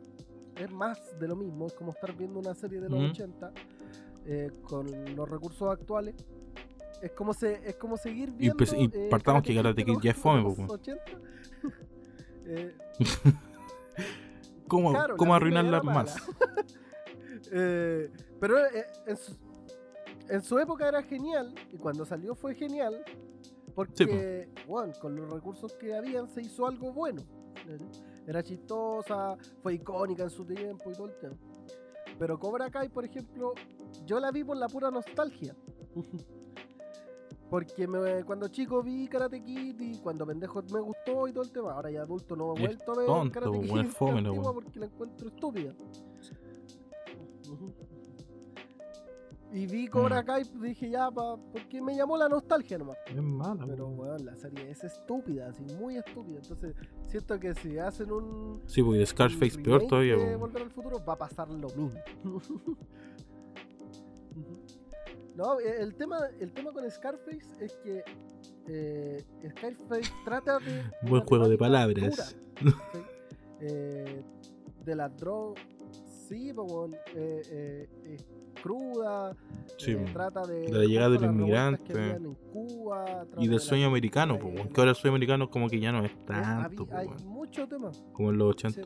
[0.55, 3.09] Es más de lo mismo, es como estar viendo una serie de los Ujú.
[3.11, 3.51] 80
[4.25, 4.85] eh, con
[5.15, 6.15] los recursos actuales.
[7.01, 8.57] Es como, se, es como seguir Y viendo.
[8.57, 10.71] pues- y eh, partamos que Karate Kid ya es fome, de po, los weón.
[10.71, 11.03] 80.
[12.53, 12.75] Eh,
[14.71, 16.27] ¿Cómo, Claro, cómo la arruinarla película era más?
[17.53, 19.35] Eh, pero eh, en, su,
[20.29, 23.03] en su época era genial, y cuando salió fue genial,
[23.75, 27.21] porque, bueno, con los recursos que habían se hizo algo bueno.
[28.25, 31.35] Era chistosa, fue icónica en su tiempo y todo el tema.
[32.17, 33.53] Pero Cobra Kai, por ejemplo,
[34.05, 35.53] yo la vi por la pura nostalgia.
[37.51, 41.51] Porque me- cuando chico vi Karate Kid y cuando pendejo me gustó y todo el
[41.51, 41.73] tema.
[41.73, 44.23] Ahora ya adulto no he vuelto a ver tonto, Karate Kid es fome
[44.53, 45.73] porque la encuentro estúpida.
[49.53, 50.25] Y vi Cobra Mm.
[50.25, 52.95] Kai y dije ya, pa, porque me llamó la nostalgia nomás.
[53.05, 56.39] Es mala, Pero weón, la serie es estúpida, así, muy estúpida.
[56.41, 56.73] Entonces,
[57.07, 58.61] siento que si hacen un.
[58.65, 60.37] Sí, porque Scarface peor todavía, de.
[60.37, 61.91] Volver al futuro va a pasar lo mismo.
[65.35, 68.03] no, eh, el tema, el tema con Scarface es que
[68.67, 70.83] eh, Scarface trata de.
[71.09, 72.35] Buen juego de palabras.
[72.59, 72.67] ¿sí?
[73.63, 74.23] Eh,
[74.83, 75.63] de las drogas.
[76.27, 76.51] Sí,
[77.13, 78.25] eh, es
[78.61, 79.35] cruda.
[79.77, 81.93] Sí, trata de, De la llegada del inmigrante.
[81.93, 85.69] en Cuba, Y de del la sueño americano, pues, que ahora el sueño americano como
[85.69, 87.25] que ya no es tanto, hay weón.
[87.27, 87.91] mucho tema.
[88.13, 88.81] como en los 80.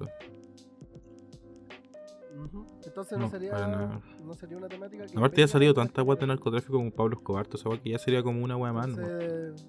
[2.36, 2.66] Ujú.
[2.86, 6.18] Entonces no, No, sería no sería una temática que Aparte ya ha salido tanta weá
[6.20, 9.02] de narcotráfico como Pablo Escobar, esa weá que ya sería como una weá más, ¿no?
[9.08, 9.68] Entonces,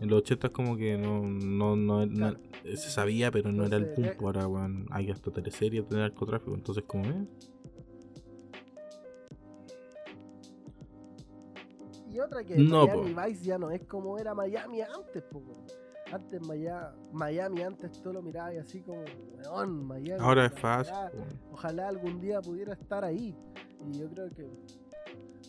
[0.00, 2.38] En los 80 como que no, no, no, no- Claro.
[2.64, 4.26] se sabía, pero no era el Entonces, punto.
[4.26, 7.26] Ahora, weón, hay hasta teleseries de narcotráfico, entonces como, eh,
[12.12, 15.66] y otra que No, Miami Vice ya no es como era Miami antes, weón.
[16.12, 19.04] Antes Maya- Miami, antes tú lo mirabas y así como,
[19.36, 20.22] weón, Miami.
[20.22, 20.94] ahora es fácil.
[21.52, 23.36] Ojalá algún día pudiera estar ahí.
[23.86, 24.48] Y yo creo que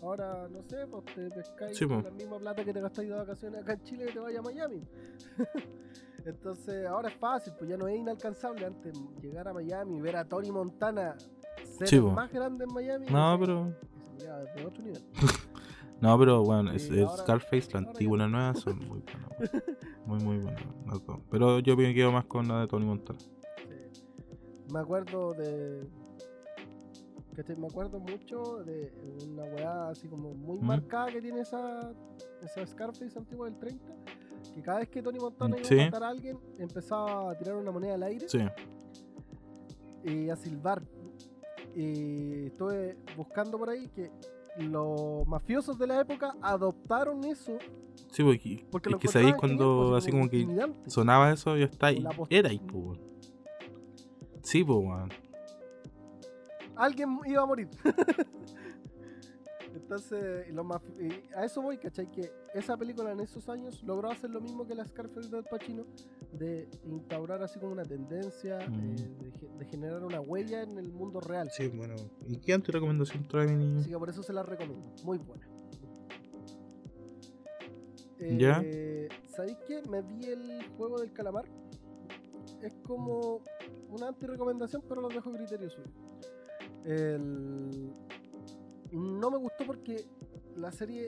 [0.03, 2.09] ahora, no sé, pues te pescáis Sí, con po.
[2.09, 4.43] la misma plata que te gastáis de vacaciones acá en Chile y te vayas a
[4.49, 4.83] Miami.
[6.25, 8.65] Entonces, ahora es fácil, pues ya no es inalcanzable.
[8.65, 11.15] Antes llegar a Miami y ver a Tony Montana
[11.77, 12.09] ser Sí, el po.
[12.11, 13.05] más grande en Miami.
[13.09, 13.73] No, pero.
[14.55, 15.01] de otro nivel.
[16.01, 18.99] No, pero bueno, es, Scarface, la antigua y la nueva son muy
[19.39, 19.51] buenas.
[20.05, 20.63] Muy, muy buenas.
[20.87, 21.19] las dos.
[21.29, 23.19] Pero yo me quedo más con la de Tony Montana.
[23.19, 23.29] Sí.
[24.73, 25.87] Me acuerdo de.
[27.57, 28.91] Me acuerdo mucho de
[29.25, 30.65] una weá así como muy ¿Mm?
[30.65, 31.93] marcada que tiene esa,
[32.43, 33.93] esa Scarface antigua del 30.
[34.55, 35.79] Que cada vez que Tony Montana iba Sí.
[35.79, 38.39] a matar a alguien, empezaba a tirar una moneda al aire Sí,
[40.03, 40.81] y a silbar.
[41.75, 44.11] Y estuve buscando por ahí que
[44.57, 47.57] los mafiosos de la época adoptaron eso.
[48.11, 50.47] sí, porque Porque es lo que sabéis cuando pues, así como que
[50.87, 52.03] sonaba eso, ya está ahí.
[52.29, 52.83] Era ahí, pues.
[52.83, 52.99] weón.
[54.43, 55.09] Sí, pues, weón.
[56.75, 57.69] alguien iba a morir.
[59.89, 60.67] Entonces, los
[60.99, 62.11] y a eso voy, ¿cachai?
[62.11, 65.83] Que esa película en esos años logró hacer lo mismo que la Scarface del Pacino,
[66.31, 68.91] de instaurar así como una tendencia, Mm.
[68.91, 71.49] eh, de, ge- de generar una huella en el mundo real.
[71.49, 71.95] Sí, bueno.
[72.27, 73.79] ¿Y qué anti-recomendación trae mi niño?
[73.79, 75.47] Así que por eso se la recomiendo, muy buena.
[78.37, 78.61] ¿Ya?
[78.63, 79.81] Eh, ¿Sabéis qué?
[79.89, 81.45] Me vi el juego del calamar.
[82.61, 83.41] Es como
[83.89, 85.87] una anti-recomendación, pero lo dejo a criterio suyo.
[86.85, 87.91] El-
[88.91, 90.05] No me gustó porque
[90.55, 91.07] la serie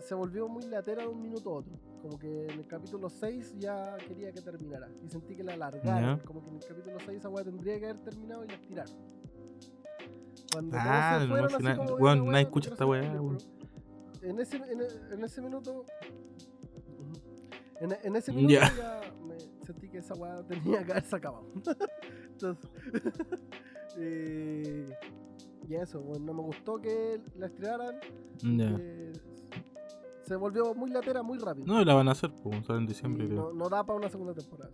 [0.00, 1.72] se volvió muy latera de un minuto a otro.
[2.02, 4.88] Como que en el capítulo 6 ya quería que terminara.
[5.04, 6.20] Y sentí que la alargaron.
[6.20, 8.96] Como que en el capítulo 6 esa weá tendría que haber terminado y la tiraron.
[10.52, 13.02] Cuando Ah, no, fueron si así na- como, weón, "Ya, nadie no escucha esta weá,
[13.02, 13.38] spoiler", weón.
[14.20, 15.84] pero En ese, en, en ese minuto.
[17.80, 18.72] En, en ese minuto Ya.
[18.76, 21.44] ya me sentí que esa weá tenía que haberse acabado.
[22.32, 22.70] Entonces.
[23.98, 24.90] eh,
[25.68, 27.96] y eso, bueno, no me gustó que la estrenaran.
[28.42, 28.76] Ya.
[28.80, 29.12] eh,
[30.24, 31.66] se volvió muy latera muy rápido.
[31.66, 34.34] No, la van a hacer, pues, sale en diciembre, no, no da para una segunda
[34.34, 34.70] temporada.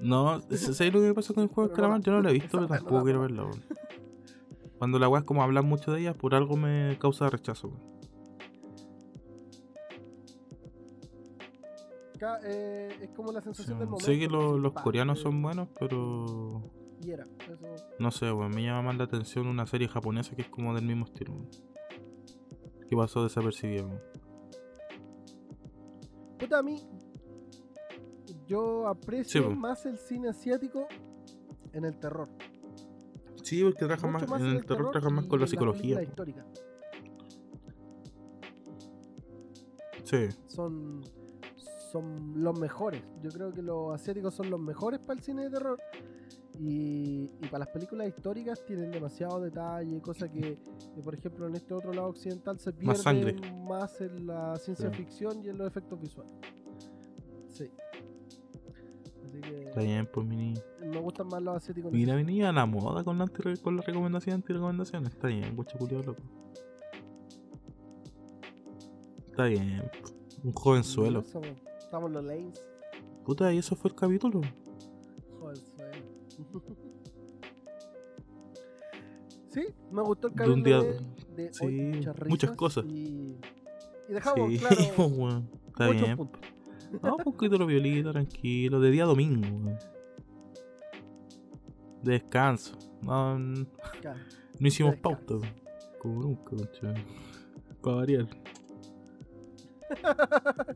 [0.00, 2.00] No, ¿sabes lo que pasa con el juego no calamar?
[2.02, 3.50] Yo no la he visto, pero tampoco quiero verla.
[4.78, 7.72] Cuando la weá es como hablan mucho de ella, por algo me causa rechazo.
[12.14, 14.04] Acá, eh, es como la sensación Sí, del momento.
[14.06, 16.62] sé que lo- los coreanos eh, son buenos, pero
[17.02, 17.66] Y era, eso.
[17.98, 18.50] no sé, weón.
[18.54, 21.48] Me llama más la atención una serie japonesa que es como del mismo estilo, weón.
[22.88, 24.00] Que pasó desapercibida, weón.
[26.38, 26.82] Puta, a mí.
[28.46, 30.86] Yo aprecio Sí, más el cine asiático
[31.72, 32.28] en el terror.
[33.42, 36.02] Sí, porque trabajan Mucho más, en el terror trabajan más con la psicología.
[36.02, 36.44] históricas.
[40.04, 41.02] Sí, Son,
[41.90, 43.02] son los mejores.
[43.22, 45.78] Yo creo que los asiáticos son los mejores para el cine de terror.
[46.58, 50.58] Y, y para las películas históricas tienen demasiado detalle, cosa que,
[50.94, 53.36] que, por ejemplo, en este otro lado occidental se pierde Más sangre.
[53.68, 54.96] más en la ciencia Sí.
[54.96, 56.32] ficción y en los efectos visuales.
[57.48, 57.70] Sí.
[59.24, 59.60] Así que.
[59.68, 60.60] está bien, pues, mi niño.
[60.80, 61.92] me gustan más los asiáticos.
[61.92, 63.26] Mira, venía a la moda con la,
[63.62, 65.06] con la recomendación anti-recomendación.
[65.06, 66.22] Está bien, guacho culiao loco.
[69.26, 69.82] Está bien.
[70.42, 71.20] Un jovenzuelo.
[71.78, 72.64] Estamos los lanes.
[73.24, 74.40] Puta, y eso fue el capítulo.
[79.50, 81.00] Sí, me gustó el De un capítulo día-
[81.36, 82.84] de, de sí, hoy, muchas, cosas.
[82.86, 83.38] Y,
[84.08, 85.50] y dejamos Sí, claro pues, weón.
[85.68, 86.16] Está bien.
[86.16, 86.40] puntos.
[87.02, 88.80] No, un capítulo violito, tranquilo.
[88.80, 89.76] De día domingo.
[92.02, 92.76] De descanso.
[93.00, 93.66] No, no
[94.02, 94.20] Claro.
[94.60, 95.34] hicimos De pauta.
[96.00, 96.54] Como nunca.
[97.82, 98.28] Para variar.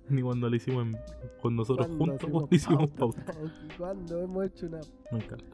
[0.08, 0.96] Ni cuando lo hicimos en-
[1.40, 3.24] con nosotros juntos, weón, hicimos pauta.
[3.78, 4.80] Cuando hemos hecho una
[5.12, 5.44] Me encanta.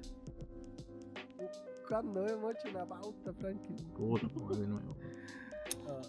[1.88, 3.74] cuando hemos hecho una pauta, Frankie.
[3.96, 4.96] Puta, weón, de nuevo.
[5.88, 6.00] Ah.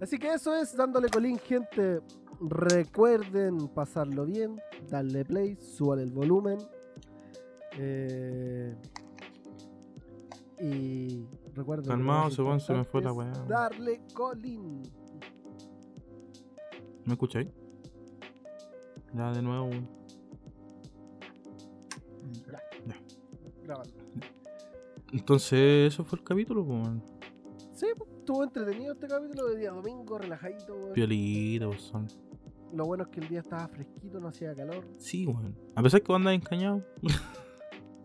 [0.00, 2.00] Así que eso es dándole colín, gente.
[2.40, 4.60] Recuerden pasarlo bien,
[4.90, 6.58] darle play, suban el volumen.
[7.78, 8.74] Eh,
[10.60, 11.24] y
[11.54, 11.86] recuerden.
[11.86, 13.30] Calmado, se me fue la weá.
[13.48, 14.82] Darle colín.
[17.04, 17.48] ¿Me escucháis?
[19.14, 19.70] Ya, de nuevo.
[22.46, 22.60] Ya.
[22.86, 23.02] Ya.
[23.62, 23.94] Grabando.
[25.12, 26.88] Entonces, eso fue el capítulo, pues.
[27.74, 27.86] Sí,
[28.18, 30.74] estuvo entretenido este capítulo de día domingo, relajadito.
[30.74, 30.94] weón.
[30.94, 32.06] Pues, son.
[32.72, 34.86] Lo bueno es que el día estaba fresquito, no hacía calor.
[34.96, 35.54] Sí, weón.
[35.74, 36.82] A pesar que vos andás encañado.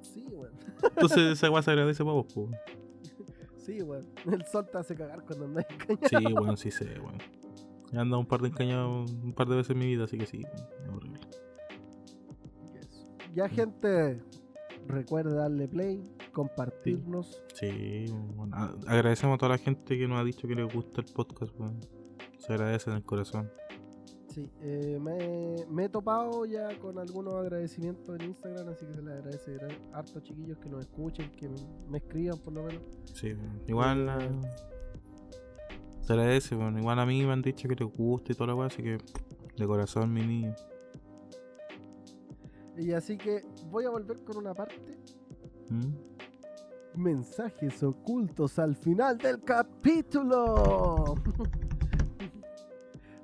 [0.02, 0.52] Sí, weón.
[0.84, 2.50] Entonces esa weá se agradece para vos, pues.
[3.58, 4.08] Sí, weón.
[4.32, 6.20] El sol te hace cagar cuando andas en caña.
[6.20, 7.18] Sí, weón, sí sé, weón.
[7.94, 10.26] He andado un par de encañados un par de veces en mi vida, así que
[10.26, 11.20] sí, es horrible.
[13.34, 14.22] Ya, gente,
[14.88, 16.02] recuerda darle play,
[16.32, 17.44] compartirnos.
[17.54, 18.06] Sí,
[18.36, 18.56] bueno,
[18.88, 21.54] agradecemos a toda la gente que nos ha dicho que les gusta el podcast.
[22.40, 23.52] Se agradece en el corazón.
[24.30, 29.02] Sí, eh, me, me he topado ya con algunos agradecimientos en Instagram, así que se
[29.02, 31.56] les agradece gra- harto chiquillos que nos escuchen, que me,
[31.90, 32.82] me escriban por lo menos.
[33.14, 33.34] Sí,
[33.68, 34.20] igual ah,
[36.08, 36.78] se agradece, weón.
[36.80, 38.98] Igual a mí me han dicho que les gusta y toda la weá, así que
[39.58, 40.56] de corazón, mi niño.
[42.78, 44.98] Y así que voy a volver con una parte.
[45.70, 45.94] ¿Mm?
[46.96, 51.16] Mensajes ocultos al final del capítulo.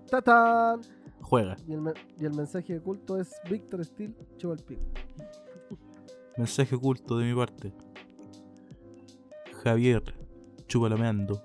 [0.10, 0.82] ¡Tatán!
[1.22, 1.56] Juega.
[1.68, 4.82] Y el, me- y el mensaje oculto es Víctor Steel, chupa el pico.
[6.38, 7.74] Mensaje oculto de mi parte.
[9.64, 10.04] Javier,
[10.68, 11.42] chupalameando.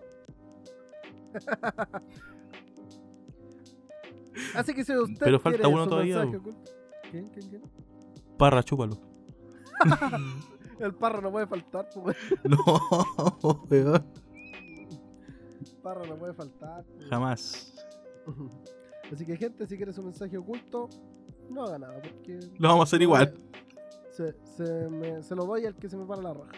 [4.54, 6.50] Así que si usted Pero falta uno todavía, mensaje bo.
[6.50, 6.70] oculto-
[7.10, 7.62] ¿Quién, quién, quién?
[8.36, 8.98] Parra, chúpalo.
[10.78, 12.58] El parro no puede faltar, pues, No,
[13.68, 14.06] weón.
[15.82, 16.84] parro no puede faltar.
[16.84, 17.08] pues.
[17.08, 17.74] Jamás.
[19.12, 20.88] Así que gente, si quiere su mensaje oculto,
[21.50, 22.38] no haga nada, porque...
[22.58, 23.34] Lo vamos a hacer igual.
[24.12, 26.52] Se, se, me- se lo doy al que se me para la raja.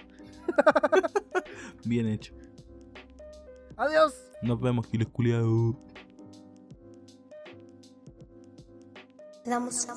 [1.86, 2.34] Bien hecho.
[3.80, 4.12] ¡Adiós!
[4.42, 5.74] Nos vemos, Giles culiao.
[9.46, 9.94] La música.